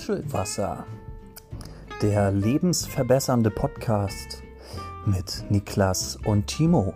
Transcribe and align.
Nuschelwasser, 0.00 0.86
der 2.00 2.32
lebensverbessernde 2.32 3.50
Podcast 3.50 4.42
mit 5.04 5.44
Niklas 5.50 6.16
und 6.24 6.46
Timo. 6.46 6.94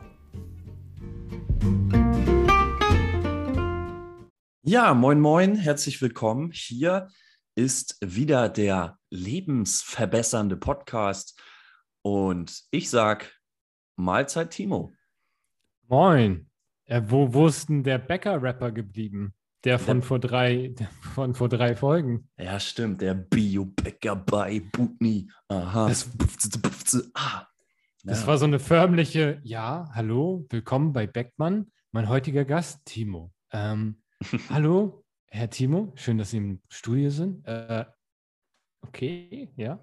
Ja, 4.63 4.95
moin, 4.95 5.21
moin, 5.21 5.55
herzlich 5.55 6.01
willkommen. 6.01 6.51
Hier 6.51 7.11
ist 7.55 7.99
wieder 8.01 8.49
der 8.49 8.99
lebensverbessernde 9.11 10.57
Podcast 10.57 11.39
und 12.01 12.63
ich 12.71 12.89
sag 12.89 13.39
Mahlzeit, 13.97 14.51
Timo. 14.51 14.95
Moin. 15.89 16.51
Äh, 16.87 17.03
wo, 17.05 17.35
wo 17.35 17.49
ist 17.49 17.69
denn 17.69 17.83
der 17.83 17.99
Bäcker-Rapper 17.99 18.73
geblieben? 18.73 19.35
Der 19.65 19.79
von 19.79 20.03
vor 20.03 20.19
drei, 20.19 20.75
von 21.15 21.35
vor 21.35 21.49
drei 21.49 21.75
Folgen. 21.75 22.29
Ja, 22.37 22.61
stimmt. 22.61 23.01
Der 23.01 23.15
Bio-Bäcker 23.15 24.15
bei 24.15 24.61
Butni. 24.61 25.31
Aha. 25.49 25.89
Das, 25.89 26.11
ah. 27.15 27.47
das 28.03 28.21
ja. 28.21 28.27
war 28.27 28.37
so 28.37 28.45
eine 28.45 28.59
förmliche, 28.59 29.41
ja, 29.43 29.89
hallo, 29.95 30.45
willkommen 30.51 30.93
bei 30.93 31.07
Beckmann. 31.07 31.73
Mein 31.93 32.11
heutiger 32.11 32.45
Gast, 32.45 32.85
Timo. 32.85 33.33
Ähm, 33.53 34.03
hallo, 34.51 35.03
Herr 35.29 35.49
Timo, 35.49 35.95
schön, 35.97 36.19
dass 36.19 36.33
Sie 36.33 36.37
im 36.37 36.61
Studio 36.69 37.09
sind. 37.09 37.47
Äh, 37.47 37.87
okay, 38.83 39.51
ja. 39.57 39.83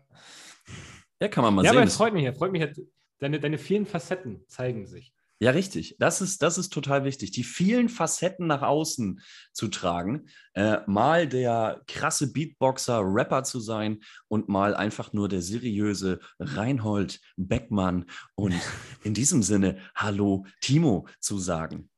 Ja, 1.20 1.27
kann 1.27 1.44
man 1.44 1.55
mal 1.55 1.66
ja, 1.66 1.72
sehen. 1.72 1.75
Ja, 1.77 1.81
aber 1.81 1.88
es 1.88 1.98
freut 1.98 2.13
mich, 2.13 2.38
freut 2.38 2.52
mich, 2.52 2.70
deine, 3.17 3.39
deine 3.39 3.58
vielen 3.58 3.88
Facetten 3.88 4.44
zeigen 4.48 4.86
sich. 4.86 5.11
Ja, 5.41 5.50
richtig. 5.50 5.95
Das 5.98 6.22
ist, 6.22 6.44
das 6.44 6.59
ist 6.59 6.72
total 6.72 7.04
wichtig, 7.04 7.31
die 7.31 7.44
vielen 7.44 7.90
Facetten 7.90 8.45
nach 8.45 8.62
außen 8.62 9.20
zu 9.54 9.70
tragen. 9.70 10.28
Äh, 10.53 10.81
mal 10.86 11.28
der 11.28 11.81
krasse 11.88 12.31
Beatboxer, 12.31 13.02
Rapper 13.03 13.44
zu 13.44 13.59
sein 13.59 14.02
und 14.28 14.50
mal 14.50 14.75
einfach 14.75 15.14
nur 15.14 15.28
der 15.30 15.42
seriöse 15.42 16.20
Reinhold 16.38 17.20
Beckmann 17.38 18.06
und 18.36 18.53
in 19.03 19.16
diesem 19.16 19.42
Sinne 19.42 19.80
Hallo 19.95 20.45
Timo 20.61 21.08
zu 21.20 21.39
sagen. 21.39 21.89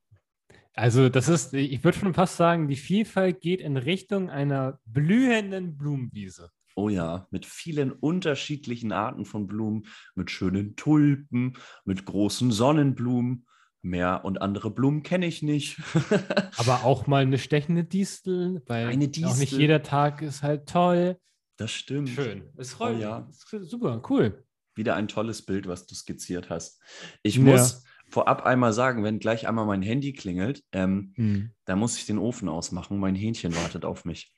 Also 0.74 1.10
das 1.10 1.28
ist, 1.28 1.54
ich 1.54 1.84
würde 1.84 2.00
schon 2.00 2.14
fast 2.14 2.38
sagen, 2.38 2.70
die 2.70 2.78
Vielfalt 2.78 3.42
geht 3.42 3.60
in 3.60 3.76
Richtung 3.76 4.30
einer 4.30 4.80
blühenden 4.86 5.76
Blumenwiese. 5.78 6.50
Oh 6.76 6.90
ja, 6.90 7.28
mit 7.30 7.46
vielen 7.46 7.92
unterschiedlichen 7.92 8.92
Arten 8.92 9.26
von 9.26 9.48
Blumen, 9.48 9.86
mit 10.16 10.32
schönen 10.32 10.76
Tulpen, 10.76 11.58
mit 11.86 12.06
großen 12.06 12.52
Sonnenblumen. 12.52 13.46
Mehr 13.86 14.24
und 14.24 14.42
andere 14.42 14.72
Blumen 14.72 15.04
kenne 15.04 15.26
ich 15.26 15.42
nicht. 15.42 15.78
Aber 16.58 16.86
auch 16.86 17.06
mal 17.06 17.24
eine 17.24 17.38
stechende 17.38 17.84
Distel, 17.84 18.64
weil 18.66 18.88
eine 18.88 19.10
Distel. 19.10 19.30
auch 19.30 19.38
nicht 19.38 19.52
jeder 19.52 19.84
Tag 19.84 20.22
ist 20.22 20.42
halt 20.42 20.70
toll. 20.70 21.18
Das 21.58 21.72
stimmt. 21.72 22.10
Schön. 22.10 22.50
Es 22.58 22.74
freut 22.74 22.96
oh, 22.98 23.00
ja. 23.00 23.30
Super, 23.32 24.02
cool. 24.10 24.46
Wieder 24.74 24.96
ein 24.96 25.08
tolles 25.08 25.42
Bild, 25.46 25.68
was 25.68 25.86
du 25.86 25.96
skizziert 25.96 26.50
hast. 26.50 26.82
Ich 27.22 27.36
ja. 27.36 27.44
muss 27.44 27.84
vorab 28.10 28.46
einmal 28.46 28.74
sagen, 28.74 29.04
wenn 29.04 29.20
gleich 29.20 29.48
einmal 29.48 29.66
mein 29.66 29.82
Handy 29.82 30.14
klingelt, 30.14 30.64
ähm, 30.72 31.14
hm. 31.16 31.52
da 31.66 31.76
muss 31.76 31.98
ich 31.98 32.06
den 32.06 32.18
Ofen 32.18 32.48
ausmachen. 32.50 33.00
Mein 33.00 33.16
Hähnchen 33.16 33.56
wartet 33.56 33.86
auf 33.86 34.06
mich. 34.06 34.34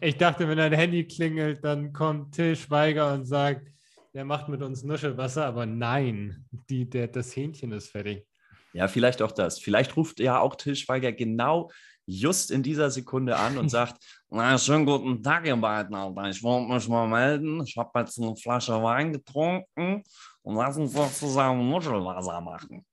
Ich 0.00 0.16
dachte, 0.16 0.48
wenn 0.48 0.58
dein 0.58 0.72
Handy 0.72 1.06
klingelt, 1.06 1.64
dann 1.64 1.92
kommt 1.92 2.34
Till 2.34 2.56
Schweiger 2.56 3.14
und 3.14 3.24
sagt, 3.24 3.70
der 4.12 4.24
macht 4.24 4.48
mit 4.48 4.62
uns 4.62 4.82
Nuschelwasser, 4.82 5.46
aber 5.46 5.66
nein, 5.66 6.44
die, 6.68 6.88
der, 6.88 7.08
das 7.08 7.34
Hähnchen 7.34 7.72
ist 7.72 7.88
fertig. 7.88 8.26
Ja, 8.72 8.88
vielleicht 8.88 9.22
auch 9.22 9.32
das. 9.32 9.58
Vielleicht 9.58 9.96
ruft 9.96 10.20
ja 10.20 10.40
auch 10.40 10.56
Till 10.56 10.76
Schweiger 10.76 11.12
genau 11.12 11.70
just 12.06 12.50
in 12.50 12.62
dieser 12.62 12.90
Sekunde 12.90 13.36
an 13.36 13.56
und 13.58 13.68
sagt, 13.70 13.96
na, 14.30 14.58
schönen 14.58 14.86
guten 14.86 15.22
Tag, 15.22 15.46
ihr 15.46 15.56
beiden, 15.56 15.94
Alter. 15.94 16.28
Ich 16.28 16.42
wollte 16.42 16.72
mich 16.72 16.88
mal 16.88 17.08
melden. 17.08 17.62
Ich 17.64 17.76
habe 17.76 18.00
jetzt 18.00 18.20
eine 18.20 18.36
Flasche 18.36 18.80
Wein 18.82 19.12
getrunken 19.12 20.02
und 20.42 20.56
lass 20.56 20.76
uns 20.76 20.92
doch 20.92 21.10
zusammen 21.10 21.68
Nuschelwasser 21.70 22.40
machen. 22.40 22.84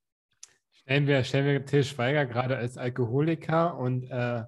Stellen 0.72 1.08
wir, 1.08 1.24
stellen 1.24 1.46
wir 1.46 1.66
Till 1.66 1.84
Schweiger 1.84 2.26
gerade 2.26 2.58
als 2.58 2.78
Alkoholiker 2.78 3.78
und 3.78 4.10
äh, 4.10 4.44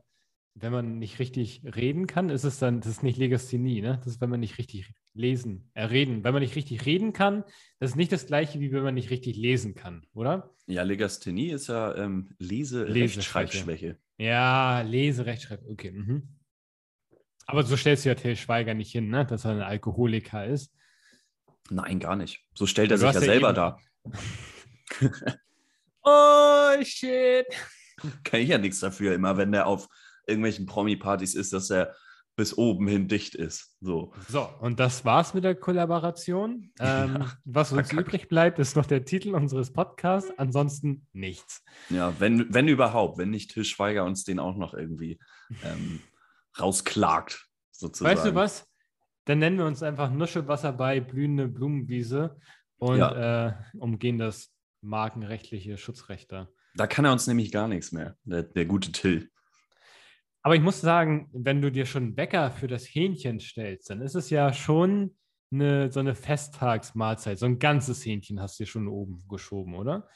wenn 0.56 0.72
man 0.72 1.00
nicht 1.00 1.20
richtig 1.20 1.64
reden 1.64 2.06
kann, 2.06 2.30
ist 2.30 2.44
es 2.44 2.60
dann, 2.60 2.80
das 2.80 2.92
ist 2.92 3.04
nicht 3.04 3.18
Legasthenie, 3.18 3.82
ne? 3.82 3.98
Das 3.98 4.14
ist, 4.14 4.22
wenn 4.22 4.30
man 4.30 4.40
nicht 4.40 4.58
richtig 4.58 4.94
lesen, 5.14 5.72
äh, 5.74 5.86
reden. 5.86 6.24
Wenn 6.24 6.34
man 6.34 6.44
nicht 6.44 6.56
richtig 6.56 6.86
reden 6.86 7.12
kann, 7.12 7.44
das 7.80 7.92
ist 7.92 7.96
nicht 7.96 8.12
das 8.12 8.28
gleiche, 8.28 8.60
wie 8.60 8.72
wenn 8.72 8.84
man 8.84 8.94
nicht 8.94 9.10
richtig 9.10 9.36
lesen 9.36 9.74
kann, 9.74 10.06
oder? 10.14 10.54
Ja, 10.68 10.84
Legasthenie 10.84 11.50
ist 11.50 11.68
ja 11.68 11.96
ähm, 11.96 12.36
Lese-Rechtschreibschwäche. 12.38 13.98
Ja, 14.18 14.82
Lese-Rechtschreib, 14.82 15.62
okay. 15.68 15.92
Mhm. 15.92 16.38
Aber 17.46 17.64
so 17.64 17.76
stellst 17.76 18.06
du 18.06 18.10
ja 18.10 18.16
Till 18.16 18.36
Schweiger 18.36 18.74
nicht 18.74 18.92
hin, 18.92 19.10
ne? 19.10 19.26
dass 19.26 19.46
er 19.46 19.52
ein 19.52 19.62
Alkoholiker 19.62 20.46
ist. 20.46 20.74
Nein, 21.70 22.00
gar 22.00 22.16
nicht. 22.16 22.42
So 22.54 22.68
stellt 22.68 22.92
er 22.92 22.98
sich 22.98 23.12
ja 23.12 23.20
selber 23.20 23.50
eben... 23.50 23.56
dar. 23.56 23.82
oh, 26.04 26.84
shit. 26.84 27.46
Kann 28.24 28.42
ich 28.42 28.50
ja 28.50 28.58
nichts 28.58 28.80
dafür, 28.80 29.14
immer 29.14 29.38
wenn 29.38 29.52
der 29.52 29.68
auf 29.68 29.88
irgendwelchen 30.28 30.66
Promi-Partys 30.66 31.36
ist, 31.36 31.54
dass 31.54 31.70
er 31.70 31.96
bis 32.36 32.58
oben 32.58 32.88
hin 32.88 33.08
dicht 33.08 33.36
ist. 33.36 33.78
So, 33.80 34.14
so 34.28 34.50
und 34.60 34.80
das 34.80 35.06
war's 35.06 35.34
mit 35.34 35.44
der 35.44 35.56
Kollaboration. 35.56 36.72
Ähm, 36.80 37.18
ja, 37.20 37.32
was 37.46 37.72
uns 37.72 37.92
übrig 37.94 38.28
bleibt, 38.28 38.60
ist 38.60 38.76
noch 38.76 38.86
der 38.86 39.06
Titel 39.06 39.36
unseres 39.36 39.72
Podcasts. 39.72 40.32
Ansonsten 40.38 41.08
nichts. 41.14 41.64
Ja, 41.90 42.20
wenn, 42.20 42.52
wenn 42.54 42.68
überhaupt, 42.68 43.18
wenn 43.18 43.30
nicht 43.30 43.52
Til 43.52 43.64
Schweiger 43.64 44.04
uns 44.04 44.24
den 44.24 44.40
auch 44.40 44.58
noch 44.58 44.74
irgendwie 44.74 45.20
ähm, 45.64 46.02
rausklagt, 46.60 47.48
sozusagen. 47.72 48.18
Weißt 48.18 48.26
du 48.26 48.36
was? 48.36 48.68
Dann 49.26 49.40
nennen 49.40 49.58
wir 49.58 49.66
uns 49.66 49.84
einfach 49.84 50.10
Nuschelwasser 50.12 50.74
bei 50.74 51.00
blühende 51.00 51.48
Blumenwiese 51.48 52.38
und 52.78 52.98
ja. 52.98 53.48
äh, 53.48 53.54
umgehen 53.78 54.18
das 54.18 54.52
markenrechtliche 54.82 55.78
Schutzrecht 55.78 56.32
da. 56.32 56.50
Da 56.76 56.88
kann 56.88 57.06
er 57.06 57.14
uns 57.14 57.28
nämlich 57.28 57.52
gar 57.52 57.68
nichts 57.68 57.92
mehr, 57.92 58.18
der, 58.24 58.44
der 58.44 58.66
gute 58.66 58.92
Till. 58.92 59.30
Aber 60.44 60.56
ich 60.56 60.62
muss 60.62 60.82
sagen, 60.82 61.30
wenn 61.32 61.62
du 61.62 61.72
dir 61.72 61.86
schon 61.86 62.16
Bäcker 62.16 62.52
für 62.52 62.68
das 62.68 62.86
Hähnchen 62.86 63.40
stellst, 63.40 63.90
dann 63.90 64.02
ist 64.02 64.16
es 64.16 64.30
ja 64.30 64.52
schon 64.54 65.16
eine, 65.52 65.90
so 65.92 66.02
eine 66.02 66.16
Festtagsmahlzeit. 66.16 67.40
So 67.40 67.46
ein 67.46 67.60
ganzes 67.60 68.06
Hähnchen 68.06 68.42
hast 68.42 68.60
du 68.60 68.64
dir 68.64 68.70
schon 68.70 68.88
oben 68.90 69.26
geschoben, 69.30 69.76
oder? 69.76 70.08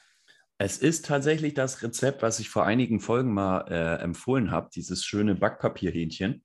Es 0.58 0.78
ist 0.78 1.06
tatsächlich 1.06 1.54
das 1.54 1.82
Rezept, 1.82 2.22
was 2.22 2.40
ich 2.40 2.50
vor 2.50 2.66
einigen 2.66 3.00
Folgen 3.00 3.32
mal 3.32 3.64
äh, 3.68 4.02
empfohlen 4.02 4.50
habe, 4.50 4.68
dieses 4.74 5.04
schöne 5.04 5.34
Backpapierhähnchen. 5.34 6.44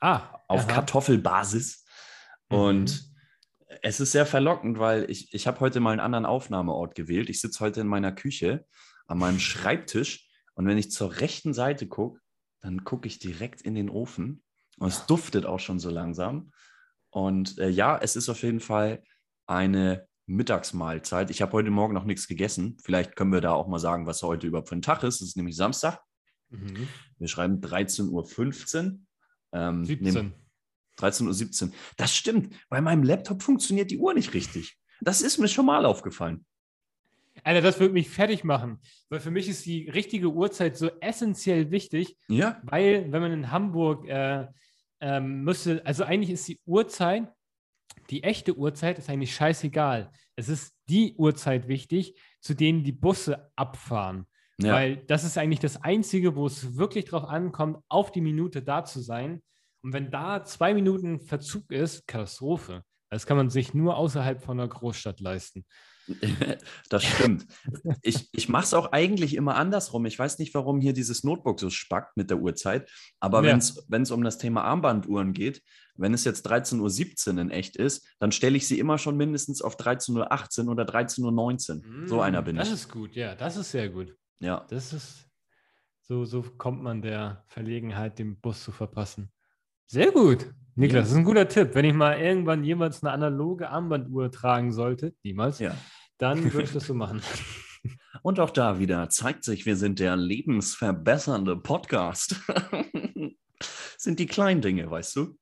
Ah. 0.00 0.40
Auf 0.48 0.62
aha. 0.62 0.72
Kartoffelbasis. 0.72 1.84
Mhm. 2.48 2.56
Und 2.56 3.10
es 3.82 4.00
ist 4.00 4.12
sehr 4.12 4.26
verlockend, 4.26 4.78
weil 4.80 5.08
ich, 5.08 5.32
ich 5.32 5.46
habe 5.46 5.60
heute 5.60 5.78
mal 5.78 5.92
einen 5.92 6.00
anderen 6.00 6.26
Aufnahmeort 6.26 6.96
gewählt. 6.96 7.30
Ich 7.30 7.40
sitze 7.40 7.60
heute 7.60 7.82
in 7.82 7.86
meiner 7.86 8.12
Küche 8.12 8.66
an 9.06 9.18
meinem 9.18 9.38
Schreibtisch 9.38 10.28
und 10.54 10.66
wenn 10.66 10.78
ich 10.78 10.90
zur 10.90 11.20
rechten 11.20 11.52
Seite 11.52 11.86
gucke, 11.86 12.19
dann 12.60 12.84
gucke 12.84 13.06
ich 13.06 13.18
direkt 13.18 13.62
in 13.62 13.74
den 13.74 13.90
Ofen 13.90 14.42
und 14.78 14.88
es 14.88 15.06
duftet 15.06 15.46
auch 15.46 15.60
schon 15.60 15.78
so 15.78 15.90
langsam. 15.90 16.52
Und 17.10 17.58
äh, 17.58 17.68
ja, 17.68 17.98
es 17.98 18.16
ist 18.16 18.28
auf 18.28 18.42
jeden 18.42 18.60
Fall 18.60 19.02
eine 19.46 20.06
Mittagsmahlzeit. 20.26 21.30
Ich 21.30 21.42
habe 21.42 21.52
heute 21.52 21.70
Morgen 21.70 21.94
noch 21.94 22.04
nichts 22.04 22.28
gegessen. 22.28 22.76
Vielleicht 22.82 23.16
können 23.16 23.32
wir 23.32 23.40
da 23.40 23.52
auch 23.52 23.66
mal 23.66 23.78
sagen, 23.78 24.06
was 24.06 24.22
heute 24.22 24.46
überhaupt 24.46 24.68
für 24.68 24.76
ein 24.76 24.82
Tag 24.82 25.02
ist. 25.02 25.16
Es 25.16 25.28
ist 25.28 25.36
nämlich 25.36 25.56
Samstag. 25.56 26.00
Mhm. 26.50 26.88
Wir 27.18 27.28
schreiben 27.28 27.60
13.15 27.60 28.10
Uhr. 28.10 28.98
Ähm, 29.52 29.84
17. 29.84 30.32
13.17 30.98 31.64
Uhr. 31.64 31.72
Das 31.96 32.14
stimmt. 32.14 32.54
Bei 32.68 32.80
meinem 32.80 33.02
Laptop 33.02 33.42
funktioniert 33.42 33.90
die 33.90 33.98
Uhr 33.98 34.14
nicht 34.14 34.34
richtig. 34.34 34.78
Das 35.00 35.22
ist 35.22 35.38
mir 35.38 35.48
schon 35.48 35.66
mal 35.66 35.84
aufgefallen. 35.84 36.44
Alter, 37.44 37.60
das 37.60 37.80
würde 37.80 37.94
mich 37.94 38.10
fertig 38.10 38.44
machen. 38.44 38.80
Weil 39.08 39.20
für 39.20 39.30
mich 39.30 39.48
ist 39.48 39.66
die 39.66 39.88
richtige 39.88 40.28
Uhrzeit 40.32 40.76
so 40.76 40.90
essentiell 41.00 41.70
wichtig. 41.70 42.16
Ja. 42.28 42.60
Weil, 42.62 43.10
wenn 43.12 43.22
man 43.22 43.32
in 43.32 43.50
Hamburg 43.50 44.06
äh, 44.06 44.46
ähm, 45.00 45.44
müsste, 45.44 45.84
also 45.84 46.04
eigentlich 46.04 46.30
ist 46.30 46.48
die 46.48 46.60
Uhrzeit, 46.66 47.28
die 48.10 48.22
echte 48.22 48.56
Uhrzeit 48.56 48.98
ist 48.98 49.08
eigentlich 49.08 49.34
scheißegal. 49.34 50.10
Es 50.36 50.48
ist 50.48 50.74
die 50.88 51.14
Uhrzeit 51.16 51.68
wichtig, 51.68 52.14
zu 52.40 52.54
denen 52.54 52.82
die 52.82 52.92
Busse 52.92 53.50
abfahren. 53.56 54.26
Ja. 54.58 54.74
Weil 54.74 54.96
das 55.06 55.24
ist 55.24 55.38
eigentlich 55.38 55.60
das 55.60 55.82
Einzige, 55.82 56.36
wo 56.36 56.46
es 56.46 56.76
wirklich 56.76 57.06
drauf 57.06 57.24
ankommt, 57.24 57.78
auf 57.88 58.12
die 58.12 58.20
Minute 58.20 58.62
da 58.62 58.84
zu 58.84 59.00
sein. 59.00 59.42
Und 59.82 59.92
wenn 59.92 60.10
da 60.10 60.44
zwei 60.44 60.74
Minuten 60.74 61.20
Verzug 61.20 61.70
ist, 61.70 62.06
Katastrophe. 62.06 62.84
Das 63.08 63.26
kann 63.26 63.36
man 63.36 63.50
sich 63.50 63.74
nur 63.74 63.96
außerhalb 63.96 64.42
von 64.42 64.60
einer 64.60 64.68
Großstadt 64.68 65.20
leisten. 65.20 65.64
Das 66.88 67.04
stimmt. 67.04 67.46
Ich, 68.02 68.28
ich 68.32 68.48
mache 68.48 68.64
es 68.64 68.74
auch 68.74 68.92
eigentlich 68.92 69.34
immer 69.34 69.56
andersrum. 69.56 70.06
Ich 70.06 70.18
weiß 70.18 70.38
nicht, 70.38 70.54
warum 70.54 70.80
hier 70.80 70.92
dieses 70.92 71.24
Notebook 71.24 71.60
so 71.60 71.70
spackt 71.70 72.16
mit 72.16 72.30
der 72.30 72.38
Uhrzeit. 72.38 72.90
Aber 73.20 73.44
ja. 73.44 73.58
wenn 73.88 74.02
es 74.02 74.10
um 74.10 74.24
das 74.24 74.38
Thema 74.38 74.64
Armbanduhren 74.64 75.32
geht, 75.32 75.62
wenn 75.96 76.14
es 76.14 76.24
jetzt 76.24 76.50
13.17 76.50 77.34
Uhr 77.34 77.40
in 77.40 77.50
echt 77.50 77.76
ist, 77.76 78.08
dann 78.18 78.32
stelle 78.32 78.56
ich 78.56 78.66
sie 78.66 78.78
immer 78.78 78.98
schon 78.98 79.16
mindestens 79.16 79.62
auf 79.62 79.76
13.18 79.76 80.64
Uhr 80.64 80.70
oder 80.70 80.84
13.19 80.84 81.70
Uhr. 81.70 81.86
Mm, 81.86 82.08
so 82.08 82.20
einer 82.20 82.42
bin 82.42 82.56
das 82.56 82.68
ich. 82.68 82.72
Das 82.72 82.80
ist 82.82 82.88
gut, 82.88 83.14
ja. 83.14 83.34
Das 83.34 83.56
ist 83.56 83.70
sehr 83.70 83.88
gut. 83.88 84.16
Ja. 84.40 84.66
Das 84.70 84.92
ist, 84.92 85.28
so, 86.02 86.24
so 86.24 86.42
kommt 86.42 86.82
man 86.82 87.02
der 87.02 87.44
Verlegenheit, 87.48 88.18
den 88.18 88.40
Bus 88.40 88.64
zu 88.64 88.72
verpassen. 88.72 89.30
Sehr 89.86 90.10
gut. 90.10 90.52
Niklas, 90.74 90.94
ja. 90.94 91.00
das 91.00 91.10
ist 91.10 91.16
ein 91.16 91.24
guter 91.24 91.48
Tipp. 91.48 91.74
Wenn 91.74 91.84
ich 91.84 91.92
mal 91.92 92.18
irgendwann 92.18 92.64
jemals 92.64 93.02
eine 93.02 93.12
analoge 93.12 93.68
Armbanduhr 93.68 94.30
tragen 94.30 94.72
sollte, 94.72 95.14
niemals, 95.22 95.58
ja. 95.58 95.76
Dann 96.20 96.44
würde 96.52 96.64
ich 96.64 96.72
das 96.72 96.86
so 96.86 96.94
machen. 96.94 97.22
Und 98.22 98.38
auch 98.38 98.50
da 98.50 98.78
wieder 98.78 99.08
zeigt 99.08 99.44
sich, 99.44 99.66
wir 99.66 99.76
sind 99.76 99.98
der 99.98 100.16
lebensverbessernde 100.16 101.56
Podcast. 101.56 102.36
sind 103.96 104.18
die 104.18 104.26
kleinen 104.26 104.60
Dinge, 104.60 104.90
weißt 104.90 105.16
du? 105.16 105.38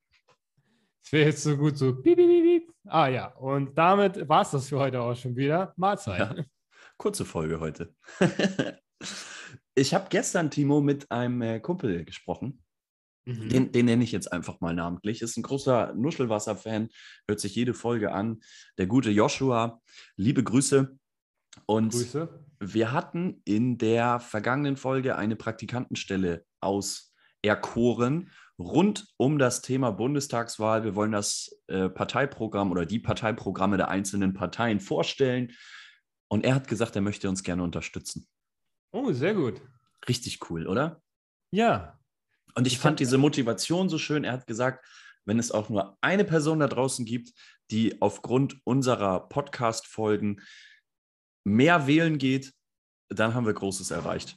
Es 1.05 1.13
wäre 1.13 1.27
jetzt 1.27 1.43
so 1.43 1.57
gut 1.57 1.77
so. 1.77 1.95
Piep, 1.95 2.17
piep, 2.17 2.45
piep. 2.45 2.73
Ah 2.87 3.09
ja, 3.09 3.27
und 3.29 3.77
damit 3.77 4.29
war 4.29 4.43
es 4.43 4.51
das 4.51 4.69
für 4.69 4.79
heute 4.79 5.01
auch 5.01 5.15
schon 5.17 5.35
wieder. 5.37 5.73
Mahlzeit. 5.77 6.37
Ja. 6.37 6.45
Kurze 6.97 7.25
Folge 7.25 7.61
heute. 7.61 7.95
ich 9.75 9.95
habe 9.95 10.07
gestern, 10.11 10.51
Timo, 10.51 10.81
mit 10.81 11.11
einem 11.11 11.43
äh, 11.43 11.61
Kumpel 11.61 12.05
gesprochen. 12.05 12.63
Mhm. 13.29 13.49
Den, 13.51 13.73
den, 13.73 13.85
nenne 13.85 14.05
ich 14.05 14.13
jetzt 14.13 14.33
einfach 14.33 14.61
mal 14.61 14.75
namentlich. 14.75 15.21
Ist 15.21 15.37
ein 15.37 15.43
großer 15.43 15.93
Nuschelwasser-Fan, 15.95 16.89
hört 17.27 17.41
sich 17.41 17.55
jede 17.55 17.75
Folge 17.75 18.13
an. 18.13 18.41
Der 18.79 18.87
gute 18.87 19.11
Joshua, 19.11 19.83
liebe 20.17 20.43
Grüße. 20.43 20.97
Und 21.67 21.93
Grüße. 21.93 22.29
wir 22.61 22.93
hatten 22.93 23.43
in 23.45 23.77
der 23.77 24.19
vergangenen 24.21 24.79
Folge 24.79 25.17
eine 25.17 25.37
Praktikantenstelle 25.37 26.47
auserkoren 26.63 28.31
rund 28.59 29.07
um 29.19 29.39
das 29.39 29.61
Thema 29.61 29.91
Bundestagswahl. 29.91 30.85
Wir 30.85 30.95
wollen 30.95 31.13
das 31.13 31.61
äh, 31.67 31.91
Parteiprogramm 31.91 32.71
oder 32.73 32.87
die 32.87 32.99
Parteiprogramme 32.99 33.77
der 33.77 33.89
einzelnen 33.89 34.33
Parteien 34.33 34.81
vorstellen. 34.81 35.53
Und 36.29 36.47
er 36.47 36.55
hat 36.55 36.67
gesagt, 36.67 36.97
er 36.97 37.03
möchte 37.03 37.29
uns 37.29 37.43
gerne 37.43 37.63
unterstützen. 37.63 38.27
Oh, 38.91 39.13
sehr 39.13 39.35
gut. 39.35 39.61
Richtig 40.09 40.51
cool, 40.51 40.67
oder? 40.67 41.03
Ja. 41.51 41.98
Und 42.59 42.67
ich, 42.67 42.81
fand 42.81 42.99
diese 42.99 43.19
Motivation 43.19 43.89
so 43.89 43.99
schön. 43.99 44.25
Er 44.25 44.33
hat 44.33 44.49
gesagt, 44.49 44.85
wenn 45.25 45.39
es 45.39 45.53
auch 45.53 45.69
nur 45.69 45.97
eine 46.01 46.25
Person 46.25 46.59
da 46.59 46.67
draußen 46.67 47.05
gibt, 47.05 47.33
die 47.71 48.03
aufgrund 48.03 48.57
unserer 48.65 49.29
Podcast-Folgen 49.29 50.41
mehr 51.45 51.87
wählen 51.87 52.19
geht, 52.19 52.53
dann 53.11 53.35
haben 53.35 53.47
wir 53.47 53.55
Großes 53.55 53.93
erreicht. 53.93 54.37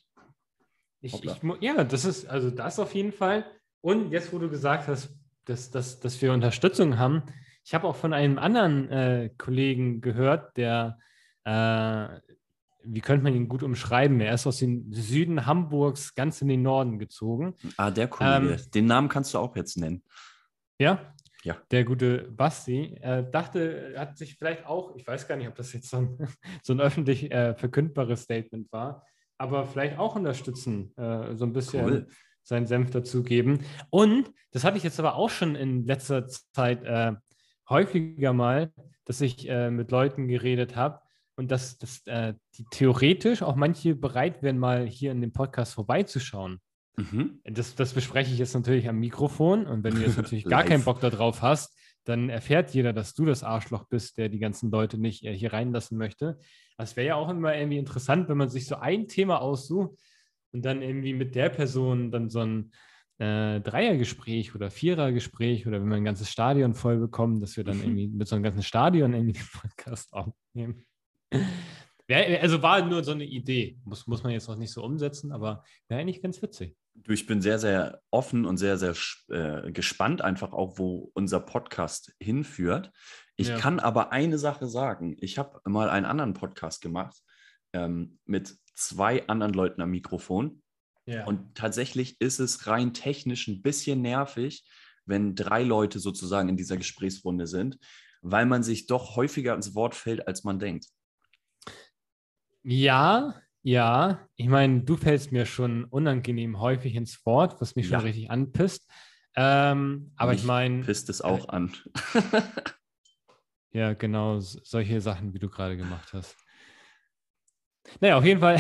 Ich, 1.02 1.16
ich, 1.16 1.42
ja, 1.62 1.84
das 1.84 2.06
ist, 2.06 2.28
also 2.28 2.52
das 2.52 2.78
auf 2.78 2.94
jeden 2.94 3.12
Fall. 3.12 3.44
Und 3.84 4.12
jetzt, 4.12 4.32
wo 4.32 4.38
du 4.38 4.52
gesagt 4.52 4.88
hast, 4.88 5.10
dass, 5.46 5.72
dass, 5.72 6.00
dass 6.00 6.22
wir 6.22 6.32
Unterstützung 6.32 7.00
haben, 7.00 7.24
ich 7.66 7.74
habe 7.74 7.88
auch 7.88 7.96
von 7.96 8.14
einem 8.14 8.38
anderen 8.38 8.88
äh, 8.92 9.32
Kollegen 9.36 10.00
gehört, 10.00 10.56
der, 10.58 11.00
äh, 11.44 12.20
wie 12.84 13.02
könnte 13.02 13.24
man 13.24 13.36
ihn 13.36 13.48
gut 13.48 13.64
umschreiben? 13.64 14.20
Er 14.22 14.34
ist 14.34 14.48
aus 14.48 14.58
dem 14.58 14.92
Süden 14.92 15.46
Hamburgs 15.46 16.16
ganz 16.16 16.42
in 16.42 16.48
den 16.48 16.62
Norden 16.62 17.00
gezogen. 17.00 17.56
Ah, 17.78 17.92
der 17.92 18.08
Kollege. 18.08 18.54
Ähm, 18.54 18.72
den 18.74 18.86
Namen 18.86 19.10
kannst 19.10 19.34
du 19.34 19.40
auch 19.40 19.56
jetzt 19.56 19.78
nennen. 19.78 20.04
Ja? 20.80 21.14
Ja. 21.44 21.58
Der 21.72 21.84
gute 21.84 22.30
Basti 22.32 22.96
äh, 23.02 23.30
dachte, 23.30 23.96
hat 23.98 24.18
sich 24.18 24.36
vielleicht 24.38 24.66
auch, 24.66 24.96
ich 24.96 25.08
weiß 25.08 25.28
gar 25.28 25.36
nicht, 25.36 25.48
ob 25.48 25.56
das 25.56 25.74
jetzt 25.74 25.90
so 25.90 25.98
ein, 25.98 26.18
so 26.64 26.74
ein 26.74 26.82
öffentlich 26.82 27.32
äh, 27.32 27.56
verkündbares 27.56 28.24
Statement 28.24 28.72
war, 28.72 29.06
aber 29.38 29.66
vielleicht 29.66 29.98
auch 29.98 30.16
unterstützen, 30.16 30.94
äh, 30.98 31.36
so 31.36 31.46
ein 31.46 31.54
bisschen 31.54 31.86
cool. 31.86 32.08
seinen 32.44 32.68
Senf 32.68 32.92
dazugeben. 32.92 33.62
Und 33.90 34.32
das 34.52 34.64
hatte 34.64 34.78
ich 34.78 34.84
jetzt 34.84 35.00
aber 35.00 35.16
auch 35.16 35.30
schon 35.30 35.56
in 35.56 35.86
letzter 35.86 36.28
Zeit 36.28 36.84
äh, 36.84 37.14
häufiger 37.68 38.34
mal, 38.34 38.72
dass 39.06 39.20
ich 39.22 39.50
äh, 39.50 39.72
mit 39.72 39.90
Leuten 39.90 40.28
geredet 40.28 40.76
habe 40.76 41.02
und 41.36 41.52
dass, 41.52 41.78
dass 41.78 42.06
äh, 42.08 42.34
die 42.58 42.66
theoretisch 42.72 43.42
auch 43.42 43.56
manche 43.56 43.96
bereit 43.96 44.44
wären, 44.44 44.58
mal 44.58 44.86
hier 44.86 45.12
in 45.12 45.22
dem 45.22 45.34
Podcast 45.34 45.74
vorbeizuschauen. 45.74 46.60
Mhm. 46.98 47.40
Das, 47.46 47.76
das 47.76 47.94
bespreche 47.94 48.32
ich 48.32 48.40
jetzt 48.40 48.54
natürlich 48.54 48.88
am 48.90 49.00
Mikrofon. 49.00 49.66
Und 49.66 49.84
wenn 49.84 49.96
du 49.96 50.02
jetzt 50.02 50.18
natürlich 50.18 50.46
gar 50.50 50.64
keinen 50.64 50.84
Bock 50.84 51.00
darauf 51.00 51.42
hast, 51.42 51.78
dann 52.04 52.30
erfährt 52.30 52.74
jeder, 52.74 52.94
dass 52.94 53.14
du 53.14 53.26
das 53.26 53.44
Arschloch 53.44 53.86
bist, 53.88 54.18
der 54.18 54.30
die 54.30 54.40
ganzen 54.40 54.72
Leute 54.72 54.98
nicht 54.98 55.24
äh, 55.24 55.36
hier 55.36 55.54
reinlassen 55.54 55.98
möchte. 55.98 56.38
Das 56.78 56.96
wäre 56.96 57.08
ja 57.08 57.16
auch 57.16 57.30
immer 57.30 57.56
irgendwie 57.56 57.78
interessant, 57.78 58.28
wenn 58.28 58.38
man 58.38 58.50
sich 58.50 58.66
so 58.66 58.76
ein 58.76 59.08
Thema 59.08 59.42
aussucht 59.42 59.92
und 60.52 60.66
dann 60.66 60.82
irgendwie 60.82 61.14
mit 61.14 61.36
der 61.36 61.50
Person 61.50 62.12
dann 62.12 62.30
so 62.30 62.40
ein 62.40 62.72
äh, 63.20 63.62
Dreiergespräch 63.62 64.56
oder 64.56 64.72
Vierergespräch 64.72 65.68
oder 65.68 65.80
wenn 65.80 65.90
wir 65.90 65.98
ein 65.98 66.06
ganzes 66.06 66.32
Stadion 66.32 66.74
voll 66.74 66.98
bekommen, 66.98 67.40
dass 67.40 67.56
wir 67.56 67.64
dann 67.64 67.78
mhm. 67.78 67.84
irgendwie 67.84 68.08
mit 68.08 68.28
so 68.28 68.36
einem 68.36 68.44
ganzen 68.44 68.64
Stadion 68.64 69.14
irgendwie 69.14 69.34
den 69.34 69.48
Podcast 69.54 70.12
aufnehmen. 70.14 70.84
Also 72.10 72.62
war 72.62 72.86
nur 72.86 73.04
so 73.04 73.12
eine 73.12 73.24
Idee. 73.24 73.80
Muss, 73.86 74.06
muss 74.08 74.24
man 74.24 74.34
jetzt 74.34 74.48
noch 74.48 74.58
nicht 74.58 74.72
so 74.72 74.84
umsetzen, 74.84 75.32
aber 75.32 75.64
wäre 75.88 76.02
eigentlich 76.02 76.22
ganz 76.22 76.42
witzig. 76.42 76.76
Du, 76.94 77.14
ich 77.14 77.26
bin 77.26 77.42
sehr, 77.42 77.58
sehr 77.58 78.02
offen 78.12 78.46
und 78.46 78.58
sehr, 78.58 78.78
sehr 78.78 78.96
äh, 79.30 79.72
gespannt 79.72 80.22
einfach 80.22 80.52
auch, 80.52 80.78
wo 80.78 81.10
unser 81.14 81.40
Podcast 81.40 82.14
hinführt. 82.20 82.92
Ich 83.38 83.48
ja. 83.48 83.58
kann 83.58 83.80
aber 83.80 84.12
eine 84.12 84.38
Sache 84.38 84.68
sagen. 84.68 85.16
Ich 85.20 85.38
habe 85.38 85.62
mal 85.66 85.90
einen 85.90 86.06
anderen 86.06 86.34
Podcast 86.34 86.82
gemacht 86.82 87.18
ähm, 87.74 88.20
mit 88.26 88.58
zwei 88.76 89.26
anderen 89.28 89.54
Leuten 89.54 89.82
am 89.82 89.92
Mikrofon. 89.92 90.62
Ja. 91.06 91.26
Und 91.26 91.56
tatsächlich 91.56 92.20
ist 92.20 92.40
es 92.40 92.68
rein 92.68 92.94
technisch 92.94 93.48
ein 93.48 93.62
bisschen 93.62 94.02
nervig, 94.02 94.66
wenn 95.06 95.36
drei 95.36 95.64
Leute 95.64 96.00
sozusagen 96.00 96.50
in 96.50 96.58
dieser 96.58 96.78
Gesprächsrunde 96.78 97.48
sind, 97.48 97.80
weil 98.22 98.46
man 98.46 98.64
sich 98.64 98.86
doch 98.86 99.16
häufiger 99.16 99.56
ins 99.56 99.74
Wort 99.76 99.96
fällt, 99.96 100.28
als 100.28 100.44
man 100.44 100.60
denkt. 100.60 100.88
Ja, 102.64 103.36
ja. 103.64 104.28
Ich 104.36 104.48
meine, 104.48 104.82
du 104.82 104.98
fällst 104.98 105.32
mir 105.32 105.46
schon 105.46 105.86
unangenehm 105.86 106.60
häufig 106.60 106.96
ins 106.96 107.26
Wort, 107.26 107.60
was 107.62 107.76
mich 107.76 107.90
ja. 107.90 107.98
schon 107.98 108.08
richtig 108.08 108.32
anpisst. 108.32 108.90
Ähm, 109.36 110.12
aber 110.16 110.32
mich 110.32 110.42
ich 110.42 110.48
meine. 110.48 110.84
Pisst 110.84 111.10
es 111.10 111.22
auch 111.22 111.46
äh, 111.48 111.52
an. 111.52 111.74
ja, 113.72 113.94
genau. 113.94 114.40
Solche 114.40 115.02
Sachen, 115.02 115.34
wie 115.34 115.40
du 115.40 115.50
gerade 115.50 115.78
gemacht 115.78 116.14
hast. 116.14 116.36
Naja, 118.00 118.18
auf 118.18 118.26
jeden 118.26 118.40
Fall. 118.40 118.60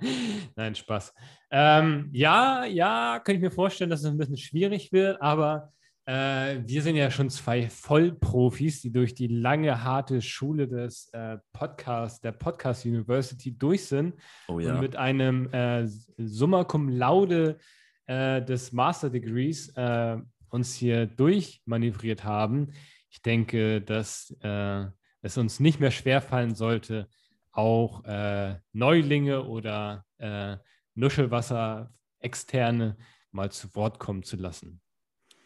Nein, 0.56 0.74
Spaß. 0.74 1.12
Ähm, 1.50 2.10
ja, 2.12 2.64
ja, 2.64 3.20
kann 3.20 3.36
ich 3.36 3.40
mir 3.40 3.50
vorstellen, 3.50 3.90
dass 3.90 4.00
es 4.00 4.06
ein 4.06 4.18
bisschen 4.18 4.36
schwierig 4.36 4.92
wird, 4.92 5.20
aber 5.20 5.72
äh, 6.08 6.62
wir 6.66 6.80
sind 6.80 6.96
ja 6.96 7.10
schon 7.10 7.28
zwei 7.28 7.68
Vollprofis, 7.68 8.80
die 8.80 8.90
durch 8.90 9.14
die 9.14 9.26
lange, 9.26 9.84
harte 9.84 10.22
Schule 10.22 10.66
des 10.66 11.10
äh, 11.12 11.36
Podcasts, 11.52 12.22
der 12.22 12.32
Podcast 12.32 12.86
University 12.86 13.56
durch 13.56 13.84
sind 13.84 14.14
oh, 14.48 14.58
ja. 14.58 14.72
und 14.72 14.80
mit 14.80 14.96
einem 14.96 15.52
äh, 15.52 15.86
Summa 16.16 16.64
Cum 16.64 16.88
Laude 16.88 17.58
äh, 18.06 18.42
des 18.42 18.72
Master 18.72 19.10
Degrees 19.10 19.68
äh, 19.76 20.16
uns 20.48 20.74
hier 20.74 21.06
durchmanövriert 21.06 22.24
haben. 22.24 22.72
Ich 23.10 23.20
denke, 23.20 23.82
dass 23.82 24.34
es 25.22 25.38
uns 25.38 25.60
nicht 25.60 25.80
mehr 25.80 25.90
schwerfallen 25.90 26.54
sollte, 26.54 27.08
auch 27.52 28.02
Neulinge 28.72 29.44
oder 29.44 30.04
Nuschelwasser 30.94 31.90
externe 32.20 32.96
mal 33.30 33.50
zu 33.50 33.74
Wort 33.74 33.98
kommen 33.98 34.22
zu 34.22 34.36
lassen. 34.36 34.80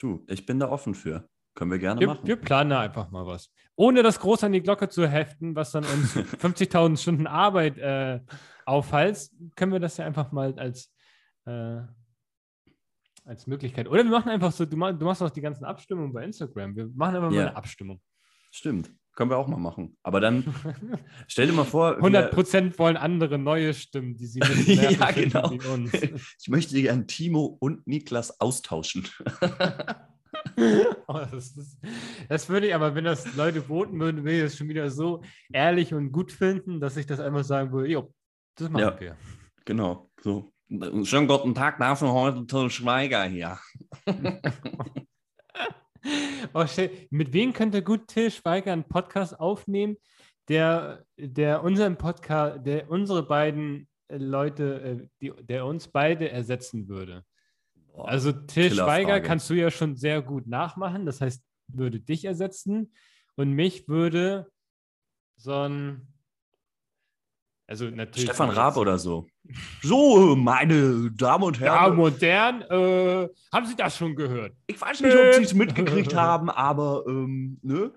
Du, 0.03 0.25
ich 0.27 0.45
bin 0.45 0.59
da 0.59 0.69
offen 0.69 0.97
für. 0.97 1.29
Können 1.55 1.71
wir 1.71 1.79
gerne 1.79 2.01
wir, 2.01 2.09
machen. 2.09 2.27
Wir 2.27 2.35
planen 2.35 2.71
da 2.71 2.81
einfach 2.81 3.13
mal 3.13 3.25
was. 3.25 3.53
Ohne 3.77 4.03
das 4.03 4.19
groß 4.19 4.43
an 4.43 4.51
die 4.51 4.61
Glocke 4.61 4.89
zu 4.89 5.07
heften, 5.07 5.55
was 5.55 5.71
dann 5.71 5.85
uns 5.85 6.17
50.000 6.17 7.01
Stunden 7.01 7.29
Arbeit 7.29 7.79
äh, 7.79 8.19
aufhalst, 8.67 9.33
können 9.55 9.71
wir 9.71 9.79
das 9.79 9.99
ja 9.99 10.05
einfach 10.05 10.33
mal 10.33 10.59
als, 10.59 10.93
äh, 11.45 11.83
als 13.25 13.47
Möglichkeit. 13.47 13.87
Oder 13.87 14.03
wir 14.03 14.11
machen 14.11 14.31
einfach 14.31 14.51
so, 14.51 14.65
du, 14.67 14.77
mach, 14.77 14.99
du 14.99 15.05
machst 15.05 15.23
auch 15.23 15.31
die 15.31 15.41
ganzen 15.41 15.65
Abstimmungen 15.65 16.13
bei 16.13 16.25
Instagram. 16.25 16.75
Wir 16.75 16.89
machen 16.89 17.15
einfach 17.15 17.31
mal 17.31 17.41
eine 17.41 17.57
Abstimmung. 17.57 18.03
Stimmt. 18.51 18.91
Können 19.15 19.31
wir 19.31 19.37
auch 19.37 19.47
mal 19.47 19.59
machen. 19.59 19.97
Aber 20.03 20.21
dann 20.21 20.43
stell 21.29 21.47
dir 21.47 21.53
mal 21.53 21.65
vor. 21.65 21.99
100% 21.99 22.79
wollen 22.79 22.97
andere 22.97 23.39
neue 23.39 23.75
Stimmen, 23.75 24.17
die 24.17 24.27
sie 24.27 24.41
Ja, 24.67 25.11
genau. 25.11 25.53
Ich 26.41 26.49
möchte 26.49 26.81
gerne 26.81 27.07
Timo 27.07 27.57
und 27.61 27.87
Niklas 27.87 28.41
austauschen. 28.41 29.07
oh, 31.07 31.21
das, 31.31 31.57
ist, 31.57 31.79
das, 32.29 32.49
würde 32.49 32.69
ich, 32.69 32.75
aber 32.75 32.95
wenn 32.95 33.05
das 33.05 33.37
Leute 33.37 33.61
voten 33.63 34.01
würden, 34.01 34.25
würde 34.25 34.37
ich 34.39 34.43
das 34.45 34.57
schon 34.57 34.69
wieder 34.69 34.89
so 34.91 35.23
ehrlich 35.53 35.93
und 35.93 36.11
gut 36.11 36.33
finden, 36.33 36.81
dass 36.81 36.97
ich 36.97 37.05
das 37.05 37.21
einfach 37.21 37.45
sagen 37.45 37.71
würde: 37.71 37.91
Jo, 37.91 38.15
das 38.57 38.71
machen 38.71 38.83
ja, 38.83 38.99
wir. 38.99 39.17
Genau. 39.67 40.11
So. 40.23 40.53
Schönen 41.05 41.29
guten 41.29 41.55
Tag, 41.55 41.79
dafür 41.79 42.13
heute 42.15 42.47
Till 42.47 42.71
Schweiger 42.71 43.25
hier. 43.25 43.59
Oh, 46.55 46.67
mit 47.11 47.33
wem 47.33 47.53
könnte 47.53 47.83
gut 47.83 48.09
Till 48.09 48.31
Schweiger 48.31 48.73
einen 48.73 48.85
Podcast 48.85 49.39
aufnehmen, 49.39 49.97
der, 50.49 51.05
der 51.17 51.63
unseren 51.63 51.97
Podcast, 51.97 52.67
der 52.67 52.91
unsere 52.91 53.23
beiden 53.23 53.89
äh, 54.09 54.17
Leute, 54.19 54.81
äh, 54.83 55.09
die, 55.21 55.33
der 55.43 55.65
uns 55.65 55.89
beide 55.89 56.31
ersetzen 56.31 56.89
würde? 56.89 57.25
Boah, 57.75 58.09
also 58.09 58.33
Till 58.33 58.73
Schweiger 58.73 59.21
kannst 59.21 59.49
du 59.51 59.55
ja 59.55 59.71
schon 59.71 59.97
sehr 59.97 60.21
gut 60.21 60.47
nachmachen, 60.47 61.07
das 61.07 61.21
heißt, 61.21 61.43
würde 61.69 62.01
dich 62.01 62.25
ersetzen. 62.25 62.93
Und 63.37 63.53
mich 63.53 63.89
würde 63.89 64.51
so 65.37 65.55
ein 65.55 66.12
Also 67.67 67.87
natürlich. 67.87 68.29
Stefan 68.29 68.51
Raab 68.51 68.77
oder 68.77 68.99
so. 68.99 69.27
So, 69.83 70.37
meine 70.37 71.11
Damen 71.13 71.45
und 71.45 71.59
Ja, 71.61 71.83
Herren. 71.83 71.97
modern. 71.97 72.63
Äh, 72.63 73.29
haben 73.53 73.67
Sie 73.67 73.77
das 73.77 73.97
schon 73.97 74.15
gehört? 74.15 74.55
Ich 74.67 74.81
weiß 74.81 75.01
nicht, 75.01 75.15
ob 75.17 75.35
Sie 75.35 75.43
es 75.43 75.55
mitgekriegt 75.55 76.15
haben, 76.17 76.51
aber 76.51 77.05
ähm, 77.07 77.59
ne? 77.63 77.93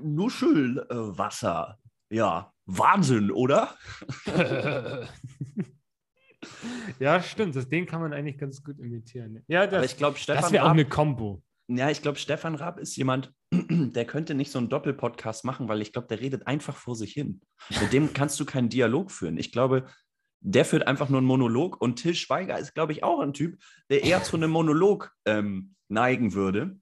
Nuschelwasser. 0.00 1.78
Ja, 2.10 2.52
Wahnsinn, 2.66 3.30
oder? 3.30 3.74
ja, 6.98 7.20
stimmt. 7.22 7.56
Das, 7.56 7.68
den 7.68 7.86
kann 7.86 8.00
man 8.00 8.12
eigentlich 8.12 8.38
ganz 8.38 8.62
gut 8.62 8.78
imitieren. 8.78 9.42
Ja, 9.48 9.66
das, 9.66 9.74
Aber 9.76 9.84
ich 9.84 9.96
glaube, 9.96 10.14
das 10.14 10.22
Stefan 10.22 10.52
wäre 10.52 10.64
auch 10.64 10.70
eine 10.70 10.84
Combo. 10.84 11.42
Ja, 11.68 11.90
ich 11.90 12.02
glaube, 12.02 12.18
Stefan 12.18 12.54
Raab 12.54 12.78
ist 12.78 12.96
jemand, 12.96 13.32
der 13.52 14.04
könnte 14.04 14.34
nicht 14.34 14.50
so 14.50 14.58
einen 14.58 14.68
Doppelpodcast 14.68 15.44
machen, 15.44 15.68
weil 15.68 15.80
ich 15.82 15.92
glaube, 15.92 16.08
der 16.08 16.20
redet 16.20 16.46
einfach 16.46 16.76
vor 16.76 16.94
sich 16.96 17.12
hin. 17.12 17.40
Mit 17.80 17.92
dem 17.92 18.12
kannst 18.12 18.38
du 18.40 18.44
keinen 18.44 18.68
Dialog 18.68 19.10
führen. 19.10 19.38
Ich 19.38 19.52
glaube, 19.52 19.86
der 20.40 20.64
führt 20.66 20.86
einfach 20.86 21.08
nur 21.08 21.18
einen 21.18 21.26
Monolog 21.26 21.80
und 21.80 21.96
Till 21.96 22.14
Schweiger 22.14 22.58
ist, 22.58 22.74
glaube 22.74 22.92
ich, 22.92 23.02
auch 23.02 23.20
ein 23.20 23.32
Typ, 23.32 23.58
der 23.88 24.02
eher 24.04 24.22
zu 24.22 24.36
einem 24.36 24.50
Monolog 24.50 25.10
ähm, 25.24 25.74
neigen 25.88 26.34
würde. 26.34 26.76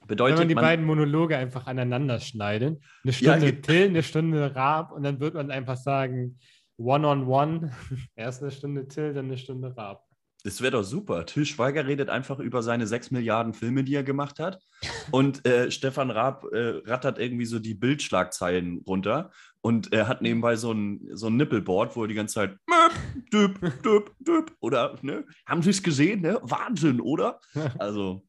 Wenn 0.00 0.08
Bedeutet, 0.08 0.38
man 0.40 0.48
die 0.48 0.54
man, 0.54 0.64
beiden 0.64 0.84
Monologe 0.84 1.36
einfach 1.36 1.66
aneinander 1.66 2.20
schneidet. 2.20 2.82
Eine 3.04 3.12
Ja, 3.12 3.32
Stunde 3.36 3.52
ge- 3.52 3.60
Till, 3.62 3.84
eine 3.88 4.02
Stunde 4.02 4.54
Raab 4.54 4.92
und 4.92 5.02
dann 5.04 5.20
wird 5.20 5.34
man 5.34 5.50
einfach 5.50 5.76
sagen, 5.76 6.38
One-on-one. 6.78 7.72
Erst 8.16 8.42
eine 8.42 8.50
Stunde 8.52 8.86
Till, 8.88 9.12
dann 9.14 9.26
eine 9.26 9.36
Stunde 9.38 9.74
Raab. 9.76 10.04
Das 10.44 10.60
wäre 10.62 10.70
doch 10.72 10.84
super. 10.84 11.26
Till 11.26 11.44
Schweiger 11.44 11.86
redet 11.86 12.08
einfach 12.08 12.38
über 12.38 12.62
seine 12.62 12.86
sechs 12.86 13.10
Milliarden 13.10 13.54
Filme, 13.54 13.82
die 13.84 13.94
er 13.94 14.04
gemacht 14.04 14.38
hat. 14.38 14.62
Und 15.10 15.44
äh, 15.46 15.70
Stefan 15.70 16.10
Raab 16.10 16.44
äh, 16.52 16.80
rattert 16.84 17.18
irgendwie 17.18 17.44
so 17.46 17.58
die 17.58 17.74
Bildschlagzeilen 17.74 18.82
runter. 18.86 19.30
Und 19.60 19.92
er 19.92 20.06
hat 20.06 20.22
nebenbei 20.22 20.54
so 20.56 20.72
ein, 20.72 21.08
so 21.12 21.26
ein 21.26 21.36
Nippelboard, 21.36 21.96
wo 21.96 22.02
er 22.02 22.08
die 22.08 22.14
ganze 22.14 22.34
Zeit 22.36 22.56
"Möp, 22.68 22.92
düp, 23.32 23.82
düp, 23.82 24.14
düp", 24.20 24.56
oder, 24.60 24.96
ne? 25.02 25.24
Haben 25.46 25.62
Sie 25.62 25.70
es 25.70 25.82
gesehen, 25.82 26.20
ne? 26.22 26.38
Wahnsinn, 26.42 27.00
oder? 27.00 27.40
Also, 27.78 28.24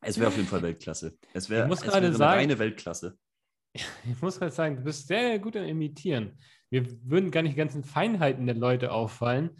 es 0.00 0.16
wäre 0.18 0.28
auf 0.28 0.36
jeden 0.36 0.48
Fall 0.48 0.62
Weltklasse. 0.62 1.16
Es 1.32 1.50
wäre 1.50 1.66
gerade 1.68 1.86
wäre 1.86 1.96
eine 1.96 2.14
sagen- 2.14 2.38
reine 2.38 2.58
Weltklasse. 2.58 3.18
Ich 3.74 4.22
muss 4.22 4.40
halt 4.40 4.52
sagen, 4.54 4.76
du 4.76 4.82
bist 4.84 5.08
sehr 5.08 5.38
gut 5.40 5.56
im 5.56 5.64
Imitieren. 5.64 6.38
Mir 6.70 6.86
würden 7.02 7.32
gar 7.32 7.42
nicht 7.42 7.54
die 7.54 7.58
ganzen 7.58 7.82
Feinheiten 7.82 8.46
der 8.46 8.54
Leute 8.54 8.92
auffallen. 8.92 9.50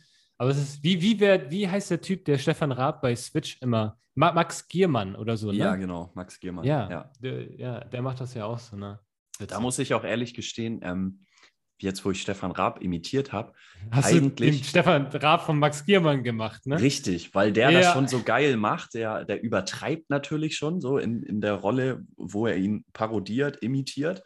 Aber 0.45 0.51
es 0.51 0.59
ist, 0.59 0.85
wie, 0.85 1.01
wie, 1.01 1.19
wer, 1.21 1.51
wie 1.51 1.67
heißt 1.67 1.91
der 1.91 2.03
Typ, 2.03 2.27
der 2.27 2.37
Stefan 2.37 2.71
Raab 2.71 3.01
bei 3.01 3.17
Switch 3.17 3.57
immer? 3.63 3.99
Ma 4.15 4.31
Max 4.31 4.69
Giermann 4.69 5.17
oder 5.17 5.39
so, 5.39 5.51
ne? 5.51 5.57
Ja, 5.57 5.75
genau, 5.75 6.11
Max 6.15 6.39
Giermann. 6.39 6.67
Ja, 6.67 6.91
ja. 6.91 7.13
Der, 7.21 7.51
ja, 7.59 7.81
der 7.81 8.03
macht 8.03 8.21
das 8.21 8.35
ja 8.35 8.45
auch 8.45 8.59
so, 8.59 8.77
ne? 8.77 9.01
Da 9.49 9.59
muss 9.59 9.79
ich 9.79 9.95
auch 9.95 10.05
ehrlich 10.05 10.35
gestehen, 10.35 10.81
ähm, 10.83 11.25
jetzt 11.81 12.05
wo 12.05 12.11
ich 12.11 12.21
Stefan 12.21 12.51
Raab 12.51 12.83
imitiert 12.83 13.33
habe, 13.33 13.55
Hast 13.91 14.13
du 14.13 14.17
eigentlich- 14.19 14.51
den 14.59 14.65
Stefan 14.65 15.07
Raab 15.07 15.47
von 15.47 15.59
Max 15.59 15.87
Giermann 15.87 16.23
gemacht, 16.23 16.67
ne? 16.67 16.79
Richtig, 16.79 17.35
weil 17.35 17.51
der 17.51 17.73
das 17.73 17.87
Ja. 17.87 17.93
schon 17.95 18.07
so 18.07 18.23
geil 18.23 18.59
macht. 18.59 18.93
Der, 18.93 19.25
der 19.25 19.43
übertreibt 19.43 20.11
natürlich 20.11 20.59
schon 20.59 20.79
so 20.83 20.99
in, 20.99 21.23
in 21.23 21.41
der 21.41 21.55
Rolle, 21.55 22.05
wo 22.17 22.47
er 22.47 22.59
ihn 22.59 22.85
parodiert, 22.93 23.63
imitiert. 23.63 24.23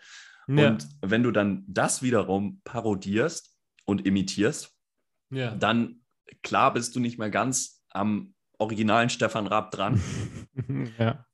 Ja, 0.49 0.71
Und 0.71 0.89
wenn 1.01 1.23
du 1.23 1.31
dann 1.31 1.63
das 1.69 2.03
wiederum 2.03 2.61
parodierst 2.65 3.57
und 3.85 4.05
imitierst, 4.05 4.75
ja. 5.31 5.55
dann 5.55 6.01
klar 6.43 6.73
bist 6.73 6.95
du 6.97 7.01
nicht 7.01 7.19
mehr 7.19 7.31
ganz 7.31 7.83
am 7.91 8.35
originalen 8.59 9.09
Stefan 9.09 9.47
Raab 9.47 9.71
dran, 9.71 10.01
ja. 10.99 11.25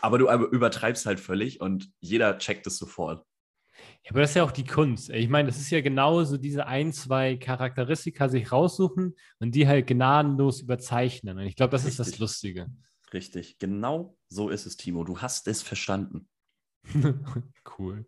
aber 0.00 0.18
du 0.18 0.28
übertreibst 0.46 1.06
halt 1.06 1.20
völlig 1.20 1.60
und 1.60 1.90
jeder 2.00 2.38
checkt 2.38 2.66
es 2.66 2.78
sofort. 2.78 3.24
Ja, 4.04 4.10
aber 4.10 4.20
das 4.20 4.30
ist 4.30 4.36
ja 4.36 4.44
auch 4.44 4.52
die 4.52 4.64
Kunst. 4.64 5.10
Ich 5.10 5.28
meine, 5.28 5.48
das 5.48 5.58
ist 5.58 5.70
ja 5.70 5.80
genauso 5.80 6.36
diese 6.36 6.66
ein, 6.66 6.92
zwei 6.92 7.36
Charakteristika 7.36 8.28
sich 8.28 8.50
raussuchen 8.50 9.14
und 9.38 9.54
die 9.54 9.66
halt 9.66 9.86
gnadenlos 9.86 10.60
überzeichnen. 10.60 11.38
Und 11.38 11.44
ich 11.44 11.56
glaube, 11.56 11.70
das 11.70 11.84
ist 11.84 11.98
das 11.98 12.08
Richtig. 12.08 12.20
Lustige. 12.20 12.66
Richtig, 13.12 13.58
genau 13.58 14.16
so 14.28 14.48
ist 14.48 14.66
es, 14.66 14.76
Timo. 14.76 15.04
Du 15.04 15.20
hast 15.20 15.46
es 15.46 15.62
verstanden. 15.62 16.28
cool. 17.78 18.06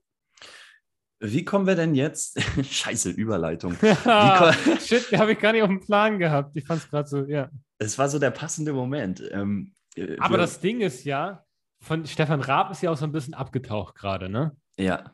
Wie 1.26 1.44
kommen 1.44 1.66
wir 1.66 1.74
denn 1.74 1.94
jetzt? 1.94 2.38
Scheiße, 2.62 3.10
Überleitung. 3.10 3.76
Shit, 4.80 5.10
die 5.10 5.18
habe 5.18 5.32
ich 5.32 5.38
gar 5.38 5.52
nicht 5.52 5.62
auf 5.62 5.68
dem 5.68 5.80
Plan 5.80 6.18
gehabt. 6.18 6.54
Ich 6.54 6.66
fand 6.66 6.82
es 6.82 6.90
gerade 6.90 7.08
so, 7.08 7.24
ja. 7.24 7.48
Es 7.78 7.98
war 7.98 8.08
so 8.08 8.18
der 8.18 8.30
passende 8.30 8.72
Moment. 8.74 9.22
Ähm, 9.32 9.74
äh, 9.96 10.16
Aber 10.18 10.36
das 10.36 10.60
Ding 10.60 10.82
ist 10.82 11.04
ja, 11.04 11.42
von 11.80 12.06
Stefan 12.06 12.40
Raab 12.40 12.70
ist 12.70 12.82
ja 12.82 12.90
auch 12.90 12.96
so 12.96 13.06
ein 13.06 13.12
bisschen 13.12 13.34
abgetaucht 13.34 13.94
gerade, 13.94 14.28
ne? 14.28 14.54
Ja, 14.78 15.12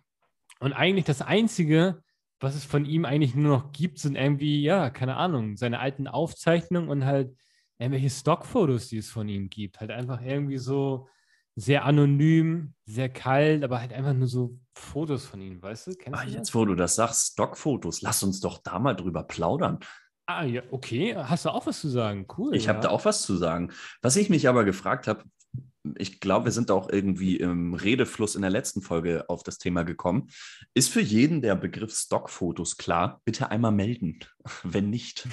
Und 0.59 0.73
eigentlich 0.73 1.05
das 1.05 1.23
Einzige, 1.23 2.03
was 2.41 2.57
es 2.57 2.65
von 2.65 2.87
ihm 2.87 3.05
eigentlich 3.05 3.35
nur 3.35 3.59
noch 3.59 3.73
gibt, 3.73 3.99
sind 3.99 4.17
irgendwie, 4.17 4.63
ja, 4.63 4.91
keine 4.91 5.17
Ahnung, 5.17 5.57
seine 5.57 5.79
alten 5.79 6.09
Aufzeichnungen 6.09 6.89
und 6.89 7.05
halt 7.05 7.37
irgendwelche 7.79 8.11
Stockfotos, 8.11 8.89
die 8.89 8.99
es 8.99 9.11
von 9.11 9.29
ihm 9.29 9.49
gibt. 9.49 9.81
Halt 9.81 9.91
einfach 9.91 10.21
irgendwie 10.23 10.59
so 10.59 11.09
sehr 11.61 11.85
anonym, 11.85 12.73
sehr 12.87 13.09
kalt, 13.11 13.63
aber 13.65 13.81
halt 13.81 13.93
einfach 13.93 14.15
nur 14.15 14.29
so 14.29 14.59
Fotos 14.75 15.27
von 15.27 15.41
ihm, 15.43 15.63
weißt 15.63 15.89
du? 15.89 15.95
Kennst 15.95 16.19
Ah, 16.19 16.25
du 16.25 16.31
jetzt, 16.31 16.55
wo 16.55 16.65
du 16.65 16.75
das 16.75 16.95
sagst, 16.95 17.33
Stockfotos, 17.33 18.01
lass 18.01 18.23
uns 18.23 18.41
doch 18.41 18.59
da 18.63 18.79
mal 18.79 18.95
drüber 18.95 19.25
plaudern. 19.25 19.79
Ah, 20.27 20.45
ja, 20.45 20.63
okay. 20.71 21.15
Hast 21.17 21.45
du 21.45 21.51
auch 21.51 21.67
was 21.67 21.81
zu 21.81 21.89
sagen? 21.89 22.27
Cool. 22.39 22.55
Ich 22.55 22.69
habe 22.69 22.79
ja. 22.79 22.85
da 22.85 22.89
auch 22.91 23.05
was 23.05 23.23
zu 23.23 23.37
sagen. 23.37 23.73
Was 24.01 24.17
ich 24.17 24.31
mich 24.31 24.49
aber 24.49 24.65
gefragt 24.65 25.07
habe, 25.07 25.25
ich 25.97 26.21
glaube, 26.21 26.47
wir 26.47 26.53
sind 26.53 26.71
auch 26.71 26.89
irgendwie 26.89 27.37
im 27.37 27.75
Redefluss 27.75 28.37
in 28.37 28.43
der 28.43 28.51
letzten 28.51 28.81
Folge 28.81 29.25
auf 29.29 29.43
das 29.43 29.59
Thema 29.59 29.83
gekommen. 29.83 30.29
Ist 30.73 30.91
für 30.91 31.01
jeden 31.01 31.43
der 31.43 31.57
Begriff 31.57 31.93
Stockfotos 31.95 32.77
klar? 32.79 33.21
Bitte 33.25 33.51
einmal 33.51 33.73
melden, 33.73 34.21
wenn 34.63 34.89
nicht. 34.89 35.29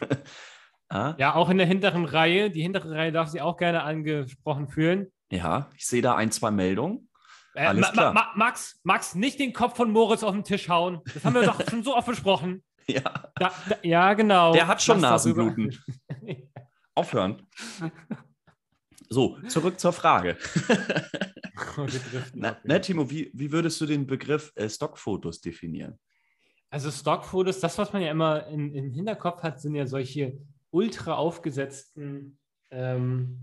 ah, 0.88 1.14
Ja, 1.18 1.34
auch 1.34 1.48
in 1.50 1.58
der 1.58 1.66
hinteren 1.66 2.04
Reihe. 2.04 2.50
Die 2.50 2.62
hintere 2.62 2.90
Reihe 2.92 3.12
darf 3.12 3.28
sich 3.28 3.40
auch 3.40 3.56
gerne 3.56 3.82
angesprochen 3.82 4.68
fühlen. 4.68 5.08
Ja, 5.34 5.70
ich 5.76 5.86
sehe 5.86 6.02
da 6.02 6.14
ein, 6.14 6.30
zwei 6.30 6.50
Meldungen. 6.50 7.08
Äh, 7.54 7.66
Alles 7.66 7.82
Ma- 7.86 7.92
klar. 7.92 8.12
Ma- 8.12 8.32
Max, 8.34 8.80
Max, 8.82 9.14
nicht 9.14 9.38
den 9.38 9.52
Kopf 9.52 9.76
von 9.76 9.90
Moritz 9.90 10.22
auf 10.22 10.32
den 10.32 10.44
Tisch 10.44 10.68
hauen. 10.68 11.00
Das 11.12 11.24
haben 11.24 11.34
wir 11.34 11.42
doch 11.42 11.60
schon 11.70 11.82
so 11.82 11.96
oft 11.96 12.06
besprochen. 12.08 12.62
Ja, 12.86 13.00
Da, 13.36 13.52
da, 13.68 13.76
ja, 13.82 14.12
genau. 14.14 14.52
Der 14.52 14.66
hat 14.66 14.82
schon 14.82 15.00
Lass 15.00 15.24
Nasenbluten. 15.24 15.78
aufhören. 16.94 17.46
So, 19.08 19.38
zurück 19.48 19.78
zur 19.80 19.92
Frage. 19.92 20.36
Driften 21.76 22.40
Na, 22.40 22.56
ne, 22.64 22.80
Timo, 22.80 23.10
wie, 23.10 23.30
wie 23.34 23.50
würdest 23.52 23.80
du 23.80 23.86
den 23.86 24.06
Begriff 24.06 24.52
äh, 24.56 24.68
Stockfotos 24.68 25.40
definieren? 25.40 25.98
Also 26.70 26.90
Stockfotos, 26.90 27.60
das, 27.60 27.78
was 27.78 27.92
man 27.92 28.02
ja 28.02 28.10
immer 28.10 28.46
im 28.48 28.90
Hinterkopf 28.92 29.42
hat, 29.42 29.60
sind 29.60 29.74
ja 29.76 29.86
solche 29.86 30.36
ultra 30.70 31.14
aufgesetzten, 31.14 32.38
ähm, 32.70 33.38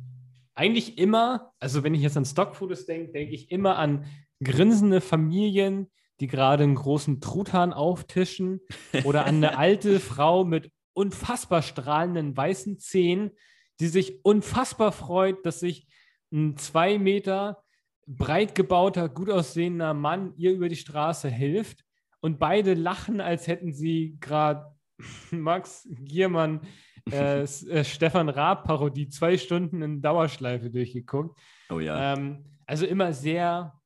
eigentlich 0.56 0.98
immer, 0.98 1.54
also 1.60 1.84
wenn 1.84 1.94
ich 1.94 2.02
jetzt 2.02 2.18
an 2.18 2.26
Stockfotos 2.26 2.86
denke, 2.86 3.12
denke 3.12 3.34
ich 3.34 3.52
immer 3.52 3.78
an 3.78 4.06
grinsende 4.44 5.02
Familien, 5.02 5.90
die 6.20 6.28
gerade 6.28 6.64
einen 6.64 6.76
großen 6.76 7.22
Truthahn 7.22 7.74
auftischen 7.74 8.62
oder 9.04 9.26
an 9.26 9.36
eine 9.36 9.58
alte 9.58 10.00
Frau 10.00 10.44
mit 10.44 10.72
unfassbar 10.94 11.62
strahlenden 11.62 12.36
weißen 12.36 12.80
Zähnen, 12.80 13.32
die 13.80 13.88
sich 13.88 14.24
unfassbar 14.24 14.92
freut, 14.92 15.46
dass 15.46 15.60
sich 15.60 15.88
ein 16.32 16.58
zwei 16.58 17.00
Meter 17.00 17.64
breit 18.06 18.56
gebauter, 18.56 19.10
gut 19.10 19.30
aussehender 19.30 19.94
Mann 19.94 20.34
ihr 20.38 20.52
über 20.52 20.70
die 20.70 20.76
Straße 20.76 21.30
hilft. 21.30 21.84
Und 22.20 22.40
beide 22.40 22.76
lachen, 22.76 23.20
als 23.20 23.48
hätten 23.48 23.74
sie 23.74 24.18
gerade 24.20 24.76
Max 25.32 25.88
Giermann, 25.90 26.62
äh, 27.12 27.42
äh, 27.42 27.84
Stefan 27.84 28.30
Raab-Parodie 28.30 29.10
zwei 29.10 29.38
Stunden 29.38 29.82
in 29.82 30.02
Dauerschleife 30.02 30.70
durchgeguckt. 30.70 31.40
Oh 31.70 31.80
ja. 31.80 32.14
Ähm, 32.14 32.46
also 32.66 32.86
immer 32.86 33.14
sehr, 33.14 33.80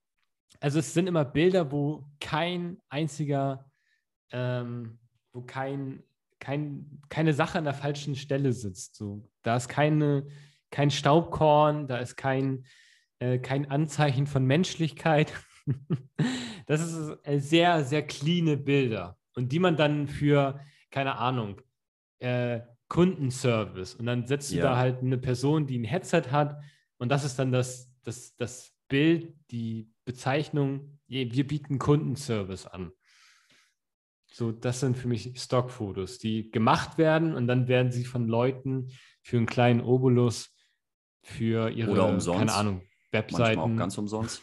also 0.59 0.79
es 0.79 0.93
sind 0.93 1.07
immer 1.07 1.25
Bilder, 1.25 1.71
wo 1.71 2.05
kein 2.19 2.77
einziger, 2.89 3.69
ähm, 4.31 4.99
wo 5.33 5.41
kein, 5.41 6.03
kein, 6.39 7.01
keine 7.09 7.33
Sache 7.33 7.57
an 7.57 7.63
der 7.63 7.73
falschen 7.73 8.15
Stelle 8.15 8.53
sitzt. 8.53 8.95
So. 8.95 9.27
Da 9.41 9.55
ist 9.55 9.69
keine, 9.69 10.27
kein 10.71 10.91
Staubkorn, 10.91 11.87
da 11.87 11.97
ist 11.97 12.15
kein, 12.15 12.65
äh, 13.19 13.39
kein 13.39 13.69
Anzeichen 13.71 14.27
von 14.27 14.45
Menschlichkeit. 14.45 15.33
das 16.67 16.81
ist 16.81 17.17
äh, 17.23 17.39
sehr, 17.39 17.83
sehr 17.83 18.05
cleane 18.05 18.57
Bilder. 18.57 19.17
Und 19.35 19.51
die 19.51 19.59
man 19.59 19.75
dann 19.75 20.07
für, 20.07 20.59
keine 20.91 21.17
Ahnung, 21.17 21.61
äh, 22.19 22.61
Kundenservice 22.87 23.95
und 23.95 24.05
dann 24.05 24.27
setzt 24.27 24.51
du 24.51 24.57
Ja. 24.57 24.63
da 24.63 24.77
halt 24.77 24.99
eine 25.01 25.17
Person, 25.17 25.65
die 25.67 25.77
ein 25.79 25.83
Headset 25.83 26.23
hat 26.31 26.59
und 26.97 27.09
das 27.09 27.23
ist 27.23 27.37
dann 27.39 27.51
das, 27.51 27.91
das, 28.03 28.35
das 28.35 28.71
Bild, 28.87 29.33
die 29.51 29.91
Bezeichnung, 30.05 30.99
wir 31.07 31.47
bieten 31.47 31.79
Kundenservice 31.79 32.67
an. 32.67 32.91
So, 34.27 34.51
das 34.51 34.81
sind 34.81 34.97
für 34.97 35.07
mich 35.07 35.31
Stockfotos, 35.41 36.19
die 36.19 36.51
gemacht 36.51 36.97
werden 36.97 37.33
und 37.35 37.47
dann 37.47 37.67
werden 37.67 37.91
sie 37.91 38.03
von 38.03 38.27
Leuten 38.27 38.89
für 39.21 39.37
einen 39.37 39.45
kleinen 39.45 39.81
Obolus 39.81 40.53
für 41.23 41.69
ihre, 41.71 41.89
Oder 41.91 42.07
umsonst. 42.09 42.39
keine 42.39 42.53
Ahnung, 42.53 42.81
Manchmal 43.11 43.11
auch 43.11 43.13
Webseiten 43.63 43.77
ganz 43.77 43.97
umsonst. 43.97 44.41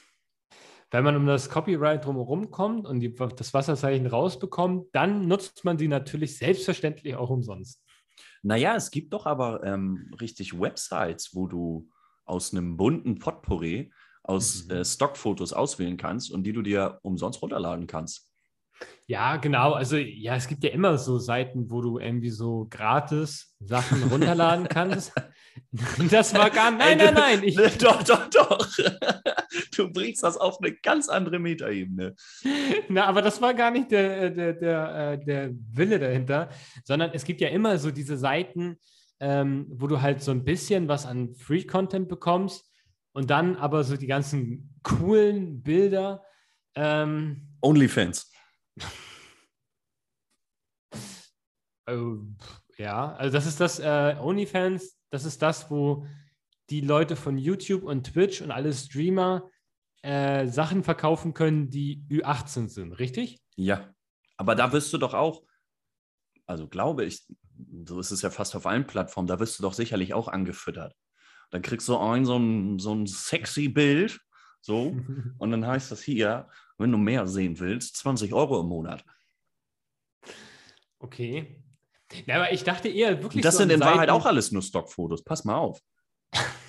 wenn 0.91 1.05
man 1.05 1.15
um 1.17 1.27
das 1.27 1.49
Copyright 1.51 2.05
drumherum 2.05 2.51
kommt 2.51 2.87
und 2.87 3.01
die, 3.01 3.15
das 3.15 3.55
Wasserzeichen 3.55 4.07
rausbekommt, 4.07 4.89
dann 4.93 5.29
nutzt 5.29 5.65
man 5.65 5.79
sie 5.79 5.89
natürlich 5.89 6.39
selbstverständlich 6.39 7.15
auch 7.15 7.31
umsonst. 7.31 7.85
Naja, 8.43 8.75
es 8.77 8.91
gibt 8.91 9.13
doch 9.13 9.27
aber 9.27 9.63
ähm, 9.65 10.11
richtig 10.21 10.59
Websites, 10.59 11.35
wo 11.35 11.47
du 11.47 11.89
aus 12.25 12.53
einem 12.53 12.77
bunten 12.77 13.19
Potpourri 13.19 13.93
aus 14.23 14.65
mhm. 14.65 14.71
äh, 14.77 14.85
Stockfotos 14.85 15.53
auswählen 15.53 15.97
kannst 15.97 16.31
und 16.31 16.45
die 16.45 16.53
du 16.53 16.63
dir 16.63 16.99
umsonst 17.03 17.43
runterladen 17.43 17.87
kannst. 17.87 18.29
Ja, 19.07 19.37
genau. 19.37 19.73
Also 19.73 19.97
ja, 19.97 20.37
es 20.37 20.49
gibt 20.49 20.65
ja 20.65 20.71
immer 20.71 20.99
so 20.99 21.19
Seiten, 21.19 21.71
wo 21.71 21.81
du 21.81 21.99
irgendwie 21.99 22.31
so 22.31 22.67
gratis 22.71 23.55
Sachen 23.61 24.03
runterladen 24.05 24.69
kannst. 24.69 25.13
Das 26.11 26.33
war 26.33 26.49
gar 26.49 26.71
nein, 26.71 26.97
nein, 26.97 27.13
nein. 27.13 27.43
Ich, 27.43 27.57
doch, 27.77 28.03
doch, 28.03 28.27
doch. 28.31 28.67
Du 29.77 29.91
bringst 29.91 30.23
das 30.23 30.37
auf 30.37 30.61
eine 30.61 30.75
ganz 30.75 31.09
andere 31.09 31.39
Metaebene. 31.39 32.15
Na, 32.89 33.07
aber 33.07 33.23
das 33.23 33.41
war 33.41 33.55
gar 33.55 33.71
nicht 33.71 33.91
der, 33.91 34.31
der, 34.31 34.53
der, 34.55 35.13
äh, 35.13 35.25
der 35.25 35.51
Wille 35.73 35.99
dahinter, 35.99 36.49
sondern 36.85 37.11
es 37.13 37.25
gibt 37.25 37.41
ja 37.41 37.49
immer 37.49 37.79
so 37.79 37.91
diese 37.91 38.17
Seiten, 38.17 38.79
ähm, 39.21 39.67
wo 39.69 39.87
du 39.87 40.01
halt 40.01 40.23
so 40.23 40.31
ein 40.31 40.45
bisschen 40.45 40.89
was 40.89 41.07
an 41.07 41.35
Free-Content 41.35 42.09
bekommst 42.09 42.71
und 43.13 43.31
dann 43.31 43.57
aber 43.57 43.85
so 43.85 43.97
die 43.97 44.07
ganzen 44.07 44.75
coolen 44.83 45.63
Bilder. 45.63 46.25
Ähm, 46.75 47.49
Onlyfans. 47.61 48.31
Also, 51.85 52.25
ja, 52.79 53.13
also 53.15 53.33
das 53.33 53.45
ist 53.45 53.59
das 53.59 53.81
äh, 53.81 54.15
OnlyFans, 54.21 54.97
das 55.11 55.25
ist 55.25 55.43
das, 55.43 55.69
wo 55.69 56.07
die 56.73 56.81
Leute 56.81 57.17
von 57.17 57.37
YouTube 57.37 57.83
und 57.83 58.05
Twitch 58.05 58.41
und 58.41 58.51
alle 58.51 58.73
Streamer 58.73 59.51
äh, 60.01 60.47
Sachen 60.47 60.83
verkaufen 60.83 61.35
können, 61.35 61.69
die 61.69 62.03
Ü18 62.09 62.69
sind, 62.69 62.93
richtig? 62.95 63.43
Ja, 63.57 63.95
aber 64.39 64.55
da 64.55 64.73
wirst 64.73 64.91
du 64.95 64.97
doch 64.97 65.13
auch, 65.13 65.43
also 66.47 66.67
glaube 66.67 67.05
ich, 67.05 67.27
so 67.85 68.01
ist 68.01 68.11
es 68.11 68.23
ja 68.23 68.31
fast 68.31 68.57
auf 68.57 68.65
allen 68.65 68.87
Plattformen, 68.87 69.29
da 69.29 69.39
wirst 69.39 69.59
du 69.59 69.63
doch 69.63 69.75
sicherlich 69.75 70.15
auch 70.15 70.29
angefüttert. 70.29 70.97
Dann 71.51 71.61
kriegst 71.61 71.87
du 71.89 71.99
ein 71.99 72.25
so 72.25 72.39
ein, 72.39 72.79
so 72.79 72.95
ein 72.95 73.07
sexy 73.07 73.69
Bild, 73.69 74.19
so, 74.63 74.97
und 75.39 75.51
dann 75.51 75.67
heißt 75.67 75.93
das 75.93 76.03
hier, 76.03 76.49
wenn 76.79 76.91
du 76.91 76.97
mehr 76.97 77.27
sehen 77.27 77.61
willst, 77.61 77.97
20 77.97 78.33
Euro 78.33 78.61
im 78.61 78.69
Monat. 78.69 79.05
Okay. 81.01 81.63
Ja, 82.25 82.37
aber 82.37 82.51
ich 82.51 82.65
dachte 82.65 82.89
eher 82.89 83.23
wirklich. 83.23 83.43
Das 83.43 83.57
so 83.57 83.59
sind 83.59 83.73
in 83.73 83.81
Wahrheit 83.81 84.09
auch 84.09 84.25
alles 84.25 84.53
nur 84.53 84.63
Stockfotos. 84.63 85.23
Pass 85.23 85.45
mal 85.45 85.57
auf. 85.57 85.83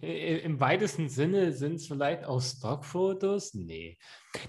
Im 0.00 0.58
weitesten 0.58 1.08
Sinne 1.08 1.52
sind 1.52 1.74
es 1.74 1.86
vielleicht 1.86 2.24
auch 2.24 2.40
Stockfotos? 2.40 3.52
Nee. 3.54 3.98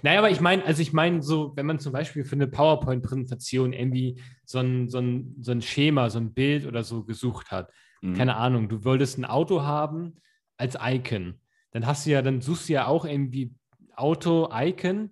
Naja, 0.02 0.20
aber 0.20 0.30
ich 0.30 0.40
meine, 0.40 0.64
also 0.64 0.80
ich 0.80 0.92
meine, 0.92 1.22
so, 1.22 1.54
wenn 1.56 1.66
man 1.66 1.78
zum 1.78 1.92
Beispiel 1.92 2.24
für 2.24 2.36
eine 2.36 2.46
PowerPoint-Präsentation 2.46 3.72
irgendwie 3.72 4.20
so 4.44 4.58
ein, 4.58 4.88
so, 4.88 4.98
ein, 4.98 5.36
so 5.40 5.52
ein 5.52 5.60
Schema, 5.60 6.08
so 6.08 6.18
ein 6.18 6.32
Bild 6.32 6.66
oder 6.66 6.82
so 6.82 7.04
gesucht 7.04 7.50
hat, 7.50 7.70
mhm. 8.00 8.14
keine 8.14 8.36
Ahnung, 8.36 8.68
du 8.68 8.84
wolltest 8.84 9.18
ein 9.18 9.24
Auto 9.24 9.62
haben 9.62 10.16
als 10.56 10.78
Icon, 10.80 11.40
dann 11.72 11.86
hast 11.86 12.06
du 12.06 12.10
ja, 12.10 12.22
dann 12.22 12.40
suchst 12.40 12.68
du 12.68 12.74
ja 12.74 12.86
auch 12.86 13.04
irgendwie 13.04 13.54
Auto-Icon 13.96 15.10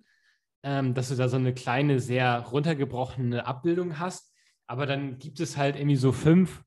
ähm, 0.63 0.93
dass 0.93 1.09
du 1.09 1.15
da 1.15 1.27
so 1.27 1.37
eine 1.37 1.53
kleine, 1.53 1.99
sehr 1.99 2.39
runtergebrochene 2.39 3.45
Abbildung 3.45 3.99
hast. 3.99 4.33
Aber 4.67 4.85
dann 4.85 5.17
gibt 5.17 5.39
es 5.39 5.57
halt 5.57 5.75
irgendwie 5.75 5.95
so 5.95 6.11
fünf 6.11 6.63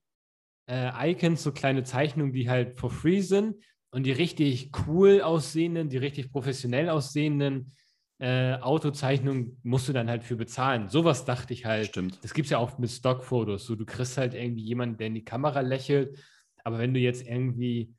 äh, 0.66 1.10
Icons, 1.10 1.42
so 1.42 1.52
kleine 1.52 1.84
Zeichnungen, 1.84 2.32
die 2.32 2.48
halt 2.48 2.78
for 2.78 2.90
free 2.90 3.20
sind. 3.20 3.56
Und 3.90 4.04
die 4.06 4.12
richtig 4.12 4.72
cool 4.86 5.20
aussehenden, 5.20 5.88
die 5.88 5.98
richtig 5.98 6.32
professionell 6.32 6.88
aussehenden 6.88 7.72
äh, 8.18 8.54
Autozeichnungen 8.54 9.58
musst 9.62 9.88
du 9.88 9.92
dann 9.92 10.08
halt 10.08 10.24
für 10.24 10.36
bezahlen. 10.36 10.88
Sowas 10.88 11.24
dachte 11.24 11.52
ich 11.52 11.64
halt. 11.64 11.88
Stimmt. 11.88 12.18
Das 12.22 12.34
gibt 12.34 12.46
es 12.46 12.50
ja 12.50 12.58
auch 12.58 12.78
mit 12.78 12.90
Stockfotos. 12.90 13.66
So, 13.66 13.74
du 13.74 13.84
kriegst 13.84 14.18
halt 14.18 14.34
irgendwie 14.34 14.62
jemanden, 14.62 14.96
der 14.96 15.08
in 15.08 15.14
die 15.14 15.24
Kamera 15.24 15.60
lächelt. 15.60 16.18
Aber 16.62 16.78
wenn 16.78 16.94
du 16.94 17.00
jetzt 17.00 17.26
irgendwie 17.26 17.94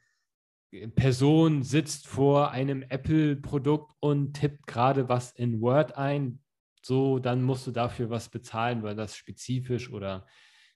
Person 0.95 1.63
sitzt 1.63 2.07
vor 2.07 2.51
einem 2.51 2.83
Apple-Produkt 2.83 3.93
und 3.99 4.33
tippt 4.33 4.67
gerade 4.67 5.07
was 5.09 5.31
in 5.31 5.61
Word 5.61 5.97
ein, 5.97 6.39
so, 6.81 7.19
dann 7.19 7.41
musst 7.41 7.67
du 7.67 7.71
dafür 7.71 8.09
was 8.09 8.29
bezahlen, 8.29 8.83
weil 8.83 8.95
das 8.95 9.15
spezifisch 9.15 9.91
oder 9.91 10.25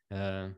äh, 0.10 0.50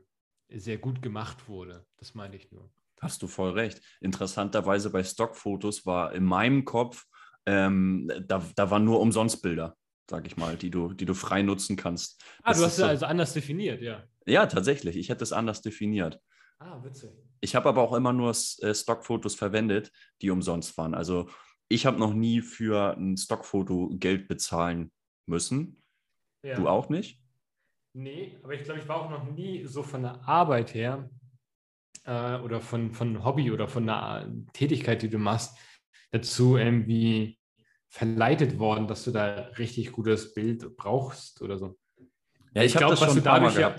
sehr 0.54 0.78
gut 0.78 1.02
gemacht 1.02 1.48
wurde. 1.48 1.86
Das 1.98 2.14
meine 2.14 2.36
ich 2.36 2.50
nur. 2.50 2.70
Hast 3.00 3.22
du 3.22 3.26
voll 3.26 3.50
recht. 3.50 3.80
Interessanterweise 4.00 4.90
bei 4.90 5.02
Stockfotos 5.02 5.84
war 5.86 6.12
in 6.12 6.24
meinem 6.24 6.64
Kopf, 6.64 7.04
ähm, 7.46 8.10
da, 8.26 8.44
da 8.54 8.70
waren 8.70 8.84
nur 8.84 9.00
Umsonstbilder, 9.00 9.76
sag 10.08 10.26
ich 10.26 10.36
mal, 10.36 10.56
die 10.56 10.70
du, 10.70 10.92
die 10.92 11.04
du 11.04 11.14
frei 11.14 11.42
nutzen 11.42 11.76
kannst. 11.76 12.22
Ah, 12.42 12.50
das 12.50 12.58
du 12.58 12.64
hast 12.64 12.72
es 12.72 12.78
so, 12.78 12.84
also 12.84 13.06
anders 13.06 13.32
definiert, 13.32 13.82
ja. 13.82 14.04
Ja, 14.26 14.46
tatsächlich. 14.46 14.96
Ich 14.96 15.08
hätte 15.08 15.24
es 15.24 15.32
anders 15.32 15.62
definiert. 15.62 16.20
Ah, 16.58 16.82
witzig. 16.84 17.10
Ich 17.40 17.56
habe 17.56 17.68
aber 17.68 17.82
auch 17.82 17.92
immer 17.92 18.12
nur 18.12 18.30
äh, 18.30 18.74
Stockfotos 18.74 19.34
verwendet, 19.34 19.90
die 20.20 20.30
umsonst 20.30 20.78
waren. 20.78 20.94
Also 20.94 21.28
ich 21.68 21.86
habe 21.86 21.98
noch 21.98 22.14
nie 22.14 22.40
für 22.40 22.96
ein 22.96 23.16
Stockfoto 23.16 23.90
Geld 23.94 24.28
bezahlen 24.28 24.92
müssen. 25.26 25.82
Ja. 26.44 26.54
Du 26.54 26.68
auch 26.68 26.88
nicht? 26.88 27.21
Nee, 27.94 28.38
aber 28.42 28.54
ich 28.54 28.64
glaube, 28.64 28.80
ich 28.80 28.88
war 28.88 28.96
auch 28.96 29.10
noch 29.10 29.24
nie 29.24 29.66
so 29.66 29.82
von 29.82 30.02
der 30.02 30.26
Arbeit 30.26 30.74
her 30.74 31.10
äh, 32.04 32.38
oder 32.38 32.60
von, 32.60 32.92
von 32.92 33.24
Hobby 33.24 33.50
oder 33.50 33.68
von 33.68 33.86
der 33.86 34.32
Tätigkeit, 34.52 35.02
die 35.02 35.10
du 35.10 35.18
machst, 35.18 35.56
dazu 36.10 36.56
irgendwie 36.56 37.38
verleitet 37.88 38.58
worden, 38.58 38.88
dass 38.88 39.04
du 39.04 39.10
da 39.10 39.50
richtig 39.58 39.92
gutes 39.92 40.32
Bild 40.32 40.76
brauchst 40.76 41.42
oder 41.42 41.58
so. 41.58 41.78
Ja, 42.54 42.62
ich, 42.62 42.72
ich 42.72 42.76
glaube, 42.78 42.98
was 42.98 43.14
du 43.14 43.20
dadurch 43.20 43.58
ja, 43.58 43.76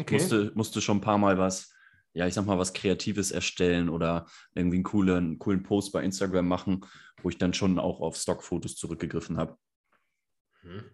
Okay. 0.00 0.14
Musste, 0.14 0.52
musste 0.54 0.80
schon 0.80 0.96
ein 0.96 1.02
paar 1.02 1.18
Mal 1.18 1.36
was, 1.36 1.74
ja, 2.14 2.26
ich 2.26 2.32
sag 2.32 2.46
mal, 2.46 2.58
was 2.58 2.72
Kreatives 2.72 3.30
erstellen 3.30 3.90
oder 3.90 4.26
irgendwie 4.54 4.78
einen 4.78 4.84
coolen, 4.84 5.38
coolen 5.38 5.62
Post 5.62 5.92
bei 5.92 6.02
Instagram 6.02 6.48
machen, 6.48 6.86
wo 7.22 7.28
ich 7.28 7.36
dann 7.36 7.52
schon 7.52 7.78
auch 7.78 8.00
auf 8.00 8.16
Stockfotos 8.16 8.76
zurückgegriffen 8.76 9.36
habe. 9.36 9.58
Hm. 10.62 10.84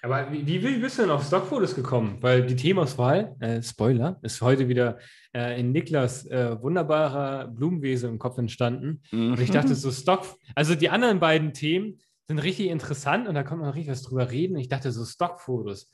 Aber 0.00 0.32
wie, 0.32 0.46
wie 0.46 0.78
bist 0.78 0.98
du 0.98 1.02
denn 1.02 1.10
auf 1.10 1.26
Stockfotos 1.26 1.74
gekommen? 1.74 2.18
Weil 2.20 2.46
die 2.46 2.56
Themauswahl, 2.56 3.36
äh, 3.40 3.62
Spoiler, 3.62 4.18
ist 4.22 4.40
heute 4.40 4.68
wieder 4.68 4.98
äh, 5.34 5.60
in 5.60 5.72
Niklas 5.72 6.26
äh, 6.26 6.60
wunderbarer 6.60 7.48
Blumenwese 7.48 8.08
im 8.08 8.18
Kopf 8.18 8.38
entstanden. 8.38 9.02
Mhm. 9.10 9.32
Und 9.32 9.40
ich 9.40 9.50
dachte 9.50 9.74
so, 9.74 9.90
Stock, 9.90 10.24
also 10.54 10.74
die 10.74 10.88
anderen 10.88 11.20
beiden 11.20 11.52
Themen 11.52 11.98
sind 12.28 12.38
richtig 12.38 12.68
interessant 12.68 13.28
und 13.28 13.34
da 13.34 13.42
kommt 13.42 13.60
man 13.60 13.70
richtig 13.70 13.92
was 13.92 14.02
drüber 14.02 14.30
reden. 14.30 14.56
Ich 14.56 14.68
dachte 14.68 14.90
so, 14.92 15.04
Stockfotos. 15.04 15.90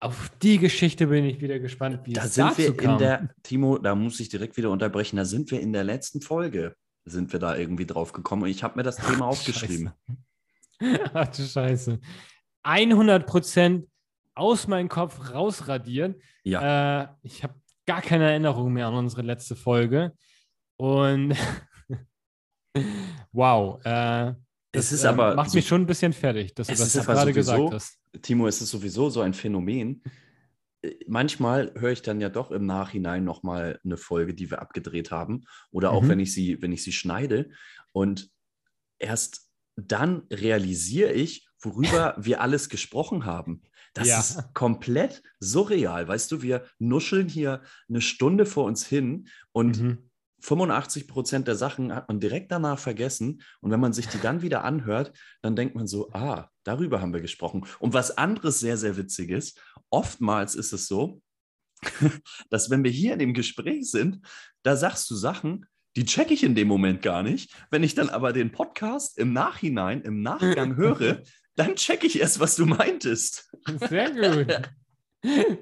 Auf 0.00 0.30
die 0.42 0.58
Geschichte 0.58 1.08
bin 1.08 1.24
ich 1.24 1.40
wieder 1.40 1.58
gespannt, 1.58 2.00
wie 2.04 2.12
da 2.12 2.24
es 2.24 2.34
sind 2.34 2.56
wir 2.56 2.76
kam. 2.76 2.92
in 2.92 2.98
der 2.98 3.30
Timo, 3.42 3.78
da 3.78 3.94
muss 3.94 4.20
ich 4.20 4.28
direkt 4.28 4.56
wieder 4.56 4.70
unterbrechen. 4.70 5.16
Da 5.16 5.24
sind 5.24 5.50
wir 5.50 5.60
in 5.60 5.72
der 5.72 5.82
letzten 5.82 6.20
Folge 6.20 6.76
sind 7.04 7.32
wir 7.32 7.40
da 7.40 7.56
irgendwie 7.56 7.86
drauf 7.86 8.12
gekommen 8.12 8.42
und 8.42 8.48
ich 8.48 8.62
habe 8.62 8.76
mir 8.76 8.82
das 8.82 8.96
Thema 8.96 9.26
aufgeschrieben. 9.26 9.90
Ach 11.14 11.28
du 11.28 11.42
Scheiße. 11.42 11.98
100 12.62 13.26
Prozent 13.26 13.88
aus 14.34 14.66
meinem 14.66 14.88
Kopf 14.88 15.32
rausradieren. 15.32 16.16
Ja. 16.44 17.02
Äh, 17.02 17.08
ich 17.22 17.42
habe 17.42 17.54
gar 17.86 18.02
keine 18.02 18.30
Erinnerung 18.30 18.72
mehr 18.72 18.86
an 18.86 18.94
unsere 18.94 19.22
letzte 19.22 19.56
Folge. 19.56 20.12
Und 20.76 21.34
wow. 23.32 23.84
Äh, 23.84 24.34
das 24.72 24.92
ist 24.92 25.04
aber 25.04 25.32
äh, 25.32 25.34
macht 25.34 25.50
so, 25.50 25.56
mich 25.56 25.66
schon 25.66 25.82
ein 25.82 25.86
bisschen 25.86 26.12
fertig, 26.12 26.54
dass 26.54 26.66
du 26.68 26.74
das 26.74 26.94
jetzt 26.94 27.06
gerade 27.06 27.32
gesagt 27.32 27.72
hast. 27.72 27.98
Timo, 28.22 28.46
es 28.46 28.60
ist 28.60 28.70
sowieso 28.70 29.10
so 29.10 29.22
ein 29.22 29.34
Phänomen. 29.34 30.02
Äh, 30.82 30.94
manchmal 31.06 31.72
höre 31.74 31.92
ich 31.92 32.02
dann 32.02 32.20
ja 32.20 32.28
doch 32.28 32.50
im 32.50 32.66
Nachhinein 32.66 33.24
nochmal 33.24 33.80
eine 33.84 33.96
Folge, 33.96 34.34
die 34.34 34.50
wir 34.50 34.60
abgedreht 34.60 35.10
haben. 35.10 35.44
Oder 35.70 35.92
auch 35.92 36.02
mhm. 36.02 36.08
wenn 36.10 36.20
ich 36.20 36.32
sie, 36.32 36.60
wenn 36.62 36.72
ich 36.72 36.84
sie 36.84 36.92
schneide. 36.92 37.50
Und 37.92 38.30
erst 38.98 39.47
dann 39.86 40.22
realisiere 40.32 41.12
ich, 41.12 41.48
worüber 41.60 42.14
wir 42.18 42.40
alles 42.40 42.68
gesprochen 42.68 43.24
haben. 43.24 43.62
Das 43.94 44.08
ja. 44.08 44.20
ist 44.20 44.54
komplett 44.54 45.22
surreal. 45.40 46.06
Weißt 46.06 46.30
du, 46.30 46.42
wir 46.42 46.64
nuscheln 46.78 47.28
hier 47.28 47.62
eine 47.88 48.00
Stunde 48.00 48.46
vor 48.46 48.64
uns 48.64 48.86
hin 48.86 49.28
und 49.52 49.80
mhm. 49.80 49.98
85 50.40 51.08
Prozent 51.08 51.48
der 51.48 51.56
Sachen 51.56 51.92
hat 51.92 52.06
man 52.08 52.20
direkt 52.20 52.52
danach 52.52 52.78
vergessen. 52.78 53.42
Und 53.60 53.72
wenn 53.72 53.80
man 53.80 53.92
sich 53.92 54.06
die 54.06 54.20
dann 54.20 54.40
wieder 54.42 54.62
anhört, 54.62 55.12
dann 55.42 55.56
denkt 55.56 55.74
man 55.74 55.88
so, 55.88 56.12
ah, 56.12 56.48
darüber 56.62 57.00
haben 57.00 57.12
wir 57.12 57.20
gesprochen. 57.20 57.66
Und 57.80 57.92
was 57.92 58.16
anderes 58.16 58.60
sehr, 58.60 58.76
sehr 58.76 58.96
witziges, 58.96 59.56
oftmals 59.90 60.54
ist 60.54 60.72
es 60.72 60.86
so, 60.86 61.20
dass 62.50 62.70
wenn 62.70 62.84
wir 62.84 62.90
hier 62.90 63.14
in 63.14 63.18
dem 63.18 63.34
Gespräch 63.34 63.90
sind, 63.90 64.20
da 64.62 64.76
sagst 64.76 65.10
du 65.10 65.16
Sachen, 65.16 65.66
die 65.98 66.04
checke 66.04 66.32
ich 66.32 66.44
in 66.44 66.54
dem 66.54 66.68
Moment 66.68 67.02
gar 67.02 67.24
nicht. 67.24 67.52
Wenn 67.72 67.82
ich 67.82 67.96
dann 67.96 68.08
aber 68.08 68.32
den 68.32 68.52
Podcast 68.52 69.18
im 69.18 69.32
Nachhinein, 69.32 70.02
im 70.02 70.22
Nachgang 70.22 70.76
höre, 70.76 71.22
dann 71.56 71.74
checke 71.74 72.06
ich 72.06 72.20
erst, 72.20 72.38
was 72.38 72.54
du 72.54 72.66
meintest. 72.66 73.52
Sehr 73.88 74.10
gut. 74.12 74.70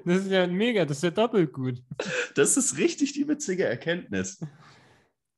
Das 0.05 0.17
ist 0.25 0.29
ja 0.29 0.45
mega, 0.45 0.85
das 0.85 0.97
ist 0.97 1.03
ja 1.03 1.09
doppelt 1.09 1.51
gut. 1.53 1.81
Das 2.35 2.55
ist 2.55 2.77
richtig 2.77 3.13
die 3.13 3.27
witzige 3.27 3.63
Erkenntnis. 3.63 4.39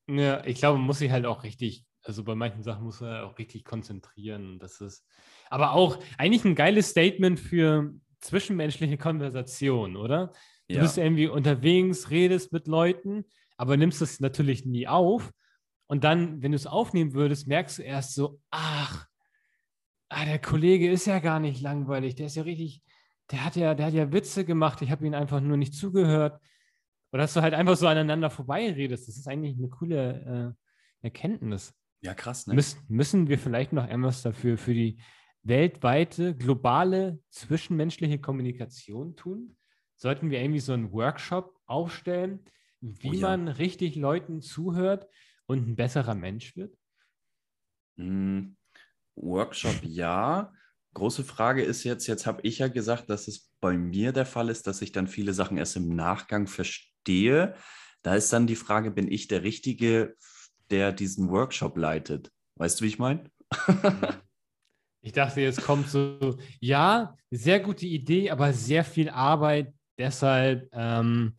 Ja, 0.10 0.44
ich 0.46 0.58
glaube, 0.58 0.78
man 0.78 0.88
muss 0.88 1.00
sich 1.00 1.12
halt 1.12 1.26
auch 1.26 1.44
richtig, 1.44 1.86
also 2.04 2.26
bei 2.26 2.36
manchen 2.36 2.64
Sachen 2.64 2.84
muss 2.84 3.00
man 3.00 3.22
auch 3.24 3.38
richtig 3.38 3.64
konzentrieren. 3.64 4.60
Das 4.60 4.82
ist 4.82 5.06
aber 5.50 5.72
auch 5.72 6.04
eigentlich 6.18 6.44
ein 6.44 6.56
geiles 6.56 6.90
Statement 6.90 7.40
für 7.40 7.94
zwischenmenschliche 8.20 8.98
Konversation, 8.98 9.96
oder? 9.96 10.34
Du 10.68 10.76
Ja. 10.76 10.82
bist 10.82 10.98
irgendwie 10.98 11.28
unterwegs, 11.30 12.10
redest 12.10 12.52
mit 12.52 12.68
Leuten, 12.68 13.24
aber 13.60 13.76
nimmst 13.76 14.02
es 14.02 14.22
natürlich 14.22 14.65
nie 14.65 14.88
auf. 14.88 15.34
Und 15.88 16.06
dann, 16.06 16.41
wenn 16.41 16.54
du 16.54 16.56
es 16.56 16.65
aufnehmen 16.65 17.13
würdest, 17.13 17.45
merkst 17.45 17.80
du 17.80 17.82
erst 17.82 18.13
so, 18.13 18.39
ach, 18.52 19.06
ah, 20.08 20.24
der 20.24 20.39
Kollege 20.39 20.89
ist 20.89 21.08
ja 21.08 21.19
gar 21.19 21.41
nicht 21.41 21.62
langweilig, 21.62 22.15
der 22.15 22.28
ist 22.28 22.38
ja 22.38 22.43
richtig, 22.43 22.82
der 23.32 23.43
hat 23.43 23.58
ja, 23.58 23.76
der 23.76 23.88
hat 23.88 23.93
ja 23.93 24.13
Witze 24.13 24.45
gemacht, 24.45 24.82
ich 24.82 24.91
habe 24.91 25.06
ihn 25.06 25.13
einfach 25.13 25.41
nur 25.41 25.58
nicht 25.58 25.74
zugehört. 25.74 26.39
Oder 27.12 27.24
dass 27.24 27.34
du 27.34 27.41
halt 27.41 27.54
einfach 27.54 27.76
so 27.76 27.88
aneinander 27.88 28.30
vorbeiredest. 28.30 29.10
Das 29.10 29.17
ist 29.17 29.28
eigentlich 29.28 29.58
eine 29.58 29.67
coole 29.67 30.56
äh, 31.02 31.06
Erkenntnis. 31.08 31.74
Ja, 32.00 32.13
krass, 32.13 32.48
ne? 32.48 32.54
Müssen, 32.54 32.80
müssen 32.88 33.28
wir 33.28 33.38
vielleicht 33.38 33.74
noch 33.74 33.88
etwas 33.88 34.22
dafür 34.22 34.58
für 34.58 34.74
die 34.74 35.02
weltweite, 35.43 36.34
globale, 36.34 37.19
zwischenmenschliche 37.30 38.19
Kommunikation 38.19 39.17
tun? 39.17 39.58
Sollten 39.98 40.30
wir 40.30 40.39
irgendwie 40.39 40.62
so 40.62 40.72
einen 40.72 40.93
Workshop 40.93 41.60
aufstellen, 41.65 42.45
wie 42.82 43.10
Oh 43.10 43.13
ja. 43.13 43.28
man 43.30 43.48
richtig 43.48 43.96
Leuten 43.96 44.42
zuhört 44.42 45.08
und 45.46 45.68
ein 45.68 45.76
besserer 45.76 46.15
Mensch 46.15 46.56
wird? 46.56 46.78
Mm, 47.98 48.56
Workshop 49.15 49.76
ja. 49.84 50.54
Große 50.94 51.24
Frage 51.24 51.62
ist 51.62 51.84
jetzt, 51.84 52.08
jetzt 52.08 52.26
habe 52.26 52.42
ich 52.44 52.60
ja 52.60 52.68
gesagt, 52.68 53.10
dass 53.10 53.28
es 53.28 53.52
bei 53.60 53.78
mir 53.78 54.12
der 54.12 54.26
Fall 54.26 54.50
ist, 54.50 54.65
dass 54.68 54.82
ich 54.82 54.92
dann 54.92 55.08
viele 55.08 55.34
Sachen 55.34 55.58
erst 55.58 55.76
im 55.76 55.96
Nachgang 55.96 56.48
verstehe. 56.48 57.56
Da 58.02 58.15
ist 58.15 58.34
dann 58.34 58.48
die 58.48 58.56
Frage, 58.56 58.92
bin 58.92 59.12
ich 59.12 59.28
der 59.28 59.44
Richtige, 59.44 60.15
der 60.72 60.92
diesen 60.92 61.30
Workshop 61.30 61.78
leitet? 61.78 62.32
Weißt 62.56 62.80
du, 62.80 62.86
wie 62.86 62.89
ich 62.89 63.00
meine? 63.00 63.30
Ich 65.02 65.13
dachte, 65.13 65.39
jetzt 65.39 65.62
kommt 65.63 65.88
so, 65.88 66.38
ja, 66.60 67.15
sehr 67.32 67.62
gute 67.62 67.86
Idee, 67.86 68.32
aber 68.32 68.52
sehr 68.52 68.84
viel 68.84 69.10
Arbeit. 69.10 69.74
Deshalb, 69.98 70.68
ähm, 70.74 71.36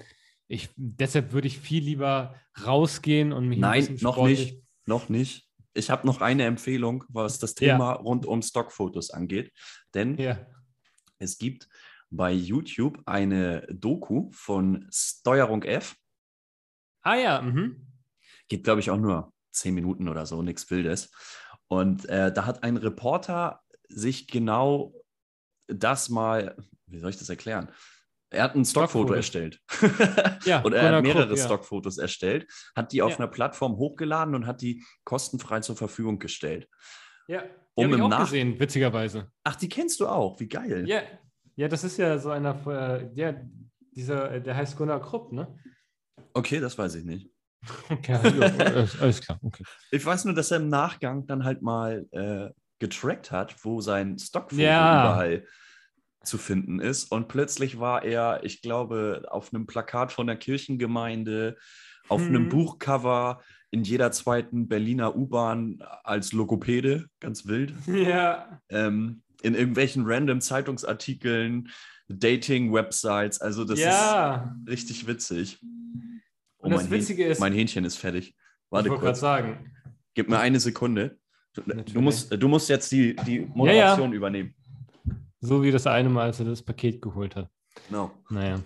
ich, 0.51 0.69
deshalb 0.75 1.33
würde 1.33 1.47
ich 1.47 1.61
viel 1.61 1.85
lieber 1.85 2.35
rausgehen 2.67 3.33
und 3.33 3.49
mich 3.49 3.59
ein 3.59 3.61
Nein, 3.61 3.99
noch 4.01 4.21
nicht. 4.25 4.61
Noch 4.85 5.09
nicht. 5.09 5.49
Ich 5.75 5.91
habe 5.91 6.05
noch 6.05 6.21
eine 6.21 6.45
Empfehlung, 6.45 7.05
was 7.09 7.39
das 7.39 7.55
Ja. 7.61 7.75
Thema 7.75 7.93
rund 7.93 8.27
um 8.27 8.43
Stockfotos 8.43 9.11
angeht. 9.11 9.53
Denn 9.95 10.19
Ja. 10.19 10.45
es 11.19 11.39
gibt 11.39 11.69
bei 12.11 12.33
YouTube 12.33 13.01
eine 13.07 13.65
Doku 13.71 14.31
von 14.33 14.89
Steuerung 14.93 15.63
F. 15.63 15.95
Ah 17.03 17.15
ja, 17.15 17.41
mhm. 17.43 17.87
Geht, 18.49 18.65
glaube 18.65 18.81
ich, 18.81 18.91
auch 18.91 18.99
nur 18.99 19.33
zehn 19.53 19.75
Minuten 19.75 20.09
oder 20.09 20.27
so, 20.27 20.43
nichts 20.43 20.69
Wildes. 20.69 21.13
Und 21.69 22.09
äh, 22.09 22.33
da 22.33 22.45
hat 22.45 22.65
ein 22.65 22.77
Reporter 22.77 23.63
sich 23.89 24.27
genau 24.27 24.93
das 25.69 26.09
mal, 26.09 26.57
wie 26.87 26.99
soll 26.99 27.11
ich 27.11 27.19
das 27.19 27.29
erklären? 27.31 27.71
Er 28.33 28.45
hat 28.45 28.55
ein 28.55 28.65
Stockfoto 28.65 29.13
erstellt. 29.15 29.61
Ja, 30.45 30.61
und 30.63 30.73
er 30.73 30.95
hat 30.97 31.03
mehrere 31.03 31.27
Krupp, 31.27 31.37
ja. 31.39 31.45
Stockfotos 31.45 31.99
erstellt, 31.99 32.47
hat 32.75 32.93
die 32.93 33.03
auf 33.03 33.11
Ja. 33.13 33.17
einer 33.19 33.27
Plattform 33.29 33.77
hochgeladen 33.77 34.35
und 34.35 34.47
hat 34.47 34.63
die 34.63 34.83
kostenfrei 35.05 35.61
zur 35.61 35.77
Verfügung 35.77 36.19
gestellt. 36.19 36.69
Ja, 37.29 37.43
die 37.43 37.49
Um 37.75 37.85
habe 37.85 37.93
ich 37.95 37.99
im 37.99 38.05
auch 38.05 38.09
Nach- 38.09 38.21
gesehen, 38.21 38.59
witzigerweise. 38.59 39.31
Ach, 39.45 39.57
die 39.57 39.69
kennst 39.69 40.01
du 40.01 40.07
auch, 40.09 40.39
wie 40.41 40.49
geil. 40.49 40.89
Ja, 40.89 41.03
ja, 41.57 41.69
das 41.69 41.85
ist 41.85 41.99
ja 41.99 42.19
so 42.19 42.31
einer, 42.31 42.57
äh, 42.67 43.11
ja, 43.15 43.35
dieser, 43.95 44.31
äh, 44.33 44.41
der 44.43 44.57
heißt 44.57 44.77
Gunnar 44.79 45.01
Krupp, 45.03 45.33
ne? 45.33 45.59
Okay, 46.33 46.61
das 46.61 46.79
weiß 46.79 46.95
ich 46.97 47.05
nicht. 47.05 47.29
Okay, 47.91 48.13
ja, 48.13 48.21
alles, 48.65 48.99
alles 49.01 49.21
klar, 49.21 49.39
okay. 49.43 49.65
Ich 49.91 50.05
weiß 50.07 50.25
nur, 50.25 50.35
dass 50.35 50.51
er 50.51 50.57
im 50.59 50.69
Nachgang 50.69 51.27
dann 51.27 51.45
halt 51.45 51.61
mal 51.63 52.07
äh, 52.13 52.49
getrackt 52.79 53.31
hat, 53.33 53.57
wo 53.65 53.81
sein 53.83 54.19
Stockfoto 54.19 54.63
Ja. 54.63 55.03
überall 55.05 55.47
zu 56.23 56.37
finden 56.39 56.81
ist. 56.81 57.05
Und 57.11 57.29
plötzlich 57.29 57.79
war 57.81 58.05
er, 58.05 58.41
ich 58.45 58.61
glaube, 58.63 59.25
auf 59.31 59.53
einem 59.55 59.67
Plakat 59.67 60.13
von 60.13 60.27
der 60.27 60.37
Kirchengemeinde, 60.37 61.57
auf 62.09 62.21
einem 62.23 62.45
Mhm. 62.45 62.49
Buchcover, 62.51 63.41
in 63.71 63.85
jeder 63.85 64.11
zweiten 64.13 64.67
Berliner 64.69 65.15
U-Bahn 65.17 65.79
als 66.03 66.33
Logopäde, 66.33 67.07
ganz 67.21 67.47
wild. 67.47 67.73
Ja, 67.87 68.61
Ähm, 68.69 69.23
in 69.43 69.55
irgendwelchen 69.55 70.03
random 70.07 70.41
Zeitungsartikeln, 70.41 71.71
Dating-Websites. 72.09 73.41
Also 73.41 73.65
das 73.65 73.79
ja. 73.79 74.55
ist 74.65 74.71
richtig 74.71 75.07
witzig. 75.07 75.59
Oh, 76.59 76.65
Und 76.67 76.73
das 76.73 76.91
Witzige 76.91 77.25
Hähn- 77.25 77.31
ist- 77.33 77.41
mein 77.41 77.53
Hähnchen 77.53 77.85
ist 77.85 77.97
fertig. 77.97 78.31
ich 78.31 78.37
Warte 78.71 78.89
wollte 78.91 79.01
gerade 79.01 79.13
kurz. 79.13 79.21
sagen. 79.21 79.73
Gib 80.15 80.29
mir 80.29 80.39
eine 80.41 80.61
Sekunde. 80.61 81.17
Du, 81.55 81.63
du, 81.63 81.69
Natürlich. 81.69 81.95
musst, 82.03 82.33
du 82.43 82.49
musst 82.49 82.69
jetzt 82.69 82.91
die, 82.93 83.17
die 83.27 83.39
ja. 83.39 83.47
Moderation 83.55 84.13
übernehmen. 84.13 84.55
So 85.41 85.63
wie 85.63 85.71
das 85.71 85.87
eine 85.87 86.09
Mal, 86.09 86.27
als 86.27 86.41
er 86.41 86.47
das 86.47 86.63
Paket 86.63 87.01
geholt 87.01 87.35
hat. 87.37 87.49
Genau. 87.89 88.11
Naja. 88.29 88.61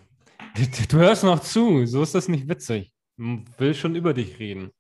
Du, 0.57 0.63
du 0.89 0.97
hörst 0.99 1.25
noch 1.25 1.41
zu, 1.41 1.87
so 1.87 2.03
ist 2.03 2.15
das 2.15 2.29
nicht 2.29 2.49
witzig. 2.49 2.93
Will 3.17 3.75
schon 3.75 3.95
über 3.95 4.13
dich 4.13 4.39
reden. 4.39 4.71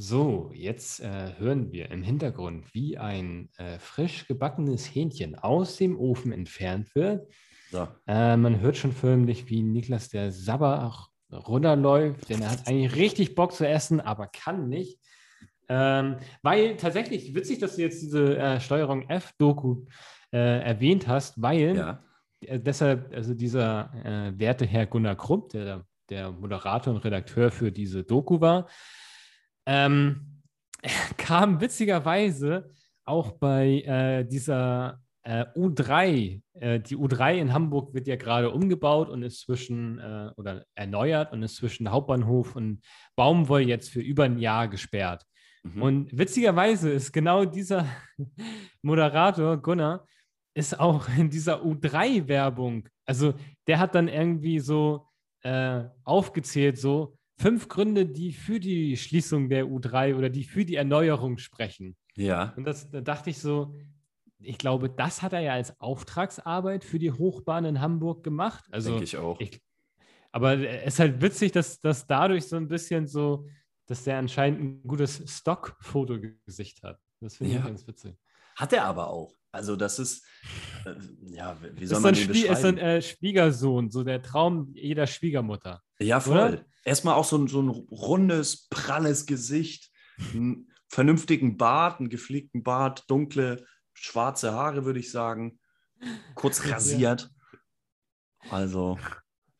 So, 0.00 0.52
jetzt 0.54 1.00
äh, 1.00 1.34
hören 1.38 1.72
wir 1.72 1.90
im 1.90 2.02
Hintergrund, 2.02 2.72
wie 2.72 2.96
ein 2.96 3.50
äh, 3.56 3.78
frisch 3.80 4.26
gebackenes 4.28 4.86
Hähnchen 4.86 5.34
aus 5.34 5.76
dem 5.76 5.98
Ofen 5.98 6.30
entfernt 6.30 6.94
wird. 6.94 7.30
So. 7.70 7.88
Äh, 8.06 8.36
man 8.36 8.60
hört 8.60 8.76
schon 8.76 8.92
förmlich, 8.92 9.50
wie 9.50 9.62
Niklas 9.62 10.08
der 10.08 10.30
Sabber 10.30 11.08
runterläuft, 11.32 12.28
denn 12.30 12.42
er 12.42 12.52
hat 12.52 12.68
eigentlich 12.68 12.94
richtig 12.94 13.34
Bock 13.34 13.52
zu 13.52 13.66
essen, 13.68 14.00
aber 14.00 14.28
kann 14.28 14.68
nicht. 14.68 15.00
Ähm, 15.68 16.16
weil 16.42 16.76
tatsächlich, 16.76 17.34
witzig, 17.34 17.58
dass 17.58 17.76
du 17.76 17.82
jetzt 17.82 18.00
diese 18.00 18.38
äh, 18.38 18.60
Steuerung 18.60 19.10
F-Doku 19.10 19.84
äh, 20.32 20.60
erwähnt 20.62 21.08
hast, 21.08 21.40
weil 21.40 21.76
Ja. 21.76 22.02
äh, 22.40 22.58
deshalb, 22.60 23.14
also 23.14 23.34
dieser 23.34 23.92
äh, 24.04 24.38
werte 24.38 24.66
Herr 24.66 24.86
Gunnar 24.86 25.16
Krupp, 25.16 25.50
der, 25.50 25.84
der 26.10 26.32
Moderator 26.32 26.94
und 26.94 27.04
Redakteur 27.04 27.50
für 27.50 27.72
diese 27.72 28.04
Doku 28.04 28.40
war, 28.40 28.68
ähm, 29.66 30.42
kam 31.16 31.60
witzigerweise 31.60 32.70
auch 33.04 33.32
bei 33.32 33.82
äh, 33.86 34.24
dieser 34.24 35.00
äh, 35.22 35.44
U3. 35.56 36.40
Äh, 36.54 36.80
die 36.80 36.96
U3 36.96 37.34
in 37.36 37.52
Hamburg 37.52 37.94
wird 37.94 38.06
ja 38.06 38.16
gerade 38.16 38.50
umgebaut 38.50 39.08
und 39.08 39.22
ist 39.22 39.40
zwischen 39.40 39.98
äh, 39.98 40.30
oder 40.36 40.64
erneuert 40.74 41.32
und 41.32 41.42
ist 41.42 41.56
zwischen 41.56 41.90
Hauptbahnhof 41.90 42.56
und 42.56 42.82
Baumwoll 43.16 43.62
jetzt 43.62 43.90
für 43.90 44.00
über 44.00 44.24
ein 44.24 44.38
Jahr 44.38 44.68
gesperrt. 44.68 45.24
Mhm. 45.62 45.82
Und 45.82 46.18
witzigerweise 46.18 46.90
ist 46.90 47.12
genau 47.12 47.44
dieser 47.44 47.86
Moderator, 48.82 49.56
Gunnar, 49.58 50.06
ist 50.58 50.78
auch 50.78 51.08
in 51.18 51.30
dieser 51.30 51.62
U3-Werbung. 51.62 52.88
Also 53.06 53.34
der 53.66 53.78
hat 53.78 53.94
dann 53.94 54.08
irgendwie 54.08 54.58
so 54.58 55.06
äh, 55.42 55.84
aufgezählt, 56.04 56.78
so 56.78 57.16
fünf 57.38 57.68
Gründe, 57.68 58.04
die 58.06 58.32
für 58.32 58.58
die 58.58 58.96
Schließung 58.96 59.48
der 59.48 59.66
U3 59.66 60.16
oder 60.16 60.28
die 60.28 60.44
für 60.44 60.64
die 60.64 60.74
Erneuerung 60.74 61.38
sprechen. 61.38 61.96
ja. 62.16 62.52
Und 62.56 62.64
das, 62.64 62.90
da 62.90 63.00
dachte 63.00 63.30
ich 63.30 63.38
so, 63.38 63.74
ich 64.40 64.58
glaube, 64.58 64.90
das 64.90 65.22
hat 65.22 65.32
er 65.32 65.40
ja 65.40 65.52
als 65.52 65.78
Auftragsarbeit 65.80 66.84
für 66.84 66.98
die 66.98 67.10
Hochbahn 67.12 67.64
in 67.64 67.80
Hamburg 67.80 68.22
gemacht. 68.24 68.64
Also 68.70 68.90
denke 68.90 69.04
ich 69.04 69.16
auch. 69.16 69.40
ich, 69.40 69.60
aber 70.32 70.58
es 70.58 70.94
ist 70.94 71.00
halt 71.00 71.22
witzig, 71.22 71.52
dass, 71.52 71.80
dass 71.80 72.06
dadurch 72.06 72.46
so 72.46 72.56
ein 72.56 72.68
bisschen 72.68 73.06
so, 73.06 73.46
dass 73.86 74.04
der 74.04 74.18
anscheinend 74.18 74.60
ein 74.60 74.82
gutes 74.86 75.22
Stock-Fotogesicht 75.26 76.82
hat. 76.82 76.98
Das 77.20 77.36
finde 77.36 77.52
ich 77.52 77.58
Ja. 77.58 77.64
ganz 77.66 77.86
witzig. 77.86 78.16
Hat 78.56 78.72
er 78.72 78.84
aber 78.84 79.08
auch. 79.08 79.32
Also 79.58 79.76
das 79.76 79.98
ist, 79.98 80.24
äh, 80.84 80.94
ja, 81.26 81.58
wie 81.74 81.84
soll 81.86 81.96
Ist 81.98 82.02
man 82.02 82.14
ein, 82.14 82.14
den 82.14 82.34
Spie 82.34 82.46
ist 82.46 82.64
ein 82.64 82.76
beschreiben? 82.76 82.78
äh, 82.78 83.02
Schwiegersohn, 83.02 83.90
so 83.90 84.04
der 84.04 84.22
Traum 84.22 84.70
jeder 84.72 85.06
Schwiegermutter. 85.06 85.82
ja, 86.00 86.20
voll. 86.20 86.36
oder? 86.54 86.64
Erstmal 86.84 87.14
auch 87.14 87.24
so 87.24 87.36
ein, 87.36 87.48
so 87.48 87.60
ein 87.60 87.68
rundes, 87.68 88.68
pralles 88.70 89.26
Gesicht, 89.26 89.90
einen 90.32 90.72
vernünftigen 90.88 91.58
Bart, 91.58 92.00
einen 92.00 92.08
gepflegten 92.08 92.62
Bart, 92.62 93.04
dunkle, 93.10 93.66
schwarze 93.92 94.52
Haare, 94.52 94.84
würde 94.86 95.00
ich 95.00 95.10
sagen, 95.10 95.58
kurz 96.34 96.64
Ja. 96.64 96.74
rasiert. 96.74 97.30
Also, 98.48 98.98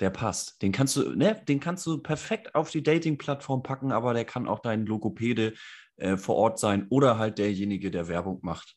der 0.01 0.11
passt. 0.11 0.63
Den 0.63 0.73
kannst 0.73 0.97
du, 0.97 1.11
ne, 1.15 1.43
den 1.49 1.61
kannst 1.61 1.85
du 1.87 1.99
perfekt 1.99 2.55
auf 2.55 2.71
die 2.71 2.83
Dating-Plattform 2.83 3.63
packen, 3.63 3.93
aber 3.93 4.15
der 4.15 4.25
kann 4.25 4.49
auch 4.49 4.61
dein 4.61 4.87
Logopäde 4.87 5.55
äh, 5.97 6.17
vor 6.17 6.37
Ort 6.37 6.59
sein 6.59 6.87
oder 6.89 7.19
halt 7.19 7.37
derjenige, 7.39 7.91
der 7.91 8.09
Werbung 8.09 8.39
macht 8.43 8.77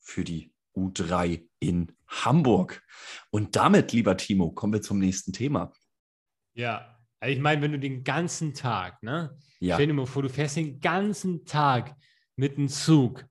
für 0.00 0.24
die 0.24 0.51
U3 0.76 1.46
in 1.58 1.92
Hamburg. 2.06 2.82
Und 3.30 3.56
damit, 3.56 3.92
lieber 3.92 4.16
Timo, 4.16 4.50
kommen 4.52 4.72
wir 4.72 4.82
zum 4.82 4.98
nächsten 4.98 5.32
Thema. 5.32 5.72
Ja. 6.54 6.98
Also 7.20 7.34
ich 7.34 7.40
meine, 7.40 7.62
wenn 7.62 7.72
du 7.72 7.78
den 7.78 8.02
ganzen 8.02 8.52
Tag, 8.52 9.02
ne? 9.02 9.38
Ja, 9.60 9.76
Stell 9.76 9.86
dir 9.86 9.92
mal 9.92 10.06
vor, 10.06 10.22
du 10.22 10.28
fährst 10.28 10.56
den 10.56 10.80
ganzen 10.80 11.44
Tag 11.44 11.94
mit 12.34 12.56
dem 12.56 12.68
Zug 12.68 13.24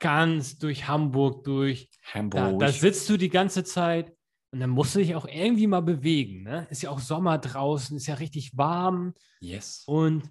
ganz 0.00 0.58
durch 0.58 0.88
Hamburg 0.88 1.44
durch. 1.44 1.88
Da, 2.12 2.18
Hamburg. 2.18 2.58
da 2.58 2.68
sitzt 2.72 3.08
du 3.08 3.16
die 3.16 3.28
ganze 3.28 3.64
Zeit 3.64 4.12
und 4.50 4.60
dann 4.60 4.70
musst 4.70 4.94
du 4.94 4.98
dich 4.98 5.14
auch 5.14 5.28
irgendwie 5.28 5.66
mal 5.66 5.82
bewegen. 5.82 6.42
Ne? 6.42 6.66
Ist 6.70 6.82
ja 6.82 6.90
auch 6.90 6.98
Sommer 6.98 7.38
draußen, 7.38 7.96
ist 7.96 8.06
ja 8.06 8.14
richtig 8.14 8.56
warm. 8.56 9.14
yes. 9.40 9.84
Und 9.86 10.28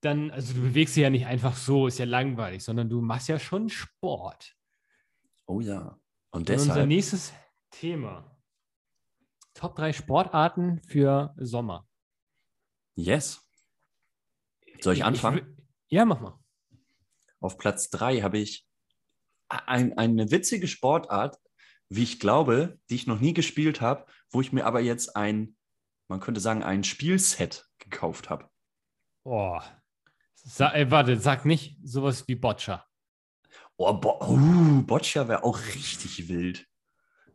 dann, 0.00 0.30
also 0.30 0.54
du 0.54 0.60
bewegst 0.60 0.96
dich 0.96 1.02
ja 1.02 1.10
nicht 1.10 1.26
einfach 1.26 1.56
so, 1.56 1.86
ist 1.86 1.98
ja 1.98 2.04
langweilig, 2.04 2.62
sondern 2.62 2.88
du 2.88 3.00
machst 3.00 3.28
ja 3.28 3.38
schon 3.38 3.70
Sport. 3.70 4.54
Oh 5.46 5.60
ja. 5.60 5.98
Und 6.30 6.40
Und 6.42 6.50
unser 6.50 6.66
deshalb, 6.66 6.88
nächstes 6.88 7.32
Thema. 7.70 8.36
Top 9.54 9.76
3 9.76 9.92
Sportarten 9.92 10.80
für 10.82 11.34
Sommer. 11.38 11.86
yes. 12.96 13.40
Soll 14.80 14.94
ich 14.94 15.04
anfangen? 15.04 15.38
wü- 15.40 15.62
ja, 15.88 16.04
mach 16.04 16.20
mal. 16.20 16.38
Auf 17.40 17.56
Platz 17.58 17.88
3 17.90 18.20
habe 18.22 18.38
ich 18.38 18.66
ein, 19.48 19.96
eine 19.96 20.30
witzige 20.30 20.66
Sportart, 20.66 21.38
wie 21.88 22.02
ich 22.02 22.18
glaube, 22.18 22.78
die 22.90 22.96
ich 22.96 23.06
noch 23.06 23.20
nie 23.20 23.32
gespielt 23.34 23.80
habe, 23.80 24.06
wo 24.30 24.40
ich 24.40 24.52
mir 24.52 24.66
aber 24.66 24.80
jetzt 24.80 25.14
ein, 25.16 25.56
man 26.08 26.20
könnte 26.20 26.40
sagen, 26.40 26.62
ein 26.64 26.82
Spielset 26.82 27.66
gekauft 27.78 28.30
habe. 28.30 28.50
Oh. 29.22 29.60
Sa 30.34 30.72
äh, 30.74 30.90
warte, 30.90 31.18
sag 31.18 31.44
nicht 31.44 31.78
sowas 31.84 32.26
wie 32.26 32.34
Boccia. 32.34 32.84
Oh, 33.76 33.92
Bo 33.92 34.20
uh, 34.28 34.82
Boccia 34.82 35.26
wäre 35.28 35.42
auch 35.44 35.58
richtig 35.74 36.28
wild. 36.28 36.66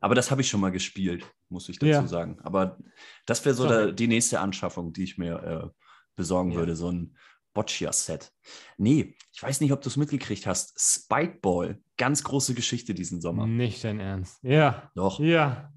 Aber 0.02 0.16
das 0.16 0.32
habe 0.32 0.42
ich 0.42 0.48
schon 0.50 0.62
mal 0.62 0.72
gespielt, 0.72 1.30
muss 1.50 1.68
ich 1.68 1.78
dazu 1.80 1.88
Ja. 1.90 2.08
sagen. 2.08 2.40
Aber 2.44 2.78
das 3.26 3.44
wäre 3.44 3.54
so 3.56 3.68
der, 3.68 3.92
die 3.92 4.08
nächste 4.08 4.40
Anschaffung, 4.40 4.94
die 4.94 5.04
ich 5.04 5.18
mir 5.18 5.44
äh, 5.44 5.70
besorgen 6.16 6.52
Ja. 6.52 6.58
würde, 6.60 6.76
so 6.78 6.90
ein 6.90 7.18
Boccia-Set. 7.54 8.32
Nee, 8.78 9.16
ich 9.34 9.44
weiß 9.44 9.60
nicht, 9.60 9.74
ob 9.74 9.82
du 9.82 9.90
es 9.90 9.98
mitgekriegt 9.98 10.46
hast. 10.48 10.80
Spikeball, 10.80 11.82
ganz 11.98 12.24
große 12.24 12.54
Geschichte 12.54 12.94
diesen 12.94 13.20
Sommer. 13.20 13.46
Nicht 13.48 13.84
dein 13.84 14.00
Ernst. 14.00 14.40
Ja, 14.44 14.90
Doch, 14.96 15.20
ja. 15.20 15.74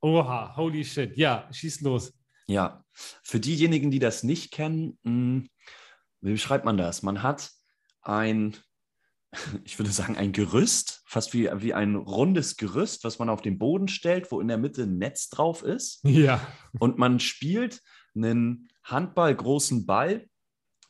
Oha, 0.00 0.56
holy 0.56 0.84
shit. 0.84 1.16
Ja, 1.16 1.48
schieß 1.52 1.82
los. 1.82 2.12
ja. 2.48 2.84
Für 3.22 3.38
diejenigen, 3.38 3.90
die 3.90 3.98
das 4.00 4.24
nicht 4.24 4.50
kennen, 4.50 4.98
mh, 5.04 5.44
wie 6.22 6.32
beschreibt 6.32 6.64
man 6.64 6.76
das? 6.76 7.02
Man 7.02 7.22
hat 7.22 7.50
ein, 8.02 8.56
ich 9.64 9.78
würde 9.78 9.90
sagen, 9.90 10.16
ein 10.16 10.32
Gerüst, 10.32 11.02
fast 11.06 11.32
wie, 11.34 11.48
wie 11.56 11.74
ein 11.74 11.96
rundes 11.96 12.56
Gerüst, 12.56 13.04
was 13.04 13.18
man 13.18 13.28
auf 13.28 13.42
den 13.42 13.58
Boden 13.58 13.88
stellt, 13.88 14.30
wo 14.30 14.40
in 14.40 14.48
der 14.48 14.58
Mitte 14.58 14.82
ein 14.82 14.98
Netz 14.98 15.28
drauf 15.28 15.62
ist. 15.62 16.00
Ja. 16.04 16.46
Und 16.78 16.98
man 16.98 17.20
spielt 17.20 17.82
einen 18.14 18.68
handballgroßen 18.84 19.86
Ball 19.86 20.28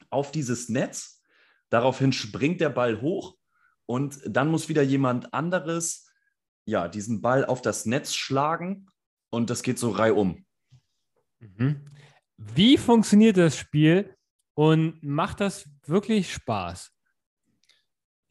auf 0.08 0.32
dieses 0.32 0.68
Netz. 0.68 1.22
Daraufhin 1.68 2.12
springt 2.12 2.60
der 2.60 2.70
Ball 2.70 3.00
hoch 3.00 3.36
und 3.86 4.20
dann 4.24 4.48
muss 4.48 4.68
wieder 4.68 4.82
jemand 4.82 5.32
anderes 5.34 6.10
ja, 6.64 6.88
diesen 6.88 7.20
Ball 7.20 7.44
auf 7.44 7.62
das 7.62 7.86
Netz 7.86 8.14
schlagen 8.14 8.86
und 9.30 9.50
das 9.50 9.62
geht 9.62 9.78
so 9.78 9.90
reihum. 9.90 10.44
Mhm. 11.40 11.86
Wie 12.36 12.78
funktioniert 12.78 13.36
das 13.36 13.56
Spiel 13.56 14.14
und 14.54 15.02
macht 15.02 15.40
das 15.40 15.68
wirklich 15.86 16.32
Spaß? 16.32 16.92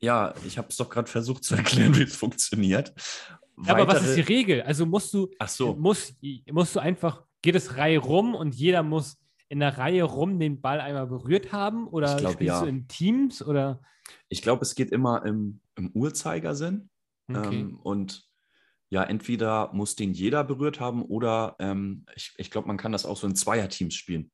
Ja, 0.01 0.33
ich 0.45 0.57
habe 0.57 0.69
es 0.69 0.77
doch 0.77 0.89
gerade 0.89 1.09
versucht 1.09 1.43
zu 1.43 1.55
erklären, 1.55 1.95
wie 1.97 2.03
es 2.03 2.15
funktioniert. 2.15 2.93
Ja, 3.65 3.73
aber 3.73 3.87
was 3.87 4.05
ist 4.05 4.15
die 4.15 4.21
Regel? 4.21 4.61
Also 4.61 4.85
musst 4.85 5.13
du, 5.13 5.29
Ach 5.39 5.49
so, 5.49 5.75
musst, 5.75 6.15
musst 6.49 6.75
du 6.75 6.79
einfach, 6.79 7.23
geht 7.41 7.55
es 7.55 7.75
Reihe 7.75 7.99
rum 7.99 8.33
und 8.33 8.55
jeder 8.55 8.83
muss 8.83 9.17
in 9.49 9.59
der 9.59 9.77
Reihe 9.77 10.03
rum 10.03 10.39
den 10.39 10.61
Ball 10.61 10.79
einmal 10.79 11.07
berührt 11.07 11.51
haben? 11.51 11.87
Oder 11.87 12.15
glaub, 12.15 12.33
spielst 12.33 12.53
ja. 12.53 12.61
du 12.61 12.67
in 12.67 12.87
Teams? 12.87 13.45
Oder? 13.45 13.81
ich 14.29 14.41
glaube, 14.41 14.63
es 14.63 14.75
geht 14.75 14.91
immer 14.91 15.25
im, 15.25 15.61
im 15.75 15.91
Uhrzeigersinn. 15.93 16.89
Okay. 17.27 17.59
Ähm, 17.59 17.79
und 17.79 18.27
ja, 18.89 19.03
entweder 19.03 19.71
muss 19.73 19.95
den 19.95 20.13
jeder 20.13 20.43
berührt 20.43 20.79
haben 20.79 21.03
oder 21.03 21.55
ähm, 21.59 22.05
ich, 22.15 22.33
ich 22.37 22.49
glaube, 22.49 22.67
man 22.67 22.77
kann 22.77 22.91
das 22.91 23.05
auch 23.05 23.17
so 23.17 23.27
in 23.27 23.35
Zweierteams 23.35 23.93
spielen. 23.93 24.31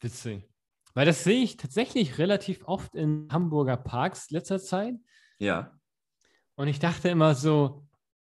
Witzig. 0.00 0.46
Weil 0.96 1.04
das 1.04 1.24
sehe 1.24 1.42
ich 1.42 1.58
tatsächlich 1.58 2.16
relativ 2.16 2.66
oft 2.66 2.94
in 2.94 3.28
Hamburger 3.30 3.76
Parks 3.76 4.30
letzter 4.30 4.58
Zeit. 4.58 4.94
Ja. 5.38 5.78
Und 6.54 6.68
ich 6.68 6.78
dachte 6.78 7.10
immer 7.10 7.34
so, 7.34 7.86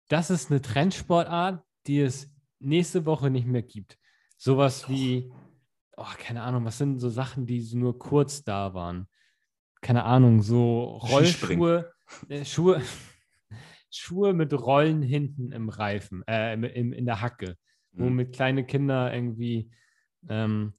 das 0.08 0.32
ist 0.32 0.50
eine 0.50 0.60
Trendsportart, 0.60 1.64
die 1.86 2.02
es 2.02 2.34
nächste 2.58 3.06
Woche 3.06 3.30
nicht 3.30 3.46
mehr 3.46 3.62
gibt. 3.62 4.00
Sowas 4.38 4.90
wie, 4.90 5.32
oh, 5.98 6.06
keine 6.18 6.42
Ahnung, 6.42 6.66
was 6.66 6.80
sind 6.80 6.98
so 6.98 7.10
Sachen, 7.10 7.46
die 7.46 7.62
nur 7.76 8.00
kurz 8.00 8.44
da 8.44 8.74
waren? 8.74 9.08
Keine 9.82 10.04
Ahnung, 10.06 10.42
so. 10.42 10.98
Rollschuhe, 10.98 11.94
äh, 12.28 12.44
Schuhe, 12.44 12.82
Schuhe 13.92 14.34
mit 14.34 14.52
Rollen 14.52 15.04
hinten 15.04 15.52
im 15.52 15.70
Reifen, 15.70 16.24
äh, 16.28 16.56
im, 16.56 16.64
im, 16.64 16.92
in 16.92 17.06
der 17.06 17.22
Hacke, 17.22 17.56
Mhm. 17.92 18.04
womit 18.04 18.34
kleine 18.34 18.66
Kinder 18.66 19.14
irgendwie 19.14 19.70
ähm, 20.28 20.74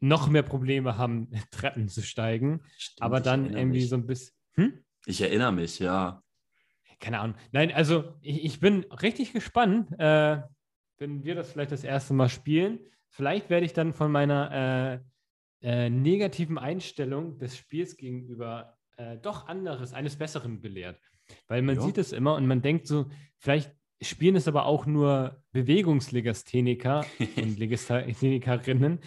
noch 0.00 0.28
mehr 0.28 0.42
Probleme 0.42 0.96
haben, 0.96 1.30
Treppen 1.50 1.88
zu 1.88 2.02
steigen, 2.02 2.62
Stimmt, 2.76 3.02
aber 3.02 3.20
dann 3.20 3.54
irgendwie 3.54 3.80
mich. 3.80 3.88
so 3.88 3.96
ein 3.96 4.06
bisschen. 4.06 4.34
Hm? 4.54 4.84
Ich 5.06 5.20
erinnere 5.20 5.52
mich, 5.52 5.78
ja. 5.78 6.22
Keine 6.98 7.20
Ahnung. 7.20 7.36
Nein, 7.52 7.72
also 7.72 8.14
ich, 8.20 8.44
ich 8.44 8.60
bin 8.60 8.84
richtig 8.84 9.32
gespannt, 9.32 9.90
äh, 9.98 10.42
wenn 10.98 11.24
wir 11.24 11.34
das 11.34 11.52
vielleicht 11.52 11.72
das 11.72 11.84
erste 11.84 12.12
Mal 12.12 12.28
spielen. 12.28 12.80
Vielleicht 13.08 13.48
werde 13.48 13.64
ich 13.64 13.72
dann 13.72 13.94
von 13.94 14.12
meiner 14.12 15.00
äh, 15.62 15.86
äh, 15.86 15.90
negativen 15.90 16.58
Einstellung 16.58 17.38
des 17.38 17.56
Spiels 17.56 17.96
gegenüber 17.96 18.76
äh, 18.98 19.16
doch 19.16 19.46
anderes, 19.48 19.94
eines 19.94 20.16
Besseren 20.16 20.60
belehrt. 20.60 21.00
Weil 21.48 21.62
man 21.62 21.76
Ja. 21.76 21.82
sieht 21.82 21.96
es 21.98 22.12
immer 22.12 22.34
und 22.34 22.46
man 22.46 22.60
denkt 22.60 22.86
so, 22.86 23.10
vielleicht 23.38 23.74
spielen 24.02 24.36
es 24.36 24.46
aber 24.48 24.66
auch 24.66 24.84
nur 24.84 25.42
Bewegungslegastheniker 25.52 27.04
und 27.36 27.58
Legasthenikerinnen, 27.58 29.00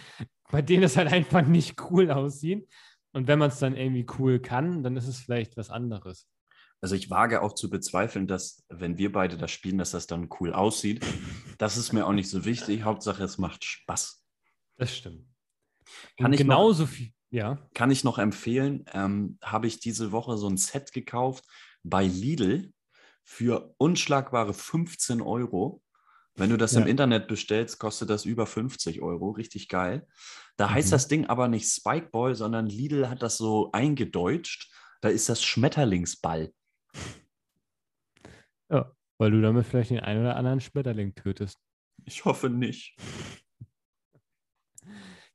bei 0.53 0.61
denen 0.61 0.83
es 0.83 0.95
halt 0.97 1.11
einfach 1.11 1.41
nicht 1.47 1.81
cool 1.89 2.11
aussieht. 2.11 2.69
Und 3.11 3.27
wenn 3.27 3.39
man 3.39 3.49
es 3.49 3.57
dann 3.57 3.75
irgendwie 3.75 4.05
cool 4.19 4.39
kann, 4.39 4.83
dann 4.83 4.95
ist 4.95 5.07
es 5.07 5.17
vielleicht 5.19 5.57
was 5.57 5.71
anderes. 5.71 6.27
Also 6.79 6.93
ich 6.93 7.09
wage 7.09 7.41
auch 7.41 7.53
zu 7.53 7.71
bezweifeln, 7.71 8.27
dass 8.27 8.63
wenn 8.69 8.99
wir 8.99 9.11
beide 9.11 9.35
das 9.35 9.49
spielen, 9.49 9.79
dass 9.79 9.91
das 9.91 10.05
dann 10.05 10.29
cool 10.39 10.53
aussieht. 10.53 11.03
Das 11.57 11.75
ist 11.77 11.91
mir 11.91 12.05
auch 12.05 12.11
nicht 12.13 12.29
so 12.29 12.45
wichtig. 12.45 12.83
Hauptsache, 12.83 13.23
es 13.23 13.39
macht 13.39 13.63
Spaß. 13.63 14.23
Das 14.77 14.95
stimmt. 14.95 15.25
Kann 16.17 16.27
Und 16.27 16.33
ich 16.33 16.39
noch- 16.41 16.45
genauso 16.45 16.85
viel, 16.85 17.13
ja. 17.31 17.57
Kann 17.73 17.89
ich 17.89 18.03
noch 18.03 18.19
empfehlen, 18.19 18.85
ähm, 18.93 19.39
habe 19.41 19.65
ich 19.65 19.79
diese 19.79 20.11
Woche 20.11 20.37
so 20.37 20.47
ein 20.47 20.57
Set 20.57 20.91
gekauft 20.91 21.45
bei 21.81 22.05
Lidl 22.05 22.71
für 23.23 23.73
unschlagbare 23.79 24.53
15 24.53 25.19
Euro. 25.21 25.81
Wenn 26.35 26.49
du 26.49 26.57
das 26.57 26.73
Ja. 26.73 26.81
im 26.81 26.87
Internet 26.87 27.27
bestellst, 27.27 27.77
kostet 27.79 28.09
das 28.09 28.25
über 28.25 28.45
50 28.47 29.01
Euro. 29.03 29.29
Richtig 29.31 29.69
geil. 29.69 30.07
Da 30.57 30.69
heißt 30.69 30.89
Mhm. 30.89 30.91
das 30.91 31.07
Ding 31.07 31.25
aber 31.27 31.47
nicht 31.47 31.67
Spikeball, 31.67 32.35
sondern 32.35 32.67
Lidl 32.67 33.09
hat 33.09 33.21
das 33.21 33.37
so 33.37 33.71
eingedeutscht. 33.71 34.71
Da 35.01 35.09
ist 35.09 35.29
das 35.29 35.43
Schmetterlingsball. 35.43 36.53
Weil 39.19 39.31
du 39.31 39.41
damit 39.41 39.65
vielleicht 39.65 39.91
den 39.91 39.99
einen 39.99 40.21
oder 40.21 40.35
anderen 40.35 40.59
Schmetterling 40.59 41.13
tötest. 41.15 41.59
Ich 42.03 42.25
hoffe 42.25 42.49
nicht. 42.49 42.97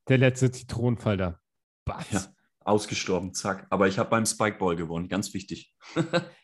Der 0.09 0.19
letzte 0.19 0.51
Zitronenfall 0.51 1.17
da. 1.17 1.41
Batz. 1.85 2.11
Ja, 2.11 2.27
ausgestorben, 2.61 3.33
zack. 3.35 3.67
Aber 3.71 3.87
ich 3.89 3.99
habe 3.99 4.11
beim 4.11 4.27
Spikeball 4.27 4.77
gewonnen, 4.77 5.09
ganz 5.09 5.33
wichtig. 5.33 5.75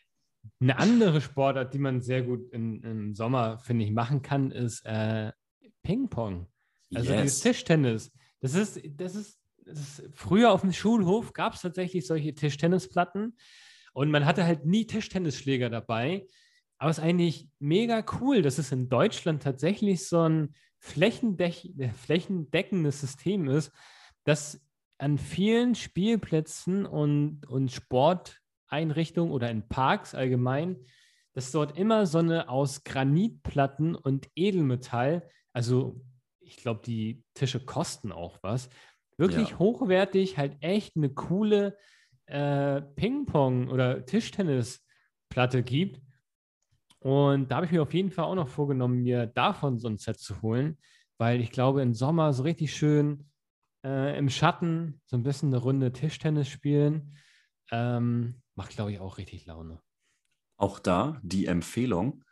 Eine 0.59 0.77
andere 0.77 1.21
Sportart, 1.21 1.73
die 1.73 1.79
man 1.79 2.01
sehr 2.01 2.23
gut 2.23 2.51
in, 2.51 2.81
im 2.83 3.15
Sommer, 3.15 3.59
finde 3.59 3.83
ich, 3.85 3.91
machen 3.91 4.21
kann, 4.21 4.51
ist 4.51 4.85
äh, 4.85 5.31
Ping-Pong. 5.83 6.47
Also 6.93 7.11
dieses 7.11 7.41
Tischtennis. 7.41 8.11
Das 8.45 8.53
ist, 8.53 8.79
das 8.97 9.15
ist, 9.15 9.39
das 9.65 9.79
ist, 9.79 10.09
früher 10.13 10.51
auf 10.51 10.61
dem 10.61 10.71
Schulhof 10.71 11.33
gab 11.33 11.55
es 11.55 11.61
tatsächlich 11.61 12.05
solche 12.05 12.35
Tischtennisplatten 12.35 13.35
und 13.93 14.11
man 14.11 14.27
hatte 14.27 14.45
halt 14.45 14.67
nie 14.67 14.85
Tischtennisschläger 14.85 15.71
dabei. 15.71 16.27
Aber 16.77 16.91
es 16.91 16.99
ist 16.99 17.03
eigentlich 17.03 17.49
mega 17.57 18.05
cool, 18.19 18.43
dass 18.43 18.59
es 18.59 18.71
in 18.71 18.87
Deutschland 18.87 19.41
tatsächlich 19.41 20.07
so 20.07 20.29
ein 20.29 20.53
flächendech 20.77 21.73
äh, 21.79 21.89
flächendeckendes 21.89 23.01
System 23.01 23.47
ist, 23.47 23.71
das 24.25 24.61
an 24.99 25.17
vielen 25.17 25.73
Spielplätzen 25.73 26.85
und, 26.85 27.47
und 27.47 27.71
Sporteinrichtungen 27.71 29.33
oder 29.33 29.49
in 29.49 29.67
Parks 29.67 30.13
allgemein, 30.13 30.77
dass 31.33 31.51
dort 31.51 31.79
immer 31.79 32.05
so 32.05 32.19
eine 32.19 32.47
aus 32.47 32.83
Granitplatten 32.83 33.95
und 33.95 34.29
Edelmetall, 34.35 35.27
also 35.51 35.99
ich 36.45 36.57
glaube, 36.57 36.81
die 36.85 37.23
Tische 37.33 37.59
kosten 37.59 38.11
auch 38.11 38.39
was, 38.41 38.69
wirklich 39.17 39.51
Ja. 39.51 39.59
hochwertig, 39.59 40.37
halt 40.37 40.57
echt 40.61 40.95
eine 40.95 41.09
coole 41.09 41.77
äh, 42.27 42.81
Ping-Pong- 42.81 43.69
oder 43.69 44.05
Tischtennisplatte 44.05 45.63
gibt. 45.63 46.01
Und 46.99 47.49
da 47.51 47.57
habe 47.57 47.65
ich 47.67 47.71
mir 47.71 47.83
auf 47.83 47.93
jeden 47.93 48.09
Fall 48.11 48.25
auch 48.25 48.35
noch 48.35 48.47
vorgenommen, 48.47 49.03
mir 49.03 49.27
davon 49.27 49.77
so 49.77 49.87
ein 49.87 49.97
Set 49.97 50.19
zu 50.19 50.41
holen, 50.41 50.77
weil 51.19 51.39
ich 51.39 51.51
glaube, 51.51 51.81
im 51.81 51.93
Sommer 51.93 52.33
so 52.33 52.43
richtig 52.43 52.75
schön 52.75 53.29
äh, 53.85 54.17
im 54.17 54.29
Schatten 54.29 55.01
so 55.05 55.15
ein 55.15 55.23
bisschen 55.23 55.49
eine 55.49 55.61
Runde 55.61 55.91
Tischtennis 55.93 56.49
spielen, 56.49 57.15
ähm, 57.71 58.41
macht, 58.55 58.71
glaube 58.71 58.91
ich, 58.91 58.99
auch 58.99 59.17
richtig 59.19 59.45
Laune. 59.45 59.81
Auch 60.57 60.79
da 60.79 61.19
die 61.21 61.45
Empfehlung. 61.45 62.23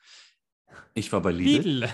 Ich 0.95 1.11
war 1.13 1.21
bei 1.21 1.31
Lidl. 1.31 1.81
Lidl. 1.81 1.89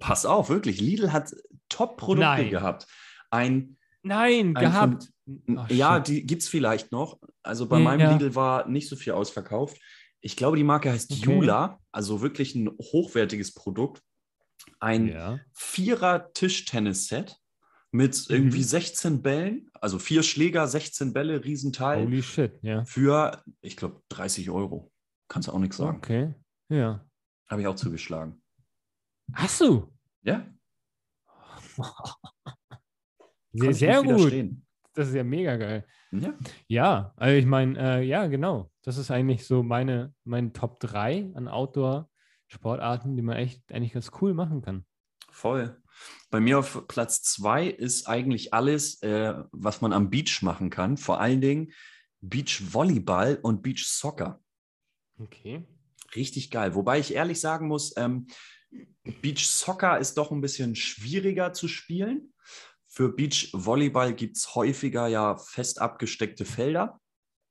Pass 0.00 0.26
auf, 0.26 0.48
wirklich. 0.48 0.80
Lidl 0.80 1.12
hat 1.12 1.32
Top-Produkte 1.74 2.48
gehabt. 2.50 2.86
Ein 3.30 3.76
Nein, 4.06 4.54
Ein 4.56 4.62
gehabt. 4.64 5.08
N- 5.26 5.58
Ach, 5.58 5.70
ja, 5.70 5.96
shit. 5.96 6.08
die 6.08 6.26
gibt 6.26 6.42
es 6.42 6.48
vielleicht 6.48 6.92
noch. 6.92 7.18
Also 7.42 7.66
bei 7.66 7.78
Ja. 7.78 7.84
meinem 7.84 8.10
Lidl 8.12 8.34
war 8.34 8.68
nicht 8.68 8.86
so 8.88 8.96
viel 8.96 9.14
ausverkauft. 9.14 9.78
Ich 10.20 10.36
glaube, 10.36 10.58
die 10.58 10.64
Marke 10.64 10.90
heißt 10.92 11.10
Okay. 11.10 11.22
Jula, 11.34 11.80
also 11.90 12.20
wirklich 12.20 12.54
ein 12.54 12.68
hochwertiges 12.78 13.54
Produkt. 13.54 14.02
Ein 14.78 15.08
ja. 15.08 15.40
Vierer-Tischtennis-Set 15.54 17.36
mit 17.92 18.26
irgendwie 18.28 18.58
Mhm. 18.58 18.62
16 18.64 19.22
Bällen, 19.22 19.70
also 19.80 19.98
vier 19.98 20.22
Schläger, 20.22 20.66
16 20.66 21.12
Bälle, 21.12 21.44
Riesenteil, 21.44 22.04
Holy 22.04 22.22
shit, 22.22 22.58
ja. 22.62 22.84
für, 22.84 23.42
ich 23.60 23.76
glaube, 23.76 24.02
30 24.08 24.50
Euro. 24.50 24.90
Kannst 25.28 25.48
du 25.48 25.52
auch 25.52 25.58
nichts 25.58 25.76
sagen. 25.76 25.96
Okay. 25.98 26.34
Ja. 26.68 27.04
Habe 27.48 27.60
ich 27.62 27.66
auch 27.68 27.76
zugeschlagen. 27.76 28.42
Hast 29.32 29.60
du? 29.60 29.92
Ja, 30.22 30.46
Sehr, 33.56 33.72
sehr 33.72 34.02
gut. 34.02 34.32
Das 34.94 35.08
ist 35.08 35.14
ja 35.14 35.22
mega 35.22 35.56
geil. 35.56 35.86
Ja, 36.10 36.34
Ja, 36.66 37.12
also 37.16 37.36
ich 37.36 37.46
meine, 37.46 37.78
äh, 37.78 38.02
ja, 38.02 38.26
genau. 38.26 38.70
Das 38.82 38.98
ist 38.98 39.12
eigentlich 39.12 39.46
so 39.46 39.62
meine, 39.62 40.12
meine 40.24 40.52
Top 40.52 40.80
3 40.80 41.30
an 41.34 41.46
Outdoor-Sportarten, 41.46 43.16
die 43.16 43.22
man 43.22 43.36
echt 43.36 43.72
eigentlich 43.72 43.92
ganz 43.92 44.10
cool 44.20 44.34
machen 44.34 44.60
kann. 44.60 44.84
voll. 45.30 45.80
Bei 46.30 46.40
mir 46.40 46.58
auf 46.58 46.86
Platz 46.88 47.22
zwei 47.22 47.66
ist 47.68 48.08
eigentlich 48.08 48.52
alles, 48.52 49.00
äh, 49.02 49.34
was 49.52 49.80
man 49.80 49.92
am 49.92 50.10
Beach 50.10 50.42
machen 50.42 50.70
kann. 50.70 50.96
Vor 50.96 51.20
allen 51.20 51.40
Dingen 51.40 51.72
Beach-Volleyball 52.20 53.38
und 53.42 53.62
Beach-Soccer. 53.62 54.40
Okay. 55.18 55.64
Richtig 56.16 56.50
geil. 56.50 56.74
Wobei 56.74 56.98
ich 56.98 57.14
ehrlich 57.14 57.40
sagen 57.40 57.68
muss, 57.68 57.96
ähm, 57.96 58.26
Beach 59.20 59.46
Soccer 59.46 59.98
ist 59.98 60.16
doch 60.16 60.30
ein 60.30 60.40
bisschen 60.40 60.74
schwieriger 60.74 61.52
zu 61.52 61.68
spielen. 61.68 62.32
Für 62.86 63.12
Beach 63.12 63.50
Volleyball 63.52 64.14
gibt 64.14 64.36
es 64.36 64.54
häufiger 64.54 65.08
ja 65.08 65.36
fest 65.36 65.80
abgesteckte 65.80 66.44
Felder. 66.44 67.00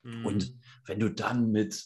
Mhm. 0.04 0.26
Und 0.26 0.54
wenn 0.86 1.00
du 1.00 1.10
dann 1.10 1.52
mit 1.52 1.86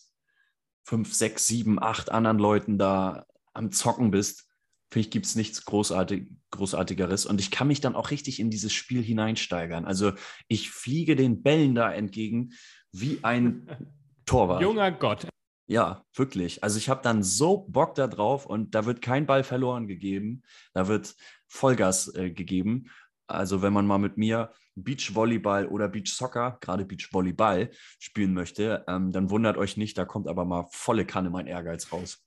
fünf, 0.84 1.13
sechs, 1.13 1.47
sieben, 1.47 1.82
acht 1.82 2.12
anderen 2.12 2.39
Leuten 2.39 2.78
da 2.78 3.26
am 3.54 3.71
Zocken 3.71 4.12
bist, 4.12 4.47
finde 4.91 5.08
ich, 5.08 5.12
gibt 5.12 5.26
es 5.26 5.36
nichts 5.36 5.65
Großartig, 5.65 6.32
Großartigeres. 6.52 7.26
Und 7.26 7.41
ich 7.41 7.52
kann 7.52 7.67
mich 7.67 7.82
dann 7.82 7.95
auch 7.95 8.12
richtig 8.12 8.39
in 8.39 8.50
dieses 8.50 8.73
Spiel 8.73 9.04
hineinsteigern. 9.04 9.86
Also 9.86 10.13
ich 10.47 10.69
fliege 10.69 11.15
den 11.15 11.43
Bällen 11.43 11.76
da 11.76 11.91
entgegen 11.91 12.54
wie 12.91 13.19
ein 13.23 13.67
Torwart. 14.26 14.62
Junger 14.62 14.91
Gott. 14.91 15.28
Ja, 15.67 16.06
wirklich. 16.13 16.63
Also 16.63 16.77
ich 16.77 16.88
habe 16.88 17.01
dann 17.03 17.23
so 17.23 17.65
Bock 17.67 17.95
da 17.95 18.08
drauf 18.08 18.45
und 18.45 18.73
da 18.73 18.86
wird 18.86 19.01
kein 19.01 19.25
Ball 19.25 19.43
verloren 19.43 19.88
gegeben. 19.88 20.43
Da 20.73 20.88
wird 20.88 21.15
Vollgas 21.47 22.13
äh, 22.15 22.32
gegeben. 22.32 22.89
Also 23.27 23.62
wenn 23.62 23.73
man 23.73 23.86
mal 23.86 23.97
mit 23.97 24.17
mir 24.17 24.51
Beachvolleyball 24.75 25.67
oder 25.67 25.89
Beachsoccer, 25.89 26.58
gerade 26.62 26.86
Beachvolleyball, 26.86 27.71
spielen 27.99 28.34
möchte, 28.34 28.86
ähm, 28.88 29.12
dann 29.12 29.30
wundert 29.30 29.58
euch 29.58 29.75
nicht, 29.75 29.97
da 29.97 30.06
kommt 30.06 30.30
aber 30.30 30.45
mal 30.45 30.67
volle 30.71 31.06
Kanne 31.06 31.30
mein 31.30 31.47
Ehrgeiz 31.47 31.91
raus. 31.91 32.23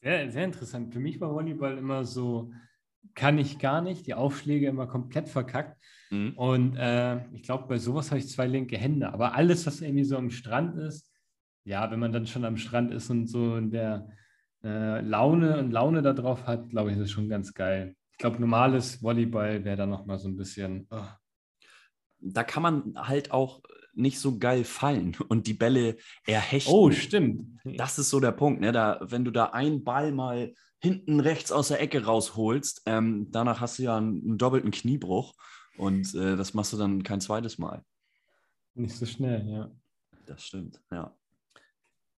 Sehr, 0.00 0.30
sehr 0.30 0.44
interessant. 0.44 0.94
Für 0.94 1.00
mich 1.00 1.20
war 1.20 1.34
Volleyball 1.34 1.76
immer 1.76 2.04
so, 2.04 2.52
kann 3.14 3.36
ich 3.38 3.58
gar 3.58 3.82
nicht, 3.82 4.06
die 4.06 4.14
Aufschläge 4.14 4.68
immer 4.68 4.86
komplett 4.86 5.28
verkackt. 5.28 5.76
Mhm. 6.10 6.32
Und 6.36 6.76
äh, 6.76 7.26
ich 7.34 7.42
glaube, 7.42 7.66
bei 7.68 7.78
sowas 7.78 8.10
habe 8.10 8.20
ich 8.20 8.28
zwei 8.28 8.46
linke 8.46 8.78
Hände. 8.78 9.12
Aber 9.12 9.34
alles, 9.34 9.66
was 9.66 9.82
irgendwie 9.82 10.04
so 10.04 10.16
am 10.16 10.30
Strand 10.30 10.78
ist, 10.78 11.10
ja, 11.66 11.90
wenn 11.90 11.98
man 11.98 12.12
dann 12.12 12.26
schon 12.26 12.44
am 12.44 12.56
Strand 12.56 12.92
ist 12.92 13.10
und 13.10 13.26
so 13.26 13.56
in 13.56 13.70
der 13.70 14.08
äh, 14.62 15.00
Laune 15.00 15.58
und 15.58 15.72
Laune 15.72 16.00
da 16.00 16.12
drauf 16.12 16.46
hat, 16.46 16.70
glaube 16.70 16.90
ich, 16.90 16.96
ist 16.96 17.02
das 17.02 17.10
schon 17.10 17.28
ganz 17.28 17.52
geil. 17.52 17.96
Ich 18.12 18.18
glaube, 18.18 18.40
normales 18.40 19.02
Volleyball 19.02 19.64
wäre 19.64 19.76
dann 19.76 19.90
nochmal 19.90 20.18
so 20.18 20.28
ein 20.28 20.36
bisschen. 20.36 20.86
oh. 20.90 21.02
Da 22.18 22.44
kann 22.44 22.62
man 22.62 22.94
halt 22.96 23.32
auch 23.32 23.62
nicht 23.94 24.20
so 24.20 24.38
geil 24.38 24.64
fallen 24.64 25.16
und 25.28 25.48
die 25.48 25.54
Bälle 25.54 25.96
erhechten. 26.24 26.72
Oh, 26.72 26.90
stimmt. 26.92 27.58
Das 27.64 27.98
ist 27.98 28.10
so 28.10 28.20
der 28.20 28.32
Punkt, 28.32 28.60
ne? 28.60 28.70
Da, 28.70 29.00
wenn 29.02 29.24
du 29.24 29.32
da 29.32 29.46
einen 29.46 29.82
Ball 29.82 30.12
mal 30.12 30.54
hinten 30.78 31.18
rechts 31.18 31.50
aus 31.50 31.68
der 31.68 31.80
Ecke 31.80 32.04
rausholst, 32.04 32.82
ähm, 32.86 33.26
danach 33.32 33.60
hast 33.60 33.80
du 33.80 33.82
ja 33.82 33.96
einen, 33.96 34.22
einen 34.22 34.38
doppelten 34.38 34.70
Kniebruch 34.70 35.34
und 35.76 36.14
äh, 36.14 36.36
das 36.36 36.54
machst 36.54 36.72
du 36.72 36.76
dann 36.76 37.02
kein 37.02 37.20
zweites 37.20 37.58
Mal. 37.58 37.82
Nicht 38.74 38.94
so 38.94 39.04
schnell, 39.04 39.48
ja. 39.48 39.70
Das 40.26 40.44
stimmt, 40.44 40.80
ja. 40.92 41.12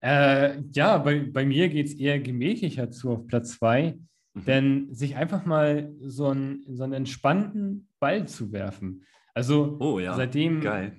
Äh, 0.06 0.62
ja, 0.72 0.98
bei, 0.98 1.18
bei 1.20 1.44
mir 1.44 1.68
geht 1.68 1.86
es 1.86 1.94
eher 1.94 2.20
gemächlicher 2.20 2.90
zu 2.92 3.10
auf 3.10 3.26
Platz 3.26 3.58
zwei, 3.58 3.98
Mhm. 4.36 4.44
denn 4.44 4.94
sich 4.94 5.16
einfach 5.16 5.46
mal 5.46 5.94
so 6.00 6.26
einen, 6.28 6.62
so 6.68 6.84
einen 6.84 6.92
entspannten 6.92 7.88
Ball 7.98 8.28
zu 8.28 8.52
werfen. 8.52 9.02
Also 9.34 9.78
Oh 9.80 9.98
ja, 9.98 10.14
seitdem, 10.14 10.60
geil. 10.60 10.92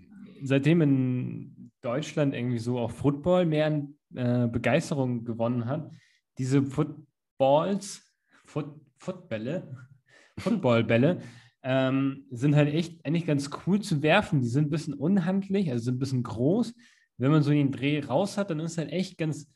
seitdem 0.43 0.81
in 0.81 1.71
Deutschland 1.81 2.33
irgendwie 2.33 2.57
so 2.57 2.79
auch 2.79 2.91
Football 2.91 3.45
mehr 3.45 3.67
an 3.67 3.93
äh, 4.15 4.47
Begeisterung 4.47 5.23
gewonnen 5.23 5.65
hat, 5.67 5.91
diese 6.37 6.63
Footballs, 6.63 8.11
Foot, 8.45 8.73
Footbälle, 8.97 9.67
Footballbälle, 10.39 11.19
ähm, 11.63 12.25
sind 12.31 12.55
halt 12.55 12.73
echt 12.73 13.05
eigentlich 13.05 13.25
ganz 13.25 13.49
cool 13.65 13.81
zu 13.81 14.01
werfen. 14.01 14.41
Die 14.41 14.47
sind 14.47 14.65
ein 14.65 14.69
bisschen 14.71 14.93
unhandlich, 14.95 15.69
also 15.71 15.85
sind 15.85 15.95
ein 15.95 15.99
bisschen 15.99 16.23
groß. 16.23 16.73
Wenn 17.17 17.31
man 17.31 17.43
so 17.43 17.51
den 17.51 17.71
Dreh 17.71 17.99
raus 17.99 18.37
hat, 18.37 18.49
dann 18.49 18.59
ist 18.59 18.73
es 18.73 18.77
halt 18.77 18.91
echt 18.91 19.17
ganz 19.17 19.51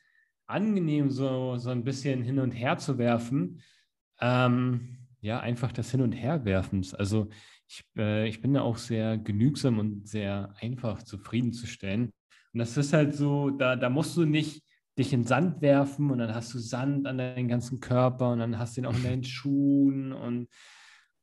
angenehm, 0.47 1.09
so, 1.09 1.57
so 1.57 1.69
ein 1.69 1.83
bisschen 1.83 2.23
hin 2.23 2.39
und 2.39 2.51
her 2.51 2.77
zu 2.77 2.97
werfen. 2.97 3.61
Ähm, 4.19 4.97
ja, 5.21 5.39
einfach 5.39 5.71
das 5.71 5.91
Hin- 5.91 6.01
und 6.01 6.11
Herwerfens. 6.13 6.93
Also 6.93 7.29
ich, 7.67 7.83
äh, 7.97 8.27
ich 8.27 8.41
bin 8.41 8.53
da 8.53 8.61
auch 8.61 8.77
sehr 8.77 9.17
genügsam 9.17 9.79
und 9.79 10.07
sehr 10.07 10.53
einfach 10.59 11.03
zufriedenzustellen. 11.03 12.11
Und 12.53 12.59
das 12.59 12.75
ist 12.75 12.93
halt 12.93 13.15
so, 13.15 13.49
da, 13.49 13.75
da 13.75 13.89
musst 13.89 14.17
du 14.17 14.25
nicht 14.25 14.63
dich 14.97 15.13
in 15.13 15.23
Sand 15.23 15.61
werfen 15.61 16.11
und 16.11 16.17
dann 16.17 16.35
hast 16.35 16.53
du 16.53 16.59
Sand 16.59 17.07
an 17.07 17.17
deinem 17.17 17.47
ganzen 17.47 17.79
Körper 17.79 18.31
und 18.31 18.39
dann 18.39 18.57
hast 18.57 18.75
du 18.75 18.81
ihn 18.81 18.87
auch 18.87 18.95
in 18.95 19.03
deinen 19.03 19.23
Schuhen 19.23 20.11
und, 20.11 20.47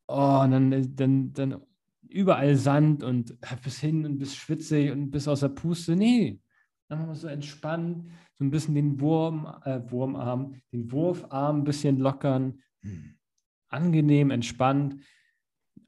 oh, 0.06 0.40
und 0.42 0.50
dann, 0.52 0.96
dann, 0.96 1.32
dann 1.32 1.62
überall 2.08 2.56
Sand 2.56 3.02
und 3.02 3.38
bis 3.62 3.78
hin 3.80 4.04
und 4.04 4.18
bis 4.18 4.34
schwitzig 4.34 4.90
und 4.90 5.10
bis 5.10 5.28
aus 5.28 5.40
der 5.40 5.48
Puste. 5.48 5.96
Nee, 5.96 6.40
dann 6.88 7.06
mal 7.06 7.14
so 7.14 7.28
entspannt, 7.28 8.10
so 8.34 8.44
ein 8.44 8.50
bisschen 8.50 8.74
den 8.74 9.00
Wurm, 9.00 9.46
äh, 9.64 9.80
Wurmarm, 9.90 10.60
den 10.72 10.90
Wurfarm 10.90 11.58
ein 11.58 11.64
bisschen 11.64 11.98
lockern. 11.98 12.62
Hm. 12.82 13.14
Angenehm, 13.68 14.30
entspannt, 14.30 15.04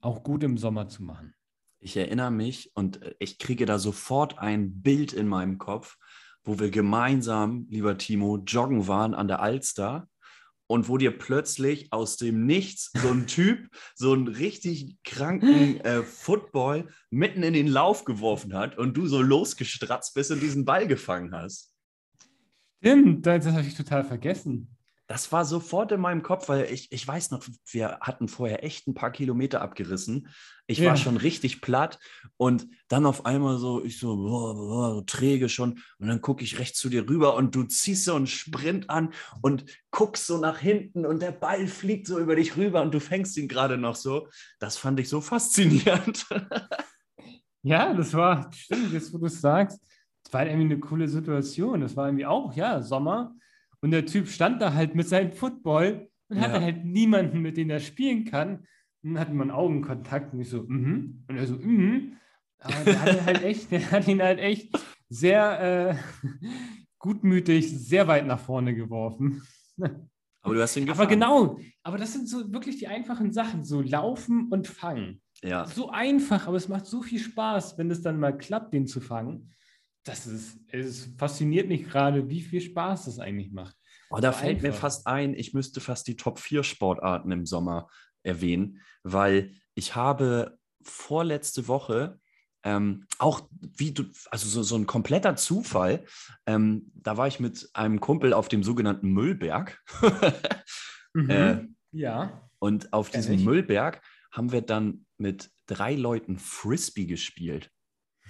auch 0.03 0.23
gut 0.23 0.43
im 0.43 0.59
Sommer 0.59 0.89
zu 0.89 1.03
machen. 1.03 1.35
Ich 1.79 1.97
erinnere 1.97 2.31
mich 2.31 2.71
und 2.75 3.03
äh, 3.03 3.15
ich 3.19 3.39
kriege 3.39 3.65
da 3.65 3.79
sofort 3.79 4.39
ein 4.39 4.83
Bild 4.83 5.15
in 5.15 5.27
meinem 5.27 5.57
Kopf, 5.57 5.97
wo 6.45 6.59
wir 6.59 6.71
gemeinsam, 6.71 7.67
lieber 7.71 7.97
Timo, 7.97 8.37
joggen 8.39 8.87
waren 8.87 9.15
an 9.15 9.29
der 9.29 9.41
Alster 9.41 10.10
und 10.71 10.89
wo 10.89 10.99
dir 10.99 11.11
plötzlich 11.11 11.93
aus 11.93 12.17
dem 12.17 12.47
Nichts 12.47 12.93
so 12.95 13.11
ein 13.11 13.27
Typ 13.27 13.69
so 13.97 14.13
einen 14.13 14.29
richtig 14.29 14.97
kranken 15.03 15.81
äh, 15.81 16.05
Football 16.05 16.87
mitten 17.11 17.43
in 17.43 17.55
den 17.55 17.67
Lauf 17.67 18.05
geworfen 18.05 18.55
hat 18.55 18.79
und 18.79 18.97
du 18.97 19.09
so 19.09 19.21
losgestratzt 19.21 20.15
bist 20.15 20.31
und 20.31 20.41
diesen 20.41 20.65
Ball 20.65 20.87
gefangen 20.87 21.35
hast. 21.35 21.75
Stimmt, 22.79 23.27
das, 23.27 23.45
das 23.45 23.55
habe 23.55 23.67
ich 23.67 23.75
total 23.75 24.05
vergessen. 24.05 24.77
Das 25.11 25.33
war 25.33 25.45
sofort 25.45 25.91
in 25.91 26.01
meinem 26.01 26.23
Kopf, 26.23 26.49
weil 26.49 26.67
ich, 26.73 26.93
ich 26.93 27.05
weiß 27.05 27.33
noch, 27.33 27.45
wir 27.73 27.99
hatten 28.01 28.29
vorher 28.29 28.63
echt 28.63 28.87
ein 28.87 28.95
paar 28.95 29.11
Kilometer 29.11 29.61
abgerissen. 29.61 30.29
Ich 30.69 30.79
Ja. 30.79 30.91
war 30.91 30.97
schon 30.97 31.17
richtig 31.17 31.61
platt 31.61 31.99
und 32.37 32.69
dann 32.87 33.05
auf 33.05 33.27
einmal 33.27 33.59
so, 33.59 33.85
ich 33.85 33.99
so, 33.99 34.15
boah, 34.15 34.55
boah, 34.55 35.07
träge 35.07 35.49
schon 35.49 35.81
und 35.99 36.07
dann 36.07 36.21
gucke 36.21 36.45
ich 36.45 36.61
rechts 36.61 36.79
zu 36.79 36.89
dir 36.89 37.09
rüber 37.09 37.35
und 37.35 37.57
du 37.57 37.65
ziehst 37.65 38.05
so 38.05 38.15
einen 38.15 38.29
Sprint 38.29 38.89
an 38.89 39.13
und 39.43 39.65
guckst 39.91 40.29
so 40.29 40.39
nach 40.39 40.59
hinten 40.59 41.05
und 41.05 41.21
der 41.21 41.33
Ball 41.33 41.67
fliegt 41.67 42.07
so 42.07 42.21
über 42.21 42.37
dich 42.37 42.57
rüber 42.57 42.81
und 42.81 42.95
du 42.95 43.01
fängst 43.01 43.37
ihn 43.37 43.49
gerade 43.49 43.79
noch 43.79 43.97
so. 43.97 44.29
Das 44.61 44.77
fand 44.77 45.01
ich 45.01 45.09
so 45.09 45.21
faszinierend. 45.21 46.25
Ja, 47.63 47.93
das 47.93 48.15
war, 48.15 48.51
stimmt, 48.55 48.93
jetzt 48.93 49.13
wo 49.13 49.19
du 49.19 49.27
es 49.27 49.41
sagst, 49.41 49.81
das 50.23 50.33
war 50.33 50.47
irgendwie 50.47 50.73
eine 50.73 50.81
coole 50.81 51.09
Situation. 51.09 51.81
Das 51.83 51.95
war 51.95 52.07
irgendwie 52.07 52.25
auch, 52.25 52.55
ja, 52.55 52.81
Sommer. 52.81 53.35
Und 53.83 53.91
der 53.93 54.05
Typ 54.07 54.29
stand 54.29 54.61
da 54.61 54.75
halt 54.75 54.95
mit 54.95 55.09
seinem 55.09 55.33
Football 55.33 56.09
und 56.29 56.41
hatte 56.41 56.55
Ja. 56.55 56.61
halt 56.61 56.85
niemanden, 56.85 57.41
mit 57.41 57.57
dem 57.57 57.71
er 57.71 57.81
spielen 57.81 58.25
kann. 58.25 58.67
Und 59.03 59.15
dann 59.15 59.21
hatten 59.21 59.35
wir 59.37 59.43
einen 59.43 59.51
Augenkontakt 59.51 60.35
und 60.35 60.41
ich 60.41 60.51
so, 60.51 60.65
mhm. 60.65 61.25
Und 61.29 61.37
er 61.37 61.47
so, 61.47 61.55
mhm. 61.57 62.13
Aber 62.59 62.75
der 62.85 63.01
hat 63.01 63.15
ihn 63.17 63.25
halt 63.27 63.43
echt, 63.43 63.71
der 63.71 63.91
hat 63.91 64.07
ihn 64.09 64.21
halt 64.23 64.39
echt 64.39 64.79
sehr 65.09 65.95
äh, 66.23 66.29
gutmütig, 66.99 67.71
sehr 67.71 68.07
weit 68.07 68.27
nach 68.27 68.39
vorne 68.41 68.75
geworfen. 68.75 69.43
Aber 70.43 70.55
du 70.55 70.61
hast 70.63 70.77
ihn 70.77 70.85
Aber 70.85 71.07
gefangen. 71.07 71.09
genau, 71.11 71.59
aber 71.83 71.99
das 71.99 72.13
sind 72.13 72.29
so 72.29 72.53
wirklich 72.53 72.79
die 72.79 72.87
einfachen 72.89 73.33
Sachen, 73.33 73.65
so 73.65 73.81
laufen 73.81 74.49
und 74.51 74.69
fangen. 74.69 75.21
Ja, 75.43 75.67
So 75.67 75.89
einfach, 75.91 76.47
aber 76.47 76.57
es 76.59 76.69
macht 76.69 76.85
so 76.87 77.01
viel 77.03 77.19
Spaß, 77.19 77.79
wenn 77.79 77.91
es 77.91 78.03
dann 78.03 78.21
mal 78.21 78.37
klappt, 78.37 78.75
den 78.75 78.87
zu 78.87 79.01
fangen. 79.01 79.53
Das 80.05 80.27
ist, 80.27 80.59
es 80.69 81.09
fasziniert 81.19 81.69
mich 81.69 81.85
gerade, 81.85 82.29
wie 82.29 82.41
viel 82.41 82.61
Spaß 82.61 83.05
das 83.05 83.19
eigentlich 83.19 83.53
macht. 83.53 83.77
Oh, 84.11 84.19
da 84.19 84.33
fällt 84.33 84.63
mir 84.63 84.69
einfach. 84.69 84.81
fast 84.81 85.07
ein, 85.07 85.35
ich 85.35 85.55
müsste 85.55 85.81
fast 85.81 86.07
die 86.09 86.17
Top 86.17 86.39
4 86.39 86.63
Sportarten 86.63 87.31
im 87.31 87.47
Sommer 87.47 87.89
erwähnen, 88.23 88.81
weil 89.03 89.53
ich 89.75 89.95
habe 89.95 90.59
vorletzte 90.83 91.69
Woche 91.69 92.19
ähm, 92.63 93.07
auch 93.19 93.49
wie 93.61 93.93
du, 93.93 94.05
also 94.31 94.49
so, 94.49 94.63
so 94.63 94.77
ein 94.77 94.87
kompletter 94.87 95.37
Zufall. 95.37 96.05
Ähm, 96.47 96.91
da 96.95 97.17
war 97.17 97.27
ich 97.27 97.41
mit 97.41 97.71
einem 97.73 98.01
Kumpel 98.01 98.33
auf 98.33 98.49
dem 98.49 98.63
sogenannten 98.63 99.11
Müllberg. 99.11 99.83
Mhm. 101.13 101.29
Äh, 101.29 101.67
ja. 101.91 102.49
und 102.61 102.93
auf 102.93 103.11
diesem 103.11 103.35
ich. 103.35 103.45
Müllberg 103.45 104.01
haben 104.31 104.53
wir 104.53 104.61
dann 104.61 105.07
mit 105.19 105.51
drei 105.67 105.97
Leuten 105.97 106.39
Frisbee 106.39 107.07
gespielt. 107.07 107.69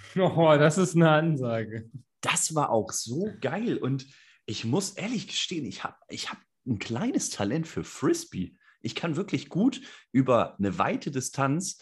Oh, 0.17 0.55
das 0.57 0.77
ist 0.77 0.95
eine 0.95 1.09
Ansage. 1.09 1.89
Das 2.21 2.53
war 2.53 2.69
auch 2.69 2.91
so 2.91 3.29
geil. 3.39 3.77
Und 3.77 4.05
ich 4.45 4.65
muss 4.65 4.91
ehrlich 4.91 5.27
gestehen, 5.27 5.65
ich 5.65 5.83
habe 5.83 5.95
ich 6.09 6.29
hab 6.29 6.37
ein 6.67 6.79
kleines 6.79 7.29
Talent 7.29 7.67
für 7.67 7.83
Frisbee. 7.83 8.55
Ich 8.81 8.95
kann 8.95 9.15
wirklich 9.15 9.49
gut 9.49 9.81
über 10.11 10.57
eine 10.57 10.77
weite 10.77 11.11
Distanz 11.11 11.79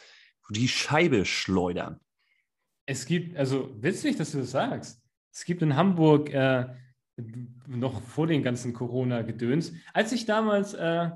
die 0.49 0.67
Scheibe 0.67 1.25
schleudern. 1.25 1.99
Es 2.85 3.05
gibt, 3.05 3.37
also 3.37 3.69
witzig, 3.81 4.15
dass 4.17 4.31
du 4.31 4.39
das 4.39 4.51
sagst. 4.51 5.01
Es 5.31 5.45
gibt 5.45 5.61
in 5.61 5.75
Hamburg 5.75 6.33
äh, 6.33 6.65
noch 7.67 8.01
vor 8.01 8.25
den 8.25 8.41
ganzen 8.41 8.73
Corona-Gedöns, 8.73 9.73
als 9.93 10.11
ich 10.11 10.25
damals 10.25 10.73
äh, 10.73 11.11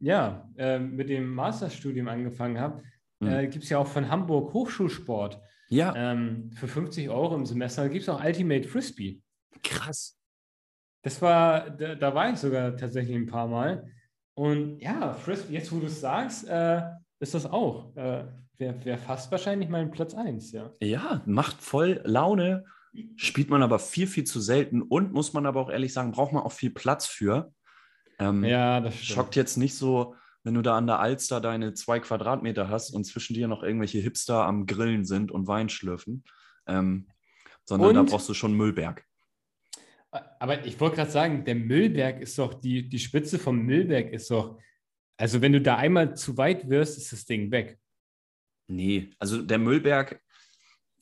ja, 0.00 0.50
äh, 0.56 0.80
mit 0.80 1.08
dem 1.08 1.32
Masterstudium 1.32 2.08
angefangen 2.08 2.58
habe, 2.58 2.82
Hm. 3.22 3.28
äh, 3.28 3.46
gibt 3.46 3.64
es 3.64 3.70
ja 3.70 3.78
auch 3.78 3.86
von 3.86 4.08
Hamburg 4.08 4.52
Hochschulsport. 4.52 5.40
Ja, 5.72 5.94
Ähm, 5.96 6.50
für 6.54 6.68
50 6.68 7.08
Euro 7.08 7.34
im 7.34 7.46
Semester 7.46 7.88
gibt 7.88 8.02
es 8.02 8.08
auch 8.08 8.22
Ultimate 8.22 8.68
Frisbee. 8.68 9.20
krass. 9.62 10.18
Das 11.02 11.20
war, 11.20 11.70
da, 11.70 11.94
da 11.96 12.14
war 12.14 12.30
ich 12.30 12.38
sogar 12.38 12.76
tatsächlich 12.76 13.16
ein 13.16 13.26
paar 13.26 13.48
Mal. 13.48 13.90
Und 14.34 14.78
ja, 14.80 15.12
Frisbee, 15.14 15.54
jetzt 15.54 15.72
wo 15.72 15.80
du 15.80 15.86
es 15.86 16.00
sagst, 16.00 16.46
äh, 16.48 16.82
ist 17.20 17.34
das 17.34 17.46
auch. 17.46 17.94
Äh, 17.96 18.24
Wäre 18.58 18.84
wär 18.84 18.98
fast 18.98 19.32
wahrscheinlich 19.32 19.68
mein 19.68 19.90
Platz 19.90 20.14
1, 20.14 20.52
ja. 20.52 20.72
Ja, 20.80 21.22
macht 21.26 21.60
voll 21.60 22.00
Laune, 22.04 22.64
spielt 23.16 23.48
man 23.50 23.62
aber 23.62 23.78
viel, 23.78 24.06
viel 24.06 24.24
zu 24.24 24.40
selten 24.40 24.82
und 24.82 25.12
muss 25.12 25.32
man 25.32 25.46
aber 25.46 25.60
auch 25.60 25.70
ehrlich 25.70 25.92
sagen, 25.92 26.12
braucht 26.12 26.32
man 26.32 26.42
auch 26.42 26.52
viel 26.52 26.70
Platz 26.70 27.06
für. 27.06 27.52
Ähm, 28.18 28.44
Ja, 28.44 28.80
das 28.80 28.94
stimmt. 28.94 29.16
Schockt 29.16 29.36
jetzt 29.36 29.56
nicht 29.56 29.74
so, 29.74 30.14
wenn 30.44 30.54
du 30.54 30.62
da 30.62 30.76
an 30.76 30.86
der 30.86 30.98
Alster 31.00 31.40
deine 31.40 31.74
zwei 31.74 32.00
Quadratmeter 32.00 32.68
hast 32.68 32.90
und 32.90 33.04
zwischen 33.04 33.34
dir 33.34 33.48
noch 33.48 33.62
irgendwelche 33.62 33.98
Hipster 33.98 34.44
am 34.44 34.66
Grillen 34.66 35.04
sind 35.04 35.30
und 35.30 35.46
Wein 35.46 35.68
schlürfen, 35.68 36.24
ähm, 36.66 37.08
sondern 37.64 37.94
da 37.94 38.00
Und- 38.00 38.10
brauchst 38.10 38.28
du 38.28 38.34
schon 38.34 38.54
Müllberg. 38.54 39.04
Aber 40.10 40.66
ich 40.66 40.78
wollte 40.78 40.96
gerade 40.96 41.10
sagen, 41.10 41.44
der 41.46 41.54
Müllberg 41.54 42.20
ist 42.20 42.38
doch, 42.38 42.52
die, 42.52 42.86
die 42.86 42.98
Spitze 42.98 43.38
vom 43.38 43.58
Müllberg 43.62 44.12
ist 44.12 44.30
doch, 44.30 44.58
also 45.16 45.40
wenn 45.40 45.52
du 45.52 45.60
da 45.62 45.76
einmal 45.76 46.16
zu 46.16 46.36
weit 46.36 46.68
wirst, 46.68 46.98
ist 46.98 47.12
das 47.12 47.24
Ding 47.24 47.50
weg. 47.50 47.78
Nee, 48.66 49.10
also 49.18 49.40
der 49.40 49.58
Müllberg, 49.58 50.20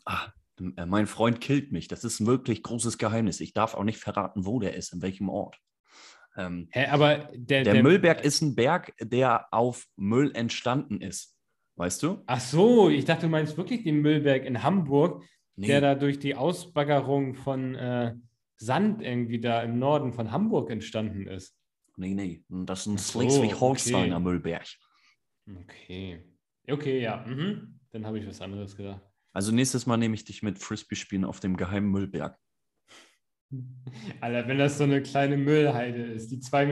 ah, 0.05 0.29
äh, 0.77 0.87
mein 0.87 1.07
Freund 1.07 1.41
killt 1.41 1.73
mich. 1.73 1.89
Das 1.89 2.05
ist 2.05 2.21
ein 2.21 2.27
wirklich 2.27 2.63
großes 2.63 2.99
Geheimnis. 2.99 3.41
Ich 3.41 3.53
darf 3.53 3.75
auch 3.75 3.85
nicht 3.85 3.99
verraten, 3.99 4.47
wo 4.47 4.61
der 4.61 4.75
ist, 4.75 4.93
in 4.93 5.03
welchem 5.03 5.29
Ort. 5.29 5.59
Ähm, 6.37 6.69
Hä, 6.71 6.87
aber 6.87 7.31
der, 7.35 7.65
der 7.65 7.83
Müllberg 7.83 8.25
ist 8.25 8.41
ein 8.41 8.55
Berg, 8.55 8.95
der 9.01 9.53
auf 9.53 9.87
Müll 9.97 10.33
entstanden 10.35 11.01
ist. 11.01 11.37
Weißt 11.77 12.03
du? 12.03 12.23
Ach 12.27 12.41
so, 12.41 12.91
ich 12.91 13.05
dachte, 13.05 13.23
du 13.23 13.29
meinst 13.29 13.57
wirklich 13.57 13.85
den 13.85 14.01
Müllberg 14.03 14.45
in 14.45 14.63
Hamburg, 14.63 15.25
Nee. 15.57 15.67
der 15.67 15.81
da 15.81 15.95
durch 15.95 16.19
die 16.19 16.35
Ausbaggerung 16.37 17.35
von 17.35 17.75
äh, 17.75 18.15
Sand 18.57 19.03
irgendwie 19.03 19.41
da 19.41 19.63
im 19.63 19.79
Norden 19.79 20.13
von 20.13 20.31
Hamburg 20.31 20.71
entstanden 20.71 21.27
ist. 21.27 21.55
Nee, 21.97 22.15
nee, 22.15 22.45
das 22.49 22.81
ist 22.81 22.87
ein 22.87 22.99
so, 22.99 23.21
Schleswig-Holsteiner 23.21 24.17
okay. 24.17 24.25
Müllberg. 24.25 24.67
Okay. 25.63 26.25
Okay, 26.69 27.01
ja. 27.01 27.25
Mhm. 27.27 27.81
Dann 27.91 28.07
habe 28.07 28.19
ich 28.19 28.27
was 28.27 28.41
anderes 28.41 28.77
gedacht. 28.77 29.03
Also 29.33 29.53
nächstes 29.53 29.87
Mal 29.87 29.97
nehme 29.97 30.15
ich 30.15 30.25
dich 30.25 30.43
mit 30.43 30.59
Frisbee 30.59 30.97
spielen 30.97 31.25
auf 31.25 31.41
dem 31.41 31.57
geheimen 31.57 31.91
Müllberg. 31.91 32.39
Alter, 34.21 34.47
wenn 34.49 34.59
das 34.59 34.79
so 34.79 34.85
eine 34.85 35.03
kleine 35.03 35.37
Müllheide 35.37 36.03
ist, 36.03 36.31
die 36.31 36.39
2,50 36.39 36.67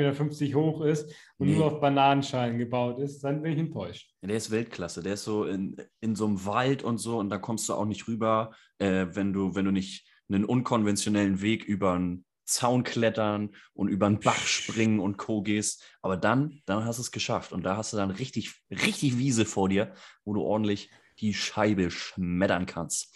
Meter 0.44 0.54
hoch 0.60 0.80
ist 0.82 1.12
und 1.38 1.48
Nee. 1.48 1.56
nur 1.56 1.66
auf 1.66 1.80
Bananenschalen 1.80 2.56
gebaut 2.58 3.00
ist, 3.00 3.20
dann 3.24 3.42
bin 3.42 3.52
ich 3.52 3.58
enttäuscht. 3.58 4.12
Der 4.22 4.36
ist 4.36 4.50
Weltklasse. 4.50 5.02
Der 5.02 5.14
ist 5.14 5.24
so 5.24 5.44
in, 5.44 5.76
in 6.00 6.14
so 6.14 6.26
einem 6.26 6.44
Wald 6.44 6.84
und 6.84 6.98
so 6.98 7.18
und 7.18 7.30
da 7.30 7.38
kommst 7.38 7.68
du 7.68 7.74
auch 7.74 7.84
nicht 7.84 8.06
rüber, 8.06 8.52
äh, 8.78 9.06
wenn, 9.10 9.32
du, 9.32 9.54
wenn 9.54 9.64
du 9.64 9.72
nicht 9.72 10.08
einen 10.28 10.44
unkonventionellen 10.44 11.40
Weg 11.40 11.64
über 11.64 11.94
einen 11.94 12.24
Zaun 12.44 12.82
klettern 12.84 13.50
und 13.74 13.88
über 13.88 14.06
einen 14.06 14.20
Bach 14.20 14.46
springen 14.46 15.00
und 15.00 15.16
Co. 15.18 15.42
gehst. 15.42 15.84
Aber 16.00 16.16
dann, 16.16 16.62
dann 16.64 16.84
hast 16.84 16.98
du 16.98 17.02
es 17.02 17.10
geschafft 17.10 17.52
und 17.52 17.62
da 17.64 17.76
hast 17.76 17.92
du 17.92 17.96
dann 17.96 18.10
richtig, 18.10 18.54
richtig 18.70 19.18
Wiese 19.18 19.44
vor 19.44 19.68
dir, 19.68 19.92
wo 20.24 20.32
du 20.34 20.42
ordentlich 20.42 20.90
die 21.18 21.34
Scheibe 21.34 21.90
schmettern 21.90 22.66
kannst. 22.66 23.14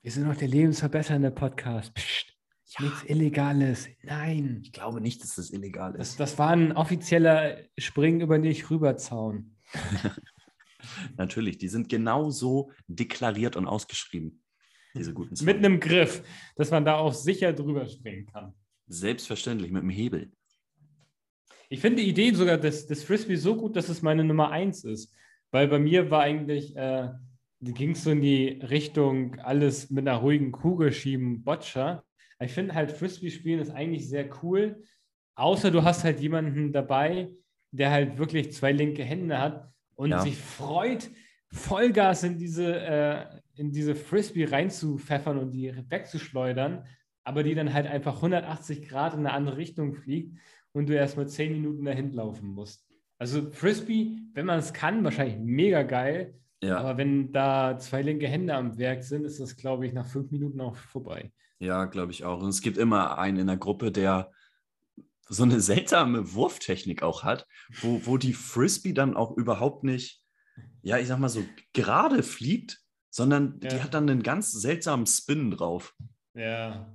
Wir 0.00 0.10
sind 0.10 0.26
noch 0.26 0.36
der 0.36 0.48
lebensverbessernde 0.48 1.30
Podcast. 1.30 1.94
Psst, 1.94 2.31
nichts 2.80 3.04
Illegales. 3.04 3.88
Nein. 4.02 4.60
Ich 4.64 4.72
glaube 4.72 5.00
nicht, 5.00 5.22
dass 5.22 5.36
das 5.36 5.50
illegal 5.50 5.92
Das, 5.92 6.10
ist. 6.10 6.20
das 6.20 6.38
war 6.38 6.50
ein 6.50 6.72
offizieller 6.72 7.58
Springen 7.78 8.20
über 8.20 8.38
dich 8.38 8.70
rüberzaun. 8.70 9.56
Natürlich, 11.16 11.58
die 11.58 11.68
sind 11.68 11.88
genauso 11.88 12.72
deklariert 12.88 13.56
und 13.56 13.66
ausgeschrieben, 13.66 14.42
diese 14.94 15.12
guten 15.14 15.30
Mit 15.30 15.38
Zäune. 15.38 15.58
einem 15.58 15.80
Griff, 15.80 16.22
dass 16.56 16.70
man 16.70 16.84
da 16.84 16.96
auch 16.96 17.14
sicher 17.14 17.52
drüber 17.52 17.86
springen 17.86 18.26
kann. 18.26 18.54
Selbstverständlich, 18.88 19.70
mit 19.70 19.82
dem 19.82 19.90
Hebel. 19.90 20.32
Ich 21.68 21.80
finde 21.80 22.02
die 22.02 22.08
Idee 22.08 22.32
sogar 22.34 22.58
des, 22.58 22.86
des 22.86 23.02
Frisbee 23.04 23.36
so 23.36 23.56
gut, 23.56 23.76
dass 23.76 23.88
es 23.88 24.02
meine 24.02 24.24
Nummer 24.24 24.50
eins 24.50 24.84
ist. 24.84 25.14
Weil 25.50 25.68
bei 25.68 25.78
mir 25.78 26.10
war 26.10 26.22
eigentlich, 26.22 26.76
äh, 26.76 27.10
ging 27.60 27.92
es 27.92 28.04
so 28.04 28.10
in 28.10 28.20
die 28.20 28.48
Richtung, 28.62 29.38
alles 29.40 29.88
mit 29.90 30.06
einer 30.06 30.18
ruhigen 30.18 30.52
Kugel 30.52 30.92
schieben, 30.92 31.44
Boccia. 31.44 32.02
Ich 32.44 32.52
finde 32.52 32.74
halt, 32.74 32.92
Frisbee 32.92 33.30
spielen 33.30 33.60
ist 33.60 33.70
eigentlich 33.70 34.08
sehr 34.08 34.28
cool. 34.42 34.82
Außer 35.34 35.70
du 35.70 35.82
hast 35.82 36.04
halt 36.04 36.20
jemanden 36.20 36.72
dabei, 36.72 37.30
der 37.70 37.90
halt 37.90 38.18
wirklich 38.18 38.52
zwei 38.52 38.72
linke 38.72 39.02
Hände 39.02 39.38
hat 39.38 39.72
und 39.94 40.10
Ja. 40.10 40.20
sich 40.20 40.36
freut, 40.36 41.10
Vollgas 41.48 42.22
in 42.24 42.38
diese, 42.38 42.80
äh, 42.80 43.24
in 43.56 43.72
diese 43.72 43.94
Frisbee 43.94 44.44
reinzupfeffern 44.46 45.38
und 45.38 45.50
die 45.52 45.72
wegzuschleudern, 45.90 46.84
aber 47.24 47.42
die 47.42 47.54
dann 47.54 47.72
halt 47.72 47.86
einfach 47.86 48.20
180 48.22 48.88
Grad 48.88 49.12
in 49.14 49.20
eine 49.20 49.32
andere 49.32 49.56
Richtung 49.58 49.94
fliegt 49.94 50.38
und 50.72 50.88
du 50.88 50.94
erstmal 50.94 51.28
10 51.28 51.52
Minuten 51.52 51.84
dahin 51.84 52.12
laufen 52.12 52.48
musst. 52.48 52.86
Also 53.18 53.50
Frisbee, 53.50 54.18
wenn 54.32 54.46
man 54.46 54.58
es 54.58 54.72
kann, 54.72 55.04
wahrscheinlich 55.04 55.38
mega 55.38 55.82
geil, 55.82 56.34
Ja, 56.62 56.78
aber 56.78 56.96
wenn 56.96 57.32
da 57.32 57.76
zwei 57.78 58.02
linke 58.02 58.28
Hände 58.28 58.54
am 58.54 58.78
Werk 58.78 59.02
sind, 59.02 59.24
ist 59.24 59.40
das, 59.40 59.56
glaube 59.56 59.86
ich, 59.86 59.92
nach 59.92 60.06
fünf 60.06 60.30
Minuten 60.30 60.60
auch 60.60 60.76
vorbei. 60.76 61.32
ja, 61.58 61.84
glaube 61.86 62.12
ich 62.12 62.24
auch. 62.24 62.40
Und 62.40 62.48
es 62.50 62.60
gibt 62.60 62.76
immer 62.78 63.18
einen 63.18 63.38
in 63.38 63.46
der 63.48 63.56
Gruppe, 63.56 63.90
der 63.90 64.30
so 65.28 65.42
eine 65.44 65.60
seltsame 65.60 66.34
Wurftechnik 66.34 67.02
auch 67.02 67.24
hat, 67.24 67.46
wo, 67.80 68.00
wo 68.06 68.16
die 68.16 68.34
Frisbee 68.34 68.92
dann 68.92 69.16
auch 69.16 69.36
überhaupt 69.36 69.82
nicht, 69.82 70.22
ja, 70.82 70.98
ich 70.98 71.08
sag 71.08 71.18
mal 71.18 71.28
so 71.28 71.42
gerade 71.72 72.22
fliegt, 72.22 72.80
sondern 73.10 73.58
die 73.60 73.68
Ja. 73.68 73.82
hat 73.82 73.94
dann 73.94 74.08
einen 74.08 74.22
ganz 74.22 74.52
seltsamen 74.52 75.06
Spin 75.06 75.50
drauf. 75.50 75.94
Ja. 76.34 76.92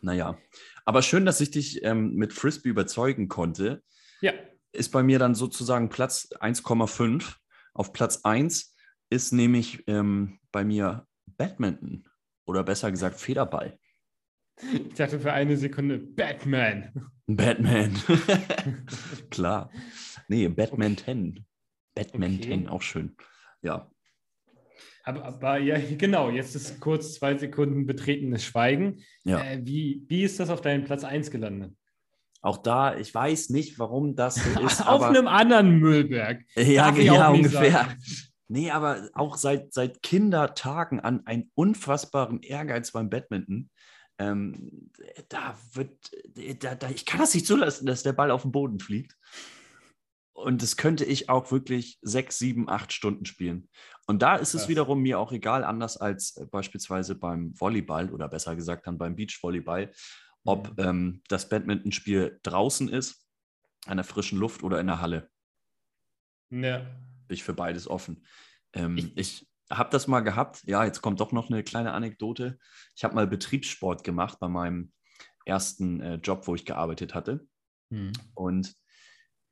Naja, 0.00 0.36
aber 0.84 1.02
schön, 1.02 1.24
dass 1.24 1.40
ich 1.40 1.50
dich 1.50 1.84
ähm, 1.84 2.14
mit 2.14 2.32
Frisbee 2.32 2.70
überzeugen 2.70 3.28
konnte. 3.28 3.82
Ja. 4.20 4.32
Ist 4.72 4.90
bei 4.90 5.02
mir 5.02 5.18
dann 5.18 5.34
sozusagen 5.34 5.90
Platz 5.90 6.28
1,5. 6.40 7.36
Auf 7.74 7.92
Platz 7.92 8.20
1 8.24 8.74
ist 9.10 9.32
nämlich 9.32 9.84
ähm, 9.86 10.38
bei 10.50 10.64
mir 10.64 11.06
Badminton 11.26 12.08
oder 12.46 12.64
besser 12.64 12.90
gesagt 12.90 13.20
Federball. 13.20 13.78
Ich 14.60 14.94
dachte 14.94 15.18
für 15.18 15.32
eine 15.32 15.56
Sekunde, 15.56 15.98
Batman. 15.98 16.92
Batman. 17.26 17.94
Klar. 19.30 19.70
Nee, 20.28 20.48
Badminton. 20.48 21.46
Badminton, 21.94 22.62
Okay. 22.64 22.68
auch 22.68 22.82
schön. 22.82 23.16
Ja. 23.62 23.90
Aber, 25.04 25.24
aber 25.24 25.58
ja, 25.58 25.78
genau, 25.96 26.30
jetzt 26.30 26.54
ist 26.54 26.80
kurz 26.80 27.14
zwei 27.14 27.36
Sekunden 27.36 27.86
betretenes 27.86 28.44
Schweigen. 28.44 29.02
Ja. 29.24 29.42
Äh, 29.42 29.60
wie, 29.64 30.04
wie 30.08 30.22
ist 30.22 30.38
das 30.38 30.48
auf 30.48 30.60
deinen 30.60 30.84
Platz 30.84 31.04
1 31.04 31.30
gelandet? 31.30 31.74
Auch 32.42 32.58
da, 32.58 32.96
ich 32.96 33.14
weiß 33.14 33.50
nicht, 33.50 33.78
warum 33.78 34.16
das 34.16 34.34
so 34.34 34.60
ist, 34.60 34.80
auf 34.86 34.86
aber 34.86 35.08
einem 35.08 35.28
anderen 35.28 35.78
Müllberg. 35.78 36.44
ja, 36.56 36.90
darf 36.90 36.98
ja 36.98 37.28
ungefähr. 37.28 37.70
sagen. 37.70 38.02
Nee, 38.48 38.70
aber 38.70 39.08
auch 39.14 39.36
seit, 39.36 39.72
seit 39.72 40.02
Kindertagen 40.02 41.00
an 41.00 41.24
einen 41.24 41.50
unfassbaren 41.54 42.42
Ehrgeiz 42.42 42.90
beim 42.90 43.08
Badminton. 43.08 43.70
Ähm, 44.18 44.90
da 45.28 45.56
wird, 45.72 46.10
da, 46.62 46.74
da, 46.74 46.90
ich 46.90 47.06
kann 47.06 47.20
das 47.20 47.32
nicht 47.32 47.46
zulassen, 47.46 47.86
dass 47.86 48.02
der 48.02 48.12
Ball 48.12 48.30
auf 48.30 48.42
den 48.42 48.52
Boden 48.52 48.78
fliegt. 48.78 49.16
Und 50.34 50.62
das 50.62 50.76
könnte 50.76 51.04
ich 51.04 51.28
auch 51.28 51.50
wirklich 51.52 51.98
sechs, 52.02 52.38
sieben, 52.38 52.68
acht 52.68 52.92
Stunden 52.92 53.24
spielen. 53.24 53.68
Und 54.06 54.22
da 54.22 54.36
ist 54.36 54.54
es 54.54 54.68
wiederum 54.68 55.00
mir 55.00 55.18
auch 55.18 55.32
egal, 55.32 55.64
anders 55.64 55.96
als 55.96 56.36
äh, 56.36 56.46
beispielsweise 56.46 57.14
beim 57.14 57.58
Volleyball 57.58 58.10
oder 58.10 58.28
besser 58.28 58.56
gesagt 58.56 58.86
dann 58.86 58.98
beim 58.98 59.14
Beachvolleyball, 59.14 59.92
ob 60.44 60.76
Mhm. 60.76 60.84
ähm, 60.84 61.22
das 61.28 61.48
Badmintonspiel 61.48 62.40
draußen 62.42 62.88
ist, 62.88 63.26
an 63.86 63.96
der 63.96 64.04
frischen 64.04 64.38
Luft 64.38 64.62
oder 64.62 64.80
in 64.80 64.86
der 64.86 65.00
Halle 65.00 65.30
Ja. 66.50 66.78
bin 66.78 67.34
ich 67.34 67.42
für 67.44 67.54
beides 67.54 67.88
offen. 67.88 68.26
Ähm, 68.74 68.96
ich 68.96 69.16
ich 69.16 69.48
habe 69.70 69.90
das 69.90 70.06
mal 70.06 70.20
gehabt. 70.20 70.62
Ja, 70.64 70.84
jetzt 70.84 71.00
kommt 71.00 71.20
doch 71.20 71.32
noch 71.32 71.48
eine 71.50 71.62
kleine 71.62 71.92
Anekdote. 71.92 72.58
Ich 72.94 73.04
habe 73.04 73.14
mal 73.14 73.26
Betriebssport 73.26 74.04
gemacht 74.04 74.38
bei 74.38 74.48
meinem 74.48 74.92
ersten 75.46 76.00
äh, 76.00 76.14
Job, 76.16 76.46
wo 76.46 76.54
ich 76.54 76.66
gearbeitet 76.66 77.14
hatte. 77.14 77.46
Hm. 77.90 78.12
Und 78.34 78.74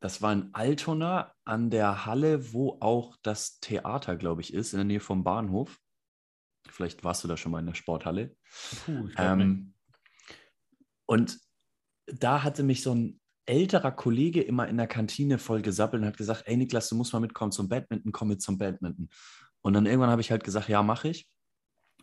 das 0.01 0.21
war 0.23 0.33
in 0.33 0.51
Altona 0.55 1.35
an 1.45 1.71
der 1.71 2.07
Halle, 2.07 2.53
wo 2.53 2.79
auch 2.81 3.17
das 3.23 3.61
Theater, 3.61 4.17
glaube 4.17 4.41
ich, 4.43 4.53
ist, 4.55 4.73
in 4.73 4.79
der 4.79 4.85
Nähe 4.85 5.01
vom 5.01 5.25
Bahnhof. 5.25 5.79
Vielleicht 6.69 7.03
warst 7.03 7.25
du 7.25 7.29
da 7.29 7.37
schon 7.37 7.53
mal 7.53 7.61
in 7.61 7.67
der 7.67 7.75
Sporthalle. 7.75 8.37
Puh, 8.85 9.09
ich. 9.09 9.15
Ähm, 9.19 9.75
und 11.11 11.41
da 12.07 12.45
hatte 12.45 12.63
mich 12.63 12.85
so 12.85 12.95
ein 12.95 13.21
älterer 13.45 13.91
Kollege 13.91 14.43
immer 14.43 14.69
in 14.69 14.77
der 14.77 14.87
Kantine 14.87 15.39
voll 15.39 15.61
gesappelt 15.61 16.03
und 16.03 16.07
hat 16.07 16.17
gesagt, 16.17 16.45
ey 16.47 16.57
Niklas, 16.57 16.89
du 16.89 16.95
musst 16.95 17.13
mal 17.13 17.19
mitkommen 17.19 17.51
zum 17.51 17.69
Badminton, 17.69 18.13
komm 18.13 18.29
mit 18.29 18.41
zum 18.41 18.59
Badminton. 18.59 19.11
Und 19.61 19.73
dann 19.73 19.87
irgendwann 19.87 20.11
habe 20.11 20.21
ich 20.21 20.31
halt 20.31 20.45
gesagt, 20.45 20.69
ja, 20.69 20.85
mache 20.85 21.09
ich. 21.09 21.29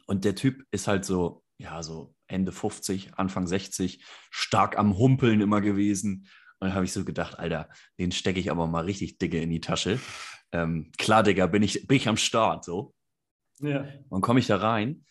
Und 0.07 0.25
der 0.25 0.35
Typ 0.35 0.61
ist 0.71 0.89
halt 0.89 1.05
so, 1.05 1.41
ja, 1.57 1.81
so 1.83 2.13
Ende 2.27 2.51
50, 2.51 3.13
Anfang 3.13 3.47
60, 3.47 4.03
stark 4.29 4.77
am 4.77 4.97
Humpeln 4.97 5.39
immer 5.39 5.61
gewesen. 5.61 6.27
Und 6.59 6.67
dann 6.67 6.73
habe 6.73 6.83
ich 6.83 6.91
so 6.91 7.05
gedacht, 7.05 7.39
Alter, 7.39 7.69
den 7.97 8.11
stecke 8.11 8.41
ich 8.41 8.51
aber 8.51 8.67
mal 8.67 8.83
richtig 8.83 9.19
dicke 9.19 9.39
in 9.39 9.51
die 9.51 9.61
Tasche. 9.61 10.01
Ähm, 10.51 10.91
klar, 10.97 11.23
Digga, 11.23 11.47
bin 11.47 11.63
ich, 11.63 11.87
bin 11.87 11.95
ich 11.95 12.09
am 12.09 12.17
Start, 12.17 12.65
so. 12.65 12.93
Ja. 13.61 13.87
Und 14.09 14.19
komme 14.19 14.41
ich 14.41 14.47
da 14.47 14.57
rein. 14.57 15.05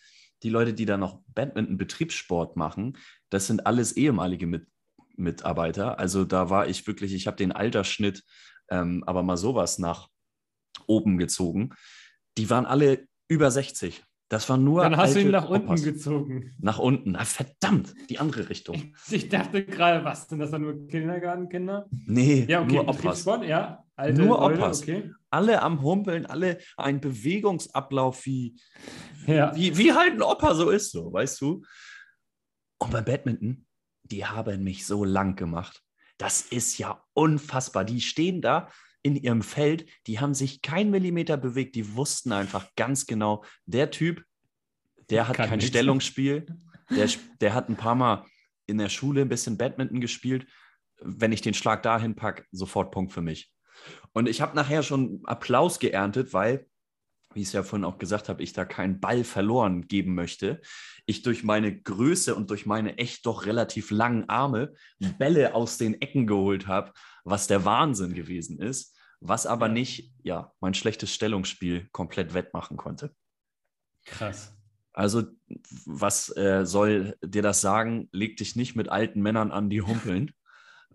Die 0.47 0.51
Leute, 0.51 0.75
die 0.75 0.87
da 0.87 0.97
noch 0.97 1.23
Badminton-Betriebssport 1.35 2.57
machen, 2.57 2.97
das 3.31 3.49
sind 3.49 3.67
alles 3.67 3.97
ehemalige 3.97 4.47
Mit 4.47 4.69
Mitarbeiter. 5.17 5.99
Also 5.99 6.25
da 6.25 6.51
war 6.51 6.69
ich 6.69 6.87
wirklich, 6.87 7.15
ich 7.15 7.27
habe 7.27 7.37
den 7.37 7.51
Altersschnitt 7.51 8.23
ähm, 8.71 9.03
aber 9.09 9.25
mal 9.25 9.37
sowas 9.37 9.81
nach 9.81 10.09
oben 10.87 11.19
gezogen. 11.19 11.71
Die 12.39 12.49
waren 12.49 12.65
alle 12.65 13.09
über 13.27 13.51
60. 13.51 14.05
Das 14.29 14.49
war 14.49 14.57
nur. 14.57 14.83
Dann 14.83 14.97
hast 14.97 15.17
du 15.17 15.21
ihn 15.21 15.33
nach 15.33 15.49
unten 15.49 15.67
Opas. 15.67 15.83
gezogen. 15.83 16.55
Nach 16.61 16.79
unten. 16.79 17.17
Ah, 17.17 17.25
verdammt, 17.25 17.93
die 18.09 18.21
andere 18.21 18.49
Richtung. 18.49 18.93
Ich 19.11 19.29
dachte 19.29 19.65
gerade, 19.65 20.05
was 20.05 20.29
sind 20.29 20.39
das 20.39 20.53
dann 20.53 20.63
nur 20.63 20.87
Kindergartenkinder? 20.87 21.89
Nee, 22.07 22.47
Ja, 22.49 22.63
okay, 22.63 22.73
nur 22.73 22.83
Opas. 22.85 22.97
Betriebssport, 22.99 23.45
ja. 23.47 23.85
Alte 23.97 24.21
Nur 24.23 24.39
Leute, 24.39 24.59
Opas. 24.61 24.83
okay. 24.83 25.11
Alle 25.31 25.63
am 25.63 25.83
Humpeln, 25.83 26.27
alle 26.27 26.59
einen 26.77 27.01
Bewegungsablauf, 27.01 28.25
wie, 28.27 28.61
Ja. 29.27 29.55
wie, 29.57 29.77
wie 29.79 29.93
halt 29.93 30.13
ein 30.13 30.23
Opa 30.23 30.55
so 30.55 30.71
ist, 30.71 30.93
so, 30.93 31.13
weißt 31.13 31.41
du? 31.41 31.63
Und 32.79 32.91
beim 32.93 33.05
Badminton, 33.05 33.67
die 34.05 34.25
haben 34.27 34.63
mich 34.63 34.87
so 34.87 35.05
lang 35.05 35.35
gemacht. 35.37 35.83
Das 36.19 36.43
ist 36.43 36.79
ja 36.79 37.03
unfassbar. 37.15 37.85
Die 37.85 38.01
stehen 38.01 38.41
da 38.43 38.71
in 39.03 39.17
ihrem 39.17 39.43
Feld, 39.43 39.89
die 40.07 40.19
haben 40.21 40.35
sich 40.35 40.63
keinen 40.63 40.91
Millimeter 40.91 41.37
bewegt, 41.37 41.75
die 41.75 41.95
wussten 41.95 42.33
einfach 42.33 42.69
ganz 42.77 43.07
genau, 43.07 43.45
der 43.65 43.91
Typ, 43.91 44.25
der 45.11 45.29
hat 45.29 45.37
Kann 45.37 45.49
kein 45.49 45.59
nichts. 45.59 45.71
Stellungsspiel, 45.71 46.47
der, 46.91 47.09
der 47.41 47.55
hat 47.55 47.69
ein 47.69 47.77
paar 47.77 47.95
Mal 47.95 48.25
in 48.67 48.79
der 48.79 48.89
Schule 48.89 49.23
ein 49.23 49.29
bisschen 49.29 49.57
Badminton 49.57 50.01
gespielt. 50.01 50.47
Wenn 51.01 51.33
ich 51.33 51.41
den 51.41 51.55
Schlag 51.55 51.83
dahin 51.83 52.17
packe, 52.17 52.45
sofort 52.51 52.91
Punkt 52.91 53.13
für 53.13 53.23
mich. 53.23 53.53
Und 54.13 54.29
ich 54.29 54.41
habe 54.41 54.57
nachher 54.57 54.83
schon 54.83 55.21
Applaus 55.25 55.79
geerntet, 55.79 56.33
weil, 56.33 56.67
wie 57.35 57.43
ich 57.43 57.49
es 57.49 57.53
ja 57.53 57.63
vorhin 57.63 57.85
auch 57.85 57.99
gesagt 57.99 58.29
habe, 58.29 58.43
ich 58.43 58.53
da 58.53 58.65
keinen 58.65 59.01
Ball 59.01 59.25
verloren 59.25 59.89
geben 59.89 60.15
möchte. 60.15 60.61
Ich 61.05 61.23
durch 61.23 61.45
meine 61.45 61.81
Größe 61.81 62.35
und 62.35 62.51
durch 62.51 62.67
meine 62.67 62.99
echt 62.99 63.27
doch 63.27 63.47
relativ 63.47 63.91
langen 63.91 64.29
Arme 64.29 64.75
Bälle 65.19 65.55
aus 65.55 65.79
den 65.79 66.01
Ecken 66.01 66.27
geholt 66.27 66.67
habe, 66.67 66.93
was 67.25 67.47
der 67.47 67.65
Wahnsinn 67.65 68.15
gewesen 68.15 68.59
ist, 68.59 68.97
was 69.21 69.47
aber 69.47 69.69
nicht, 69.69 70.13
ja, 70.23 70.53
mein 70.61 70.75
schlechtes 70.75 71.13
Stellungsspiel 71.13 71.89
komplett 71.93 72.35
wettmachen 72.35 72.77
konnte. 72.77 73.15
Krass. 74.07 74.57
Also, 74.93 75.25
was 75.85 76.35
äh, 76.37 76.65
soll 76.65 77.19
dir 77.23 77.43
das 77.43 77.61
sagen? 77.61 78.09
Leg 78.13 78.39
dich 78.39 78.57
nicht 78.57 78.77
mit 78.77 78.89
alten 78.89 79.21
Männern 79.21 79.53
an, 79.53 79.69
die 79.69 79.83
humpeln. 79.83 80.33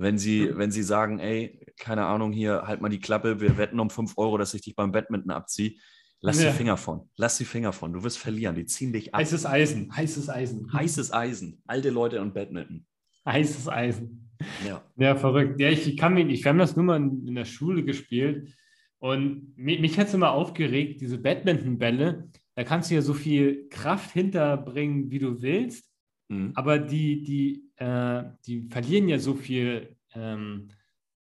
Wenn 0.01 0.17
sie, 0.17 0.49
wenn 0.57 0.71
sie 0.71 0.83
sagen, 0.83 1.19
ey, 1.19 1.63
keine 1.77 2.05
Ahnung, 2.05 2.31
hier, 2.31 2.63
halt 2.65 2.81
mal 2.81 2.89
die 2.89 2.99
Klappe, 2.99 3.39
wir 3.39 3.57
wetten 3.57 3.79
um 3.79 3.89
5 3.89 4.17
Euro, 4.17 4.37
dass 4.37 4.53
ich 4.53 4.61
dich 4.61 4.75
beim 4.75 4.91
Badminton 4.91 5.31
abziehe. 5.31 5.75
Lass 6.21 6.41
Ja. 6.41 6.49
die 6.51 6.57
Finger 6.57 6.77
von. 6.77 7.09
Lass 7.17 7.37
die 7.37 7.45
Finger 7.45 7.71
von. 7.73 7.93
Du 7.93 8.03
wirst 8.03 8.17
verlieren. 8.17 8.55
Die 8.55 8.65
ziehen 8.65 8.93
dich 8.93 9.13
ab. 9.13 9.21
Heißes 9.21 9.45
Eisen. 9.45 9.95
Heißes 9.95 10.29
Eisen. 10.29 10.71
Heißes 10.73 11.13
Eisen. 11.13 11.61
Alte 11.65 11.89
Leute 11.89 12.21
und 12.21 12.33
Badminton. 12.33 12.85
Heißes 13.25 13.67
Eisen. 13.69 14.31
Ja. 14.67 14.83
Ja, 14.97 15.15
verrückt. 15.15 15.59
Ja, 15.59 15.69
ich 15.69 15.95
kann 15.97 16.13
mich 16.15 16.25
nicht. 16.25 16.43
Wir 16.43 16.49
haben 16.49 16.57
das 16.59 16.75
nur 16.75 16.85
mal 16.85 16.97
in, 16.97 17.27
in 17.27 17.35
der 17.35 17.45
Schule 17.45 17.83
gespielt. 17.83 18.55
Und 18.99 19.55
mich, 19.57 19.79
mich 19.79 19.97
hat 19.99 20.07
es 20.07 20.13
immer 20.13 20.31
aufgeregt, 20.31 21.01
diese 21.01 21.17
Badmintonbälle. 21.17 22.29
Da 22.55 22.63
kannst 22.63 22.89
du 22.91 22.95
ja 22.95 23.01
so 23.01 23.13
viel 23.13 23.67
Kraft 23.69 24.11
hinterbringen, 24.13 25.09
wie 25.11 25.19
du 25.19 25.41
willst. 25.41 25.91
Mhm. 26.29 26.51
Aber 26.55 26.77
die, 26.79 27.23
die, 27.23 27.70
äh, 27.81 28.23
die 28.45 28.67
verlieren 28.69 29.09
ja 29.09 29.17
so 29.17 29.33
viel, 29.33 29.97
ähm, 30.13 30.69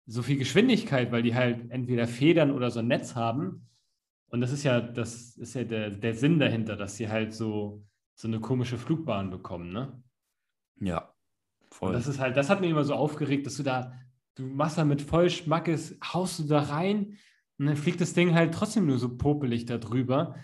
so 0.05 0.21
viel 0.21 0.37
Geschwindigkeit, 0.37 1.11
weil 1.13 1.23
die 1.23 1.35
halt 1.35 1.71
entweder 1.71 2.05
Federn 2.05 2.51
oder 2.51 2.69
so 2.69 2.79
ein 2.79 2.87
Netz 2.87 3.15
haben. 3.15 3.69
Und 4.27 4.41
das 4.41 4.51
ist 4.51 4.63
ja, 4.63 4.81
das 4.81 5.37
ist 5.37 5.53
ja 5.53 5.63
der, 5.63 5.89
der 5.91 6.13
Sinn 6.13 6.39
dahinter, 6.39 6.75
dass 6.75 6.97
sie 6.97 7.07
halt 7.07 7.33
so, 7.33 7.85
so 8.15 8.27
eine 8.27 8.41
komische 8.41 8.77
Flugbahn 8.77 9.29
bekommen, 9.29 9.71
ne? 9.71 10.03
Ja. 10.81 11.13
Und 11.61 11.73
Voll. 11.73 11.93
das 11.93 12.07
ist 12.07 12.19
halt, 12.19 12.35
das 12.35 12.49
hat 12.49 12.59
mich 12.59 12.71
immer 12.71 12.83
so 12.83 12.93
aufgeregt, 12.93 13.45
dass 13.45 13.55
du 13.55 13.63
da, 13.63 13.93
du 14.35 14.43
machst 14.43 14.77
da 14.77 14.83
mit 14.83 15.01
voll 15.01 15.29
Schmackes, 15.29 15.97
haust 16.03 16.39
du 16.39 16.43
da 16.43 16.59
rein 16.59 17.17
und 17.57 17.67
dann 17.67 17.77
fliegt 17.77 18.01
das 18.01 18.13
Ding 18.13 18.33
halt 18.33 18.53
trotzdem 18.53 18.85
nur 18.85 18.99
so 18.99 19.15
popelig 19.15 19.65
da 19.65 19.77
drüber. 19.77 20.35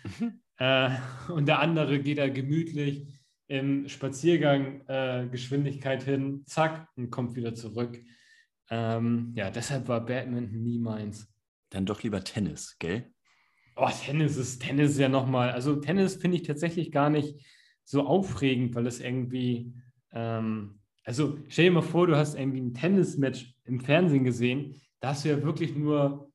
äh, 0.57 0.91
und 1.27 1.47
der 1.47 1.59
andere 1.59 1.99
geht 1.99 2.19
da 2.19 2.29
gemütlich 2.29 3.18
im 3.49 3.89
Spaziergang 3.89 4.87
äh, 4.87 5.27
Geschwindigkeit 5.29 6.03
hin, 6.03 6.43
zack, 6.45 6.87
und 6.95 7.09
kommt 7.09 7.35
wieder 7.35 7.55
zurück. 7.55 7.99
Ähm, 8.69 9.33
ja, 9.35 9.49
deshalb 9.49 9.87
war 9.87 10.05
Badminton 10.05 10.61
nie 10.61 10.77
meins. 10.77 11.27
Dann 11.71 11.87
doch 11.87 12.03
lieber 12.03 12.23
Tennis, 12.23 12.77
gell? 12.77 13.11
Oh, 13.75 13.89
Tennis 13.89 14.37
ist, 14.37 14.61
Tennis 14.61 14.91
ist 14.91 14.99
ja 14.99 15.09
nochmal, 15.09 15.49
also 15.49 15.77
Tennis 15.77 16.17
finde 16.17 16.37
ich 16.37 16.43
tatsächlich 16.43 16.91
gar 16.91 17.09
nicht 17.09 17.43
so 17.83 18.05
aufregend, 18.05 18.75
weil 18.75 18.85
es 18.85 18.99
irgendwie, 18.99 19.73
ähm, 20.11 20.79
also 21.03 21.39
stell 21.47 21.65
dir 21.65 21.71
mal 21.71 21.81
vor, 21.81 22.05
du 22.05 22.15
hast 22.15 22.35
irgendwie 22.35 22.61
ein 22.61 22.75
Tennismatch 22.75 23.55
im 23.65 23.79
Fernsehen 23.79 24.25
gesehen, 24.25 24.75
da 24.99 25.09
hast 25.09 25.25
du 25.25 25.29
ja 25.29 25.41
wirklich 25.41 25.75
nur 25.75 26.31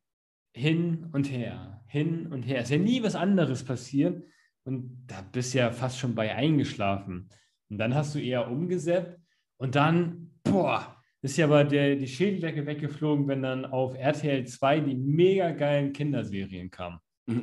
hin 0.53 1.11
und 1.13 1.31
her, 1.31 1.85
hin 1.87 2.27
und 2.27 2.43
her. 2.43 2.59
Es 2.59 2.65
ist 2.65 2.71
ja 2.73 2.79
nie 2.79 3.05
was 3.05 3.15
anderes 3.15 3.63
passiert 3.63 4.25
und 4.65 5.05
da 5.07 5.21
bist 5.23 5.55
du 5.55 5.59
ja 5.59 5.71
fast 5.71 5.99
schon 5.99 6.15
bei 6.15 6.35
eingeschlafen. 6.35 7.29
Und 7.71 7.79
dann 7.79 7.95
hast 7.95 8.15
du 8.15 8.19
eher 8.21 8.51
umgesetzt 8.51 9.19
und 9.59 9.75
dann, 9.75 10.31
boah, 10.43 10.97
ist 11.23 11.37
ja 11.39 11.47
aber 11.47 11.65
der, 11.65 11.97
die 11.97 12.07
Schädeldecke 12.07 12.67
weggeflogen, 12.67 13.27
wenn 13.29 13.43
dann 13.43 13.65
auf 13.65 13.95
RTL 13.97 14.47
2 14.47 14.81
die 14.81 14.95
mega 14.95 15.51
geilen 15.53 15.93
Kinderserien 15.93 16.71
kamen. 16.71 16.99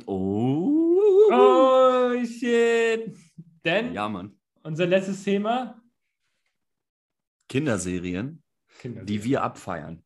Oh. 0.06 1.28
Oh, 1.32 2.24
shit. 2.24 3.16
Denn 3.64 3.92
Ja, 3.92 4.08
Mann. 4.08 4.38
unser 4.62 4.86
letztes 4.86 5.24
Thema. 5.24 5.80
Kinderserien, 7.48 8.42
die 8.84 9.22
wir 9.24 9.42
abfeiern. 9.42 10.02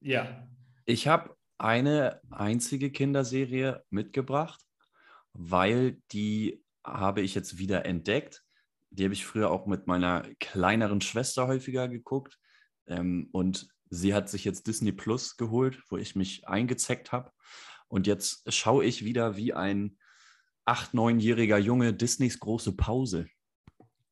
Ja. 0.00 0.46
Ich 0.84 1.08
habe 1.08 1.36
eine 1.58 2.20
einzige 2.30 2.90
Kinderserie 2.90 3.82
mitgebracht, 3.90 4.60
weil 5.34 5.98
die 6.12 6.62
habe 6.84 7.20
ich 7.20 7.34
jetzt 7.34 7.58
wieder 7.58 7.86
entdeckt. 7.86 8.42
Die 8.90 9.04
habe 9.04 9.14
ich 9.14 9.24
früher 9.24 9.50
auch 9.50 9.66
mit 9.66 9.86
meiner 9.86 10.22
kleineren 10.40 11.00
Schwester 11.00 11.46
häufiger 11.46 11.88
geguckt. 11.88 12.38
Ähm, 12.86 13.28
und 13.32 13.68
sie 13.90 14.14
hat 14.14 14.28
sich 14.28 14.44
jetzt 14.44 14.66
Disney 14.66 14.92
Plus 14.92 15.36
geholt, 15.36 15.82
wo 15.88 15.96
ich 15.96 16.16
mich 16.16 16.48
eingezeckt 16.48 17.12
habe. 17.12 17.30
Und 17.88 18.06
jetzt 18.06 18.52
schaue 18.52 18.84
ich 18.84 19.04
wieder 19.04 19.36
wie 19.36 19.52
ein 19.52 19.96
acht-, 20.64 20.94
neunjähriger 20.94 21.58
Junge 21.58 21.94
Disneys 21.94 22.38
große 22.40 22.76
Pause. 22.76 23.26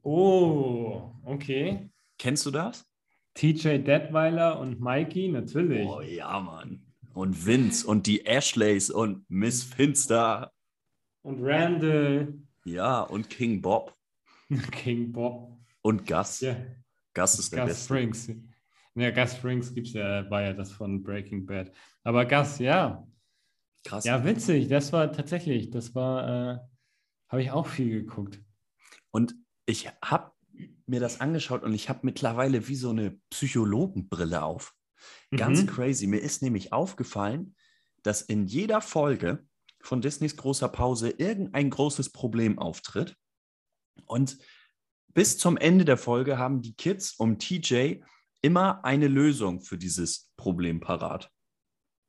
Oh, 0.03 1.13
okay. 1.25 1.91
Kennst 2.19 2.47
du 2.47 2.51
das? 2.51 2.87
TJ 3.35 3.79
Detweiler 3.79 4.59
und 4.59 4.81
Mikey, 4.81 5.29
natürlich. 5.29 5.87
Oh 5.87 6.01
ja, 6.01 6.41
Mann. 6.41 6.83
Und 7.15 7.47
Vince 7.47 7.87
und 7.87 8.07
die 8.07 8.27
Ashleys 8.27 8.91
und 8.91 9.25
Miss 9.29 9.63
Finster. 9.63 10.53
Und 11.23 11.39
Randall, 11.43 12.35
Ja, 12.65 13.03
und 13.03 13.29
King 13.31 13.61
Bob 13.61 13.97
King 14.73 15.13
Bob. 15.13 15.59
und 15.83 16.07
Gus. 16.07 16.41
Ja, 16.41 16.57
Gus 17.15 17.39
ist 17.39 17.53
der 17.53 17.61
Gus 17.61 17.69
Beste. 17.71 17.85
Springs. 17.85 18.33
Ja, 18.95 19.11
Gus 19.11 19.37
Springs 19.37 19.75
gibt's 19.75 19.93
ja, 19.93 20.29
war 20.31 20.43
ja 20.43 20.53
das 20.53 20.73
von 20.73 21.03
Breaking 21.03 21.47
Bad. 21.47 21.73
Aber 22.05 22.25
Gus, 22.27 22.59
ja. 22.59 23.07
Krass. 23.85 24.05
Ja, 24.05 24.25
witzig. 24.25 24.69
Das 24.69 24.93
war 24.93 25.11
tatsächlich, 25.13 25.71
das 25.71 25.95
war, 25.95 26.29
äh, 26.55 26.59
habe 27.29 27.43
ich 27.43 27.51
auch 27.51 27.67
viel 27.67 27.91
geguckt. 28.03 28.41
Und 29.11 29.35
ich 29.67 29.89
habe 30.03 30.33
mir 30.87 31.01
das 31.01 31.21
angeschaut 31.21 31.63
und 31.63 31.73
ich 31.73 31.89
habe 31.89 32.01
mittlerweile 32.03 32.67
wie 32.69 32.75
so 32.75 32.91
eine 32.91 33.13
Psychologenbrille 33.31 34.43
auf. 34.43 34.75
Ganz 35.35 35.63
Mhm. 35.63 35.67
crazy. 35.67 36.07
Mir 36.09 36.19
ist 36.21 36.43
nämlich 36.43 36.73
aufgefallen, 36.73 37.55
dass 38.03 38.21
in 38.23 38.47
jeder 38.47 38.81
Folge 38.81 39.47
von 39.83 40.01
Disneys 40.01 40.37
großer 40.37 40.69
Pause 40.69 41.11
irgendein 41.11 41.71
großes 41.71 42.11
Problem 42.11 42.59
auftritt. 42.59 43.17
Und 44.07 44.39
bis 45.15 45.39
zum 45.39 45.57
Ende 45.57 45.85
der 45.85 45.97
Folge 45.97 46.39
haben 46.39 46.63
die 46.63 46.75
Kids 46.75 47.15
um 47.15 47.39
TJ 47.39 48.03
immer 48.43 48.85
eine 48.85 49.09
Lösung 49.09 49.61
für 49.61 49.77
dieses 49.77 50.31
Problem 50.37 50.81
parat. 50.81 51.31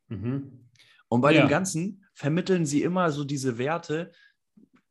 Mhm. 0.09 0.69
Und 1.07 1.21
bei 1.21 1.33
ja. 1.33 1.41
dem 1.41 1.49
Ganzen 1.49 2.05
vermitteln 2.13 2.65
sie 2.65 2.83
immer 2.83 3.11
so 3.11 3.23
diese 3.23 3.57
Werte, 3.57 4.11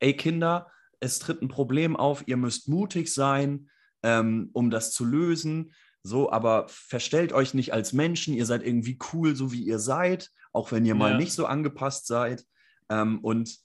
ey 0.01 0.17
Kinder, 0.17 0.71
es 0.99 1.19
tritt 1.19 1.41
ein 1.41 1.49
Problem 1.49 1.97
auf, 1.97 2.27
ihr 2.27 2.37
müsst 2.37 2.69
mutig 2.69 3.13
sein, 3.13 3.71
ähm, 4.03 4.51
um 4.53 4.71
das 4.71 4.93
zu 4.93 5.05
lösen. 5.05 5.73
So, 6.03 6.31
aber 6.31 6.67
verstellt 6.69 7.33
euch 7.33 7.55
nicht 7.55 7.73
als 7.73 7.93
Menschen, 7.93 8.35
ihr 8.35 8.47
seid 8.47 8.63
irgendwie 8.63 8.99
cool, 9.13 9.37
so 9.37 9.53
wie 9.53 9.63
ihr 9.63 9.79
seid, 9.79 10.31
auch 10.53 10.73
wenn 10.73 10.85
ihr 10.85 10.95
ja. 10.95 10.99
mal 10.99 11.17
nicht 11.17 11.33
so 11.33 11.47
angepasst 11.47 12.07
seid. 12.07 12.45
Ähm, 12.91 13.21
und 13.21 13.59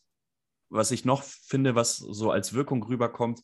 was 0.70 0.92
ich 0.92 1.04
noch 1.04 1.24
finde, 1.24 1.76
was 1.76 1.98
so 1.98 2.32
als 2.32 2.54
Wirkung 2.54 2.84
rüberkommt, 2.84 3.42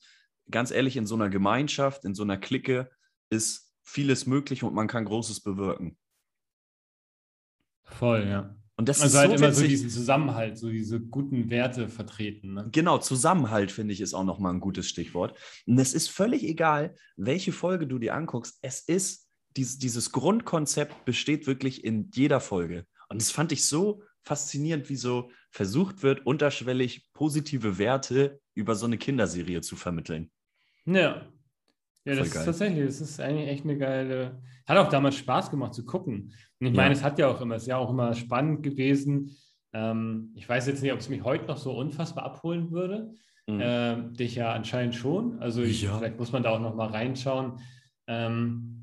ganz 0.49 0.71
ehrlich, 0.71 0.95
in 0.97 1.05
so 1.05 1.15
einer 1.15 1.29
Gemeinschaft, 1.29 2.05
in 2.05 2.15
so 2.15 2.23
einer 2.23 2.37
Clique 2.37 2.89
ist 3.29 3.73
vieles 3.83 4.25
möglich 4.25 4.63
und 4.63 4.73
man 4.73 4.87
kann 4.87 5.05
Großes 5.05 5.41
bewirken. 5.41 5.97
Voll, 7.83 8.27
ja. 8.27 8.55
Und 8.77 8.89
das 8.89 9.01
also 9.01 9.15
ist 9.15 9.19
halt 9.19 9.29
so 9.37 9.45
immer 9.45 9.53
so 9.53 9.67
diesen 9.67 9.89
Zusammenhalt, 9.89 10.57
so 10.57 10.69
diese 10.69 10.99
guten 10.99 11.49
Werte 11.49 11.87
vertreten. 11.87 12.53
Ne? 12.53 12.69
Genau, 12.71 12.97
Zusammenhalt 12.97 13.71
finde 13.71 13.93
ich 13.93 14.01
ist 14.01 14.13
auch 14.13 14.23
nochmal 14.23 14.53
ein 14.53 14.59
gutes 14.59 14.87
Stichwort. 14.87 15.37
Und 15.67 15.77
es 15.77 15.93
ist 15.93 16.09
völlig 16.09 16.43
egal, 16.43 16.95
welche 17.15 17.51
Folge 17.51 17.85
du 17.85 17.99
dir 17.99 18.15
anguckst. 18.15 18.57
Es 18.61 18.79
ist, 18.81 19.29
dieses, 19.55 19.77
dieses 19.77 20.11
Grundkonzept 20.11 21.05
besteht 21.05 21.45
wirklich 21.45 21.83
in 21.83 22.09
jeder 22.13 22.39
Folge. 22.39 22.87
Und 23.09 23.21
das 23.21 23.29
fand 23.29 23.51
ich 23.51 23.65
so 23.65 24.01
faszinierend, 24.23 24.89
wie 24.89 24.95
so 24.95 25.31
versucht 25.49 26.03
wird, 26.03 26.25
unterschwellig 26.25 27.11
positive 27.13 27.77
Werte 27.77 28.39
über 28.53 28.75
so 28.75 28.85
eine 28.85 28.97
Kinderserie 28.97 29.61
zu 29.61 29.75
vermitteln. 29.75 30.31
Ja. 30.85 31.27
Ja, 32.03 32.15
das 32.15 32.27
ist 32.29 32.45
tatsächlich, 32.45 32.85
das 32.85 32.99
ist 32.99 33.19
eigentlich 33.19 33.47
echt 33.47 33.63
eine 33.63 33.77
geile. 33.77 34.41
Hat 34.65 34.77
auch 34.77 34.89
damals 34.89 35.17
Spaß 35.17 35.51
gemacht 35.51 35.75
zu 35.75 35.85
gucken. 35.85 36.33
Und 36.59 36.67
ich 36.67 36.73
ja. 36.73 36.81
meine, 36.81 36.95
es 36.95 37.03
hat 37.03 37.19
ja 37.19 37.27
auch 37.27 37.41
immer, 37.41 37.55
es 37.55 37.63
ist 37.63 37.67
ja 37.67 37.77
auch 37.77 37.91
immer 37.91 38.15
spannend 38.15 38.63
gewesen. 38.63 39.37
Ähm, 39.73 40.31
ich 40.35 40.49
weiß 40.49 40.65
jetzt 40.67 40.81
nicht, 40.81 40.93
ob 40.93 40.99
es 40.99 41.09
mich 41.09 41.23
heute 41.23 41.45
noch 41.45 41.57
so 41.57 41.73
unfassbar 41.73 42.23
abholen 42.23 42.71
würde. 42.71 43.13
Mhm. 43.47 43.59
Ähm, 43.61 44.13
dich 44.13 44.35
ja 44.35 44.51
anscheinend 44.53 44.95
schon. 44.95 45.39
Also 45.39 45.61
ich, 45.61 45.83
ja. 45.83 45.97
vielleicht 45.97 46.17
muss 46.17 46.31
man 46.31 46.41
da 46.41 46.49
auch 46.49 46.59
noch 46.59 46.75
mal 46.75 46.87
reinschauen. 46.87 47.59
Ähm, 48.07 48.80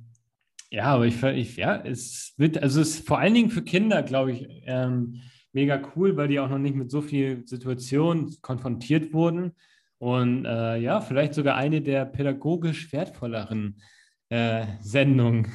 ja, 0.71 0.85
aber 0.85 1.07
ich, 1.07 1.23
ich, 1.23 1.57
ja, 1.57 1.77
es 1.77 2.35
wird, 2.37 2.62
also 2.62 2.81
es 2.81 2.97
ist 2.97 3.07
vor 3.07 3.19
allen 3.19 3.35
Dingen 3.35 3.51
für 3.51 3.62
Kinder, 3.62 4.03
glaube 4.03 4.33
ich, 4.33 4.47
ähm, 4.66 5.21
mega 5.53 5.81
cool, 5.97 6.16
weil 6.16 6.29
die 6.29 6.41
auch 6.41 6.51
noch 6.51 6.59
nicht 6.59 6.75
mit 6.75 6.91
so 6.91 7.01
vielen 7.01 7.47
Situationen 7.47 8.37
konfrontiert 8.43 9.12
wurden. 9.12 9.53
Und 9.99 10.45
äh, 10.45 10.77
ja, 10.77 11.01
vielleicht 11.01 11.35
sogar 11.35 11.57
eine 11.57 11.83
der 11.83 12.05
pädagogisch 12.05 12.93
wertvolleren 12.93 13.81
äh, 14.29 14.66
Sendungen, 14.81 15.51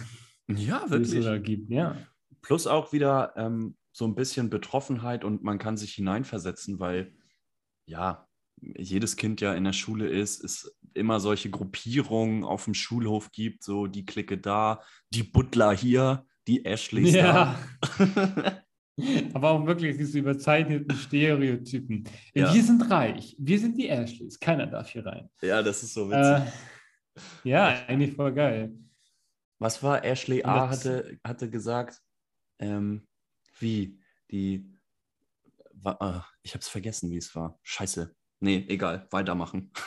ja, 0.49 0.89
wirklich. 0.89 1.11
die 1.11 1.17
es 1.19 1.25
da 1.25 1.37
gibt. 1.37 1.69
Ja. 1.69 1.95
Plus 2.41 2.67
auch 2.67 2.91
wieder 2.91 3.33
ähm, 3.37 3.77
so 3.93 4.05
ein 4.05 4.15
bisschen 4.15 4.49
Betroffenheit 4.49 5.23
und 5.23 5.43
man 5.43 5.59
kann 5.59 5.77
sich 5.77 5.93
hineinversetzen, 5.93 6.79
weil 6.79 7.13
ja, 7.85 8.27
jedes 8.59 9.15
Kind 9.15 9.39
ja 9.39 9.53
in 9.53 9.63
der 9.63 9.73
Schule 9.73 10.07
ist, 10.07 10.43
es 10.43 10.75
immer 10.95 11.19
solche 11.19 11.49
Gruppierungen 11.49 12.43
auf 12.43 12.65
dem 12.65 12.73
Schulhof 12.73 13.31
gibt, 13.31 13.63
so 13.63 13.87
die 13.87 14.05
Clique 14.05 14.37
da, 14.37 14.81
die 15.09 15.23
Butler 15.23 15.73
hier, 15.73 16.25
die 16.47 16.65
Ashleys 16.65 17.13
ja. 17.13 17.59
da. 17.97 18.63
Aber 19.33 19.51
auch 19.51 19.65
wirklich 19.65 19.97
diese 19.97 20.19
überzeichneten 20.19 20.95
Stereotypen. 20.95 22.03
Ja. 22.35 22.53
Wir 22.53 22.63
sind 22.63 22.89
reich, 22.91 23.35
wir 23.39 23.59
sind 23.59 23.77
die 23.77 23.89
Ashleys, 23.89 24.39
keiner 24.39 24.67
darf 24.67 24.89
hier 24.89 25.05
rein. 25.05 25.29
Ja, 25.41 25.63
das 25.63 25.81
ist 25.81 25.93
so 25.95 26.09
witzig. 26.09 26.53
Äh, 26.53 27.49
ja, 27.49 27.83
eigentlich 27.87 28.15
voll 28.15 28.33
geil. 28.33 28.73
Was 29.59 29.81
war 29.81 30.03
Ashley 30.03 30.43
A. 30.43 30.69
hatte, 30.69 31.17
hatte 31.23 31.49
gesagt, 31.49 32.01
ähm, 32.59 33.07
wie 33.59 33.99
die, 34.29 34.69
war, 35.73 36.01
äh, 36.01 36.21
ich 36.43 36.53
habe 36.53 36.61
es 36.61 36.67
vergessen, 36.67 37.09
wie 37.09 37.17
es 37.17 37.33
war. 37.35 37.57
Scheiße. 37.63 38.13
Nee, 38.43 38.65
egal, 38.67 39.07
weitermachen. 39.09 39.71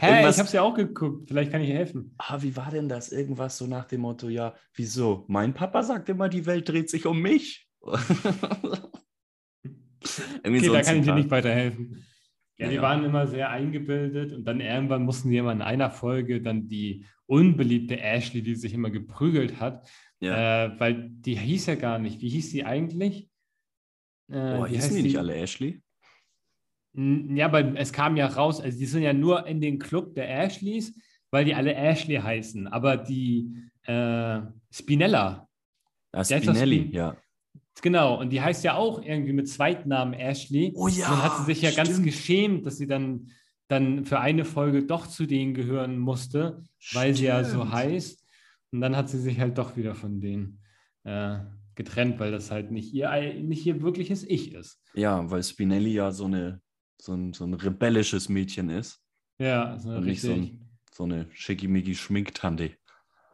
hey, 0.00 0.30
ich 0.30 0.38
habe 0.38 0.46
es 0.46 0.52
ja 0.52 0.62
auch 0.62 0.72
geguckt, 0.72 1.28
vielleicht 1.28 1.52
kann 1.52 1.60
ich 1.60 1.68
helfen. 1.68 2.14
Ah, 2.16 2.38
wie 2.40 2.56
war 2.56 2.70
denn 2.70 2.88
das? 2.88 3.12
Irgendwas 3.12 3.58
so 3.58 3.66
nach 3.66 3.84
dem 3.84 4.00
Motto, 4.00 4.30
ja, 4.30 4.54
wieso? 4.72 5.26
Mein 5.28 5.52
Papa 5.52 5.82
sagt 5.82 6.08
immer, 6.08 6.30
die 6.30 6.46
Welt 6.46 6.70
dreht 6.70 6.88
sich 6.88 7.04
um 7.04 7.20
mich. 7.20 7.68
okay, 7.82 8.00
so 10.60 10.72
da 10.72 10.80
kann 10.80 10.96
ich 10.96 11.04
dir 11.04 11.14
nicht 11.14 11.30
weiterhelfen. 11.30 12.02
Ja, 12.56 12.70
die 12.70 12.76
ja. 12.76 12.82
waren 12.82 13.04
immer 13.04 13.26
sehr 13.26 13.50
eingebildet 13.50 14.32
und 14.32 14.46
dann 14.46 14.62
irgendwann 14.62 15.02
mussten 15.02 15.28
die 15.28 15.36
immer 15.36 15.52
in 15.52 15.60
einer 15.60 15.90
Folge 15.90 16.40
dann 16.40 16.66
die 16.66 17.04
unbeliebte 17.26 18.00
Ashley, 18.00 18.40
die 18.40 18.54
sich 18.54 18.72
immer 18.72 18.88
geprügelt 18.88 19.60
hat, 19.60 19.86
ja. 20.20 20.64
äh, 20.64 20.80
weil 20.80 21.10
die 21.10 21.36
hieß 21.36 21.66
ja 21.66 21.74
gar 21.74 21.98
nicht. 21.98 22.22
Wie 22.22 22.30
hieß 22.30 22.50
sie 22.50 22.64
eigentlich? 22.64 23.28
Äh, 24.30 24.56
Boah, 24.56 24.66
hießen 24.66 24.96
die 24.96 25.02
nicht 25.02 25.18
alle 25.18 25.34
Ashley? 25.34 25.82
Ja, 26.96 27.46
aber 27.46 27.78
es 27.78 27.92
kam 27.92 28.16
ja 28.16 28.26
raus, 28.26 28.60
also 28.60 28.78
die 28.78 28.86
sind 28.86 29.02
ja 29.02 29.12
nur 29.12 29.46
in 29.46 29.60
den 29.60 29.78
Club 29.78 30.14
der 30.14 30.30
Ashleys, 30.44 30.98
weil 31.30 31.44
die 31.44 31.54
alle 31.54 31.74
Ashley 31.74 32.16
heißen. 32.16 32.66
Aber 32.68 32.96
die 32.96 33.54
äh, 33.82 34.40
Spinella. 34.70 35.46
Ah, 36.12 36.24
Spinelli, 36.24 36.78
Spin 36.78 36.92
ja. 36.92 37.16
Genau, 37.82 38.18
und 38.18 38.30
die 38.30 38.40
heißt 38.40 38.64
ja 38.64 38.76
auch 38.76 39.02
irgendwie 39.02 39.34
mit 39.34 39.48
Zweitnamen 39.48 40.14
Ashley. 40.14 40.72
Oh 40.74 40.88
ja. 40.88 41.08
Und 41.08 41.12
dann 41.12 41.22
hat 41.22 41.36
sie 41.38 41.44
sich 41.44 41.60
ja 41.60 41.70
stimmt. 41.70 41.88
ganz 41.88 42.02
geschämt, 42.02 42.66
dass 42.66 42.78
sie 42.78 42.86
dann, 42.86 43.30
dann 43.68 44.06
für 44.06 44.18
eine 44.20 44.46
Folge 44.46 44.84
doch 44.84 45.06
zu 45.06 45.26
denen 45.26 45.52
gehören 45.52 45.98
musste, 45.98 46.62
stimmt. 46.78 47.02
weil 47.02 47.14
sie 47.14 47.26
ja 47.26 47.44
so 47.44 47.70
heißt. 47.70 48.24
Und 48.72 48.80
dann 48.80 48.96
hat 48.96 49.10
sie 49.10 49.18
sich 49.18 49.38
halt 49.38 49.58
doch 49.58 49.76
wieder 49.76 49.94
von 49.94 50.20
denen 50.20 50.60
äh, 51.04 51.40
getrennt, 51.74 52.18
weil 52.18 52.32
das 52.32 52.50
halt 52.50 52.70
nicht 52.70 52.94
ihr, 52.94 53.10
nicht 53.42 53.66
ihr 53.66 53.82
wirkliches 53.82 54.24
Ich 54.24 54.54
ist. 54.54 54.82
Ja, 54.94 55.30
weil 55.30 55.42
Spinelli 55.42 55.92
ja 55.92 56.10
so 56.10 56.24
eine 56.24 56.62
so 57.00 57.14
ein, 57.14 57.32
so 57.32 57.44
ein 57.44 57.54
rebellisches 57.54 58.28
Mädchen 58.28 58.70
ist. 58.70 59.00
Ja, 59.38 59.78
so 59.78 59.90
und 59.90 60.06
nicht 60.06 60.22
so, 60.22 60.32
ein, 60.32 60.68
so 60.90 61.04
eine 61.04 61.26
schickimicki 61.32 61.94
Schminktante. 61.94 62.72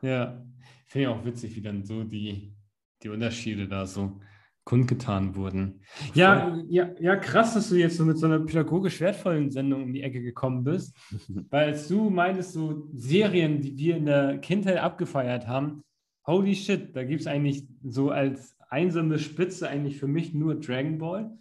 Ja, 0.00 0.44
finde 0.86 1.08
ich 1.08 1.14
auch 1.14 1.24
witzig, 1.24 1.54
wie 1.56 1.62
dann 1.62 1.84
so 1.84 2.02
die, 2.02 2.54
die 3.02 3.08
Unterschiede 3.08 3.68
da 3.68 3.86
so 3.86 4.20
kundgetan 4.64 5.34
wurden. 5.34 5.80
Ja, 6.14 6.56
ja, 6.68 6.90
ja, 7.00 7.16
krass, 7.16 7.54
dass 7.54 7.68
du 7.68 7.76
jetzt 7.76 7.96
so 7.96 8.04
mit 8.04 8.18
so 8.18 8.26
einer 8.26 8.40
pädagogisch 8.40 9.00
wertvollen 9.00 9.50
Sendung 9.50 9.84
um 9.84 9.92
die 9.92 10.02
Ecke 10.02 10.22
gekommen 10.22 10.62
bist. 10.64 10.96
Weil 11.50 11.70
als 11.70 11.88
du 11.88 12.10
meintest, 12.10 12.52
so 12.52 12.88
Serien, 12.92 13.60
die 13.60 13.76
wir 13.76 13.96
in 13.96 14.06
der 14.06 14.38
Kindheit 14.38 14.78
abgefeiert 14.78 15.48
haben, 15.48 15.82
holy 16.26 16.54
shit, 16.54 16.94
da 16.94 17.02
gibt 17.02 17.22
es 17.22 17.26
eigentlich 17.26 17.66
so 17.82 18.10
als 18.10 18.56
einsame 18.68 19.18
Spitze 19.18 19.68
eigentlich 19.68 19.98
für 19.98 20.06
mich 20.06 20.32
nur 20.32 20.54
Dragon 20.54 20.98
Ball. 20.98 21.36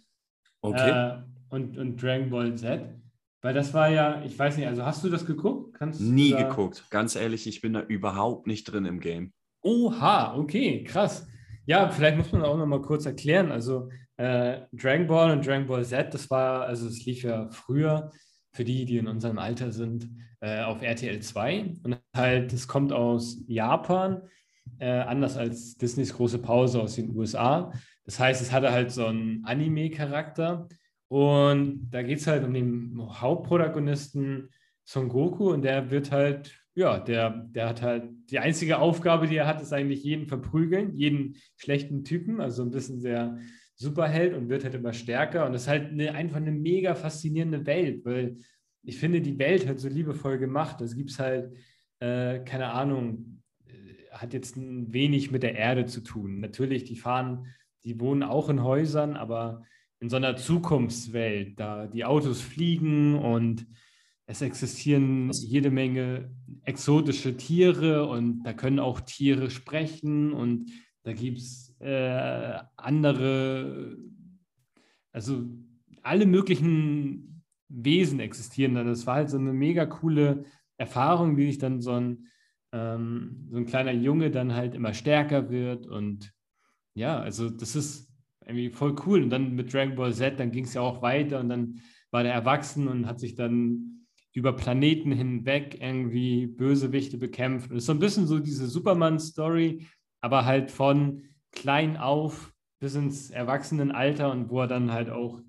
Okay. 0.60 0.90
Äh, 0.90 1.22
und, 1.52 1.76
und 1.76 2.02
Dragon 2.02 2.30
Ball 2.30 2.54
Z. 2.56 2.82
Weil 3.42 3.54
das 3.54 3.74
war 3.74 3.90
ja, 3.90 4.22
ich 4.24 4.38
weiß 4.38 4.56
nicht, 4.56 4.66
also 4.68 4.84
hast 4.84 5.04
du 5.04 5.10
das 5.10 5.26
geguckt? 5.26 5.74
Kannst 5.74 6.00
Nie 6.00 6.30
da... 6.30 6.48
geguckt. 6.48 6.84
Ganz 6.90 7.16
ehrlich, 7.16 7.46
ich 7.46 7.60
bin 7.60 7.74
da 7.74 7.82
überhaupt 7.82 8.46
nicht 8.46 8.64
drin 8.64 8.84
im 8.84 9.00
Game. 9.00 9.32
Oha, 9.62 10.36
okay, 10.36 10.84
krass. 10.84 11.26
Ja, 11.66 11.90
vielleicht 11.90 12.16
muss 12.16 12.32
man 12.32 12.42
auch 12.42 12.56
noch 12.56 12.66
mal 12.66 12.80
kurz 12.80 13.04
erklären. 13.04 13.52
Also 13.52 13.90
äh, 14.16 14.60
Dragon 14.72 15.06
Ball 15.06 15.32
und 15.32 15.46
Dragon 15.46 15.66
Ball 15.66 15.84
Z, 15.84 16.14
das 16.14 16.30
war, 16.30 16.62
also 16.62 16.86
es 16.86 17.04
lief 17.04 17.22
ja 17.22 17.50
früher 17.50 18.10
für 18.52 18.64
die, 18.64 18.84
die 18.84 18.98
in 18.98 19.08
unserem 19.08 19.38
Alter 19.38 19.72
sind, 19.72 20.08
äh, 20.40 20.62
auf 20.62 20.82
RTL 20.82 21.20
2. 21.20 21.76
Und 21.82 21.98
halt, 22.16 22.52
es 22.52 22.68
kommt 22.68 22.92
aus 22.92 23.42
Japan, 23.46 24.22
äh, 24.78 24.88
anders 24.88 25.36
als 25.36 25.76
Disneys 25.76 26.14
große 26.14 26.38
Pause 26.38 26.80
aus 26.80 26.94
den 26.94 27.14
USA. 27.16 27.72
Das 28.04 28.18
heißt, 28.18 28.40
es 28.40 28.52
hatte 28.52 28.72
halt 28.72 28.90
so 28.90 29.06
einen 29.06 29.44
Anime-Charakter. 29.44 30.68
Und 31.12 31.90
da 31.90 32.02
geht 32.02 32.20
es 32.20 32.26
halt 32.26 32.42
um 32.42 32.54
den 32.54 32.96
Hauptprotagonisten 32.98 34.48
Son 34.82 35.10
Goku 35.10 35.52
und 35.52 35.60
der 35.60 35.90
wird 35.90 36.10
halt, 36.10 36.58
ja, 36.74 36.98
der, 36.98 37.48
der 37.50 37.68
hat 37.68 37.82
halt, 37.82 38.08
die 38.30 38.38
einzige 38.38 38.78
Aufgabe, 38.78 39.26
die 39.26 39.36
er 39.36 39.46
hat, 39.46 39.60
ist 39.60 39.74
eigentlich 39.74 40.02
jeden 40.04 40.26
verprügeln, 40.26 40.94
jeden 40.94 41.36
schlechten 41.56 42.02
Typen, 42.02 42.40
also 42.40 42.62
ein 42.62 42.70
bisschen 42.70 42.98
sehr 42.98 43.36
Superheld 43.74 44.32
und 44.32 44.48
wird 44.48 44.64
halt 44.64 44.74
immer 44.74 44.94
stärker. 44.94 45.44
Und 45.44 45.52
das 45.52 45.64
ist 45.64 45.68
halt 45.68 45.90
eine, 45.90 46.14
einfach 46.14 46.38
eine 46.38 46.50
mega 46.50 46.94
faszinierende 46.94 47.66
Welt, 47.66 48.06
weil 48.06 48.38
ich 48.82 48.96
finde, 48.96 49.20
die 49.20 49.38
Welt 49.38 49.66
halt 49.66 49.80
so 49.80 49.90
liebevoll 49.90 50.38
gemacht. 50.38 50.80
Das 50.80 50.96
gibt 50.96 51.10
es 51.10 51.18
halt, 51.18 51.54
äh, 52.00 52.38
keine 52.38 52.72
Ahnung, 52.72 53.42
äh, 53.66 54.08
hat 54.12 54.32
jetzt 54.32 54.56
ein 54.56 54.94
wenig 54.94 55.30
mit 55.30 55.42
der 55.42 55.56
Erde 55.56 55.84
zu 55.84 56.00
tun. 56.00 56.40
Natürlich, 56.40 56.84
die 56.84 56.96
fahren, 56.96 57.48
die 57.84 58.00
wohnen 58.00 58.22
auch 58.22 58.48
in 58.48 58.64
Häusern, 58.64 59.14
aber 59.14 59.62
in 60.02 60.10
so 60.10 60.16
einer 60.16 60.36
Zukunftswelt, 60.36 61.58
da 61.58 61.86
die 61.86 62.04
Autos 62.04 62.40
fliegen 62.40 63.14
und 63.14 63.66
es 64.26 64.42
existieren 64.42 65.30
jede 65.30 65.70
Menge 65.70 66.34
exotische 66.64 67.36
Tiere 67.36 68.06
und 68.08 68.42
da 68.42 68.52
können 68.52 68.80
auch 68.80 69.00
Tiere 69.00 69.50
sprechen 69.50 70.32
und 70.32 70.70
da 71.04 71.12
gibt 71.12 71.38
es 71.38 71.74
äh, 71.80 72.58
andere 72.76 73.96
also 75.12 75.44
alle 76.02 76.26
möglichen 76.26 77.44
Wesen 77.68 78.20
existieren 78.20 78.74
dann. 78.74 78.86
Das 78.86 79.06
war 79.06 79.16
halt 79.16 79.30
so 79.30 79.38
eine 79.38 79.52
mega 79.52 79.86
coole 79.86 80.44
Erfahrung, 80.78 81.36
wie 81.36 81.46
sich 81.46 81.58
dann 81.58 81.80
so 81.80 81.92
ein, 81.92 82.26
ähm, 82.72 83.46
so 83.50 83.58
ein 83.58 83.66
kleiner 83.66 83.92
Junge 83.92 84.30
dann 84.30 84.54
halt 84.54 84.74
immer 84.74 84.94
stärker 84.94 85.50
wird. 85.50 85.86
Und 85.86 86.32
ja, 86.94 87.20
also 87.20 87.50
das 87.50 87.76
ist 87.76 88.11
irgendwie 88.46 88.70
voll 88.70 88.94
cool. 89.06 89.22
Und 89.22 89.30
dann 89.30 89.54
mit 89.54 89.72
Dragon 89.72 89.94
Ball 89.94 90.12
Z, 90.12 90.38
dann 90.38 90.50
ging 90.50 90.64
es 90.64 90.74
ja 90.74 90.80
auch 90.80 91.02
weiter 91.02 91.40
und 91.40 91.48
dann 91.48 91.80
war 92.10 92.22
der 92.22 92.32
erwachsen 92.32 92.88
und 92.88 93.06
hat 93.06 93.20
sich 93.20 93.34
dann 93.34 94.06
über 94.32 94.54
Planeten 94.54 95.12
hinweg 95.12 95.78
irgendwie 95.80 96.46
Bösewichte 96.46 97.18
bekämpft. 97.18 97.70
Und 97.70 97.76
es 97.76 97.82
ist 97.82 97.86
so 97.86 97.92
ein 97.92 97.98
bisschen 97.98 98.26
so 98.26 98.38
diese 98.38 98.66
Superman-Story, 98.66 99.86
aber 100.20 100.44
halt 100.44 100.70
von 100.70 101.22
klein 101.52 101.96
auf 101.96 102.52
bis 102.80 102.94
ins 102.94 103.30
Erwachsenenalter 103.30 104.32
und 104.32 104.50
wo 104.50 104.60
er 104.60 104.66
dann 104.66 104.92
halt 104.92 105.10
auch 105.10 105.40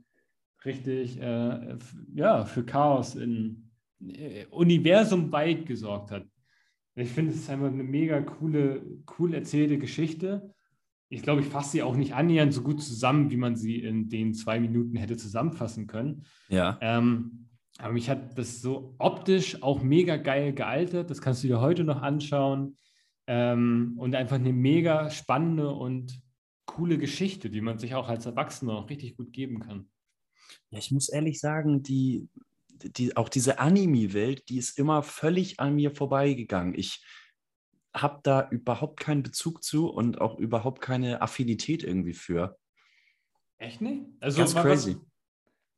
richtig 0.66 1.20
äh, 1.20 1.78
ja, 2.14 2.46
für 2.46 2.64
Chaos 2.64 3.16
in 3.16 3.72
äh, 4.06 4.46
Universum 4.48 5.32
weit 5.32 5.66
gesorgt 5.66 6.12
hat. 6.12 6.26
Ich 6.96 7.10
finde, 7.10 7.32
es 7.32 7.39
ist 7.39 7.50
einfach 7.50 7.68
eine 7.68 7.84
mega 7.84 8.22
coole, 8.22 8.86
cool 9.18 9.34
erzählte 9.34 9.78
Geschichte. 9.78 10.54
Ich 11.14 11.22
glaube, 11.22 11.41
ich 11.41 11.47
fasse 11.47 11.72
sie 11.72 11.84
auch 11.84 11.95
nicht 11.95 12.16
annähernd 12.16 12.53
so 12.53 12.64
gut 12.64 12.82
zusammen, 12.82 13.30
wie 13.30 13.38
man 13.38 13.55
sie 13.55 13.80
in 13.80 14.09
den 14.09 14.34
zwei 14.34 14.59
Minuten 14.59 14.97
hätte 14.97 15.16
zusammenfassen 15.16 15.86
können. 15.86 16.26
Ja. 16.49 16.78
Ähm, 16.82 17.49
aber 17.78 17.93
mich 17.93 18.09
hat 18.09 18.38
das 18.38 18.61
so 18.61 18.95
optisch 18.97 19.61
auch 19.61 19.84
mega 19.84 20.18
geil 20.18 20.53
gealtert. 20.53 21.09
Das 21.09 21.22
kannst 21.22 21.43
du 21.43 21.47
dir 21.47 21.61
heute 21.61 21.84
noch 21.84 22.01
anschauen. 22.01 22.78
Ähm, 23.28 23.93
und 23.97 24.16
einfach 24.16 24.36
eine 24.38 24.53
mega 24.53 25.09
spannende 25.11 25.70
und 25.70 26.20
coole 26.66 26.97
Geschichte, 26.97 27.49
die 27.49 27.61
man 27.61 27.78
sich 27.78 27.93
auch 27.93 28.09
als 28.09 28.26
Erwachsener 28.26 28.74
auch 28.74 28.89
richtig 28.89 29.16
gut 29.16 29.32
geben 29.32 29.59
kann. 29.59 29.89
Ja, 30.72 30.80
ich 30.80 30.91
muss 30.91 31.09
ehrlich 31.09 31.39
sagen, 31.39 31.84
die, 31.84 32.28
die, 32.70 33.16
auch 33.16 33.30
diese 33.30 33.59
Anime-Welt, 33.59 34.49
die 34.49 34.57
ist 34.57 34.80
immer 34.80 35.03
völlig 35.03 35.59
an 35.59 35.76
mir 35.76 35.91
vorbeigegangen. 35.91 36.74
Ich 36.76 37.03
habe 37.96 38.20
da 38.24 38.48
überhaupt 38.50 39.00
keinen 39.00 39.24
Bezug 39.24 39.64
zu 39.64 39.89
und 39.89 40.20
auch 40.20 40.38
überhaupt 40.39 40.82
keine 40.82 41.22
Affinität 41.22 41.84
irgendwie 41.84 42.14
für. 42.14 42.58
Echt 43.58 43.82
nicht? 43.82 44.06
Also 44.20 44.39
Ganz 44.39 44.56
crazy. 44.56 44.98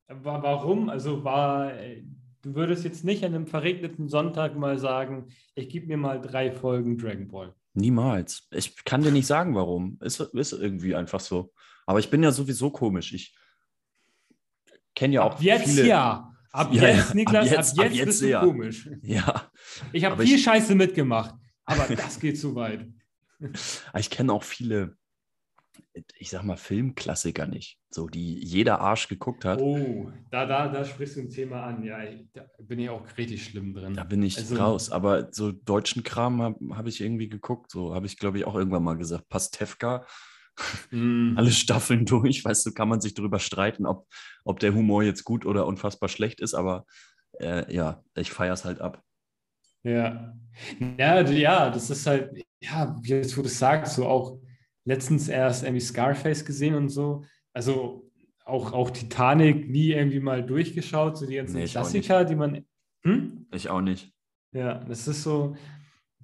Was, 0.07 0.41
warum? 0.43 0.89
Also 0.89 1.23
war, 1.23 1.71
du 2.41 2.55
würdest 2.55 2.83
jetzt 2.85 3.03
nicht 3.03 3.23
an 3.25 3.33
einem 3.35 3.47
verregneten 3.47 4.07
Sonntag 4.07 4.55
mal 4.55 4.77
sagen, 4.79 5.27
ich 5.55 5.67
gebe 5.69 5.87
mir 5.87 5.97
mal 5.97 6.21
drei 6.21 6.51
Folgen 6.51 6.97
Dragon 6.97 7.27
Ball. 7.27 7.53
Niemals. 7.73 8.47
Ich 8.51 8.85
kann 8.85 9.01
dir 9.01 9.11
nicht 9.11 9.27
sagen, 9.27 9.53
warum. 9.55 9.97
Ist, 10.01 10.19
ist 10.21 10.53
irgendwie 10.53 10.95
einfach 10.95 11.19
so. 11.19 11.51
Aber 11.85 11.99
ich 11.99 12.09
bin 12.09 12.23
ja 12.23 12.31
sowieso 12.31 12.69
komisch. 12.71 13.13
Ich 13.13 13.35
kenne 14.95 15.15
ja 15.15 15.23
auch 15.23 15.33
ab 15.33 15.41
jetzt 15.41 15.65
viele. 15.69 15.87
Ja. 15.87 16.31
Ab 16.51 16.73
Ja, 16.73 16.87
jetzt, 16.87 17.09
ja, 17.09 17.15
Niklas, 17.15 17.47
ab 17.47 17.51
jetzt- 17.57 17.73
ab 17.79 17.79
ab 17.79 17.85
jetzt, 17.91 17.95
jetzt 17.97 18.05
bist 18.05 18.21
du 18.21 18.29
ja. 18.29 18.39
komisch. 18.39 18.89
Ja, 19.01 19.51
Ich 19.91 20.05
habe 20.05 20.23
viel 20.23 20.35
ich- 20.35 20.43
Scheiße 20.43 20.73
mitgemacht, 20.73 21.35
aber 21.65 21.95
das 21.95 22.19
geht 22.19 22.39
zu 22.39 22.55
weit. 22.55 22.87
aber 23.39 23.99
ich 23.99 24.09
kenne 24.09 24.31
auch 24.33 24.43
viele, 24.43 24.97
ich 26.17 26.29
sag 26.29 26.43
mal, 26.43 26.57
Filmklassiker 26.57 27.47
nicht. 27.47 27.79
So, 27.89 28.07
die 28.07 28.43
jeder 28.43 28.79
Arsch 28.81 29.07
geguckt 29.07 29.45
hat. 29.45 29.59
Oh, 29.61 30.09
da, 30.31 30.45
da, 30.45 30.67
da 30.67 30.83
sprichst 30.85 31.15
du 31.17 31.21
ein 31.21 31.29
Thema 31.29 31.63
an. 31.63 31.83
Ja, 31.83 32.03
ich- 32.03 32.27
da 32.33 32.45
bin 32.59 32.79
ich 32.79 32.89
auch 32.89 33.05
richtig 33.17 33.43
schlimm 33.45 33.73
drin. 33.73 33.93
Da 33.93 34.03
bin 34.03 34.21
ich 34.23 34.37
Also- 34.37 34.55
raus. 34.55 34.89
Aber 34.91 35.29
so 35.31 35.51
deutschen 35.51 36.03
Kram 36.03 36.41
habe 36.41 36.75
hab 36.75 36.87
ich 36.87 37.01
irgendwie 37.01 37.29
geguckt. 37.29 37.71
So 37.71 37.93
habe 37.93 38.05
ich, 38.05 38.17
glaube 38.17 38.37
ich, 38.37 38.45
auch 38.45 38.55
irgendwann 38.55 38.83
mal 38.83 38.97
gesagt. 38.97 39.27
Pastewka, 39.29 40.05
Mm. 40.91 41.33
alle 41.37 41.51
Staffeln 41.51 42.05
durch. 42.05 42.45
Weißt 42.45 42.65
du, 42.65 42.71
kann 42.73 42.87
man 42.87 43.01
sich 43.01 43.13
darüber 43.13 43.39
streiten, 43.39 43.85
ob, 43.85 44.07
ob 44.45 44.59
der 44.61 44.73
Humor 44.73 45.03
jetzt 45.03 45.25
gut 45.25 45.45
oder 45.45 45.65
unfassbar 45.67 46.07
schlecht 46.07 46.39
ist. 46.39 46.53
Aber 46.53 46.85
äh, 47.41 47.73
ja, 47.73 48.01
ich 48.15 48.31
feiere 48.31 48.53
es 48.53 48.63
halt 48.63 48.79
ab. 48.79 49.03
Ja. 49.85 50.33
Ja, 50.97 51.21
ja, 51.21 51.69
das 51.69 51.89
ist 51.89 52.07
halt, 52.07 52.31
ja, 52.61 52.97
wie 53.01 53.09
jetzt, 53.09 53.37
wo 53.37 53.41
du 53.41 53.47
es 53.47 53.59
sagst, 53.59 53.95
so 53.95 54.05
auch 54.07 54.39
letztens 54.85 55.27
erst 55.27 55.63
irgendwie 55.63 55.81
Scarface 55.81 56.45
gesehen 56.45 56.75
und 56.75 56.89
so. 56.89 57.23
Also 57.53 58.09
auch, 58.45 58.73
auch 58.73 58.89
Titanic 58.89 59.69
nie 59.69 59.91
irgendwie 59.91 60.19
mal 60.19 60.45
durchgeschaut, 60.45 61.17
so 61.17 61.25
die 61.25 61.35
ganzen 61.35 61.57
Nee, 61.57 61.65
Klassiker, 61.65 62.25
die 62.25 62.35
man. 62.35 62.65
Hm? 63.03 63.47
Ich 63.51 63.69
auch 63.69 63.81
nicht. 63.81 64.11
Ja, 64.53 64.75
das 64.85 65.07
ist 65.07 65.23
so, 65.23 65.55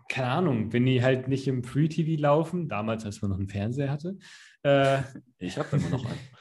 keine 0.10 0.28
Ahnung, 0.28 0.74
wenn 0.74 0.86
die 0.86 1.04
halt 1.04 1.28
nicht 1.28 1.48
im 1.48 1.64
Free-TV 1.64 2.22
laufen, 2.22 2.68
damals, 2.68 3.06
als 3.06 3.22
man 3.22 3.32
noch 3.32 3.38
einen 3.38 3.50
Fernseher 3.50 3.92
hatte, 3.92 4.18
äh, 4.64 5.02
Ich 5.40 5.58
habe 5.58 5.76
immer 5.78 5.90
noch 5.90 6.06
einen. 6.06 6.20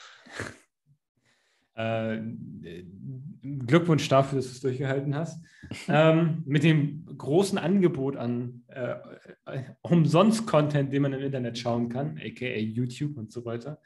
Äh, 1.80 2.84
Glückwunsch 3.42 4.08
dafür, 4.08 4.36
dass 4.36 4.46
du 4.46 4.52
es 4.52 4.60
durchgehalten 4.60 5.14
hast. 5.14 5.42
ähm, 5.88 6.42
mit 6.46 6.62
dem 6.62 7.06
großen 7.16 7.58
Angebot 7.58 8.16
an 8.16 8.62
äh, 8.68 8.96
äh, 9.46 9.62
Umsonst-Content, 9.82 10.92
den 10.92 11.02
man 11.02 11.12
im 11.12 11.20
Internet 11.20 11.58
schauen 11.58 11.88
kann, 11.88 12.18
aka 12.18 12.58
YouTube 12.58 13.16
und 13.16 13.32
so 13.32 13.44
weiter. 13.44 13.80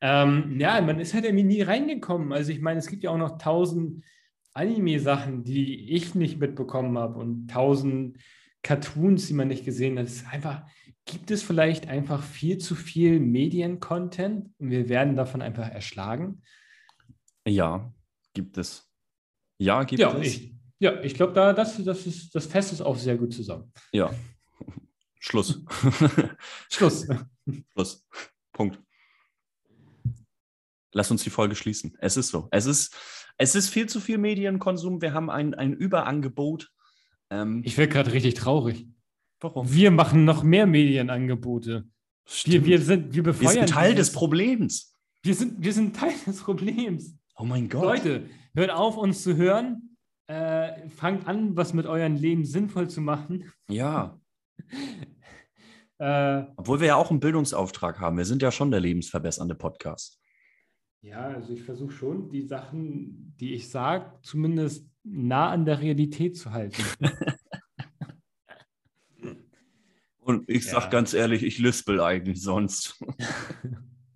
Ähm, 0.00 0.58
ja, 0.58 0.80
man 0.80 1.00
ist 1.00 1.14
halt 1.14 1.24
irgendwie 1.24 1.44
nie 1.44 1.62
reingekommen. 1.62 2.32
Also 2.32 2.52
ich 2.52 2.60
meine, 2.60 2.78
es 2.78 2.86
gibt 2.86 3.02
ja 3.02 3.10
auch 3.10 3.18
noch 3.18 3.38
tausend 3.38 4.04
Anime-Sachen, 4.52 5.42
die 5.42 5.90
ich 5.94 6.14
nicht 6.14 6.38
mitbekommen 6.38 6.96
habe 6.96 7.18
und 7.18 7.48
tausend 7.48 8.18
Cartoons, 8.62 9.26
die 9.26 9.34
man 9.34 9.48
nicht 9.48 9.64
gesehen 9.64 9.98
hat. 9.98 10.06
Es 10.06 10.16
ist 10.16 10.32
einfach, 10.32 10.62
gibt 11.04 11.30
es 11.30 11.42
vielleicht 11.42 11.88
einfach 11.88 12.22
viel 12.22 12.58
zu 12.58 12.74
viel 12.74 13.20
Medien-Content 13.20 14.50
und 14.58 14.70
wir 14.70 14.88
werden 14.88 15.16
davon 15.16 15.42
einfach 15.42 15.68
erschlagen? 15.68 16.42
Ja, 17.46 17.92
gibt 18.34 18.58
es. 18.58 18.88
Ja, 19.58 19.84
gibt 19.84 20.00
Ja, 20.00 20.16
es. 20.18 20.26
ich, 20.26 20.54
ja, 20.78 21.00
ich 21.02 21.14
glaube, 21.14 21.32
da, 21.32 21.52
das, 21.52 21.82
das, 21.82 22.06
ist, 22.06 22.34
das 22.34 22.46
Fest 22.46 22.72
ist 22.72 22.80
auch 22.82 22.96
sehr 22.98 23.16
gut 23.16 23.32
zusammen. 23.32 23.72
Ja. 23.92 24.12
Schluss. 25.20 25.62
Schluss. 26.70 27.06
Schluss. 27.72 28.06
Punkt. 28.52 28.80
Lass 30.92 31.10
uns 31.10 31.22
die 31.22 31.30
Folge 31.30 31.54
schließen. 31.54 31.96
Es 32.00 32.16
ist 32.16 32.28
so. 32.28 32.48
Es 32.50 32.66
ist, 32.66 32.94
es 33.38 33.54
ist 33.54 33.68
viel 33.68 33.86
zu 33.88 34.00
viel 34.00 34.18
Medienkonsum. 34.18 35.00
Wir 35.02 35.12
haben 35.12 35.30
ein, 35.30 35.54
ein 35.54 35.72
Überangebot. 35.72 36.70
Ähm, 37.30 37.62
Ich 37.64 37.76
werde 37.76 37.92
gerade 37.92 38.12
richtig 38.12 38.34
traurig. 38.34 38.86
warum? 39.40 39.70
Wir 39.72 39.90
machen 39.90 40.24
noch 40.24 40.42
mehr 40.42 40.66
Medienangebote. 40.66 41.84
Wir, 41.84 42.32
Stimmt. 42.32 42.66
wir, 42.66 42.80
sind, 42.80 43.06
wir 43.08 43.14
Wir 43.14 43.22
befeuern. 43.24 43.52
sind 43.54 43.68
Teil 43.68 43.94
des 43.94 44.12
Problems. 44.12 44.96
wir 45.22 45.34
sind, 45.34 45.62
wir 45.62 45.72
sind 45.72 45.96
Teil 45.96 46.14
des 46.26 46.40
Problems. 46.42 47.14
Oh 47.36 47.44
mein 47.44 47.68
Gott. 47.68 47.82
Leute, 47.84 48.28
hört 48.54 48.70
auf, 48.70 48.96
uns 48.96 49.22
zu 49.22 49.36
hören. 49.36 49.96
Äh, 50.28 50.88
fangt 50.88 51.28
an, 51.28 51.56
was 51.56 51.72
mit 51.72 51.86
eurem 51.86 52.16
Leben 52.16 52.44
sinnvoll 52.44 52.88
zu 52.88 53.00
machen. 53.00 53.50
Ja. 53.68 54.18
Äh, 55.98 56.44
Obwohl 56.56 56.80
wir 56.80 56.88
ja 56.88 56.96
auch 56.96 57.10
einen 57.10 57.20
Bildungsauftrag 57.20 58.00
haben. 58.00 58.18
Wir 58.18 58.26
sind 58.26 58.42
ja 58.42 58.52
schon 58.52 58.70
der 58.70 58.80
lebensverbessernde 58.80 59.54
Podcast. 59.54 60.20
ja, 61.00 61.20
also 61.28 61.54
ich 61.54 61.62
versuche 61.62 61.90
schon, 61.92 62.28
die 62.28 62.42
Sachen, 62.42 63.34
die 63.40 63.54
ich 63.54 63.70
sage, 63.70 64.12
zumindest 64.20 64.86
nah 65.04 65.48
an 65.48 65.64
der 65.64 65.80
Realität 65.80 66.36
zu 66.36 66.52
halten. 66.52 66.82
Und 70.18 70.48
ich 70.50 70.64
Ja. 70.66 70.80
sag 70.80 70.90
ganz 70.90 71.14
ehrlich, 71.14 71.42
ich 71.42 71.58
lispel 71.58 72.00
eigentlich 72.02 72.42
sonst. 72.42 73.02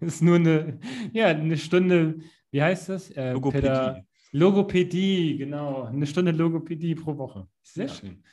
Das 0.00 0.14
ist 0.16 0.22
nur 0.22 0.36
eine, 0.36 0.80
ja, 1.14 1.28
eine 1.28 1.56
Stunde, 1.56 2.18
wie 2.50 2.62
heißt 2.62 2.88
das? 2.88 3.10
Äh, 3.10 3.32
Logopädie. 3.32 3.66
Päda- 3.68 4.04
Logopädie, 4.32 5.38
genau. 5.38 5.84
Eine 5.84 6.06
Stunde 6.06 6.30
Logopädie 6.32 6.94
pro 6.94 7.16
Woche. 7.18 7.48
Sehr 7.62 7.86
Ja. 7.86 7.94
schön. 7.94 8.24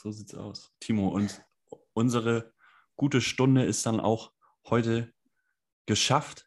So 0.00 0.10
sieht's 0.10 0.34
aus. 0.34 0.72
Timo, 0.80 1.08
und 1.08 1.44
unsere 1.92 2.52
gute 2.96 3.20
Stunde 3.20 3.64
ist 3.64 3.84
dann 3.84 4.00
auch 4.00 4.32
heute 4.68 5.12
geschafft. 5.86 6.44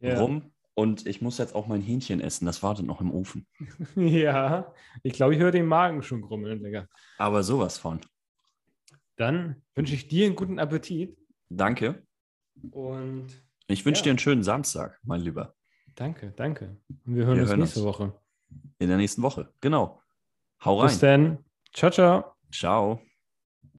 Ja. 0.00 0.18
rum. 0.18 0.52
Und 0.74 1.06
ich 1.06 1.20
muss 1.20 1.36
jetzt 1.36 1.54
auch 1.54 1.66
mein 1.66 1.82
Hähnchen 1.82 2.20
essen. 2.22 2.46
Das 2.46 2.62
wartet 2.62 2.86
noch 2.86 3.02
im 3.02 3.12
Ofen. 3.12 3.46
ja, 3.96 4.72
ich 5.02 5.12
glaube, 5.12 5.34
ich 5.34 5.40
höre 5.40 5.50
den 5.50 5.66
Magen 5.66 6.02
schon 6.02 6.22
grummeln, 6.22 6.62
Digga. 6.62 6.88
Aber 7.18 7.42
sowas 7.42 7.76
von. 7.76 8.00
Dann 9.16 9.62
wünsche 9.74 9.94
ich 9.94 10.08
dir 10.08 10.24
einen 10.24 10.36
guten 10.36 10.58
Appetit 10.58 11.18
Danke. 11.50 12.06
und 12.70 13.26
Ich 13.66 13.84
wünsche 13.84 14.00
Ja. 14.00 14.04
dir 14.04 14.10
einen 14.10 14.18
schönen 14.18 14.42
Samstag, 14.42 14.98
mein 15.02 15.20
Lieber. 15.20 15.54
Danke, 16.00 16.32
danke. 16.36 16.76
Und 17.06 17.14
wir 17.14 17.26
hören 17.26 17.36
Wir 17.36 17.42
uns 17.42 17.50
hören 17.50 17.60
nächste 17.60 17.80
uns. 17.80 17.88
Woche. 17.88 18.12
In 18.78 18.88
der 18.88 18.96
nächsten 18.96 19.22
Woche. 19.22 19.52
Genau. 19.60 20.00
Hau 20.64 20.82
Bis 20.82 21.02
rein. 21.02 21.22
dann. 21.22 21.44
Ciao, 21.72 21.90
ciao. 21.90 22.34
Ciao. 22.50 23.00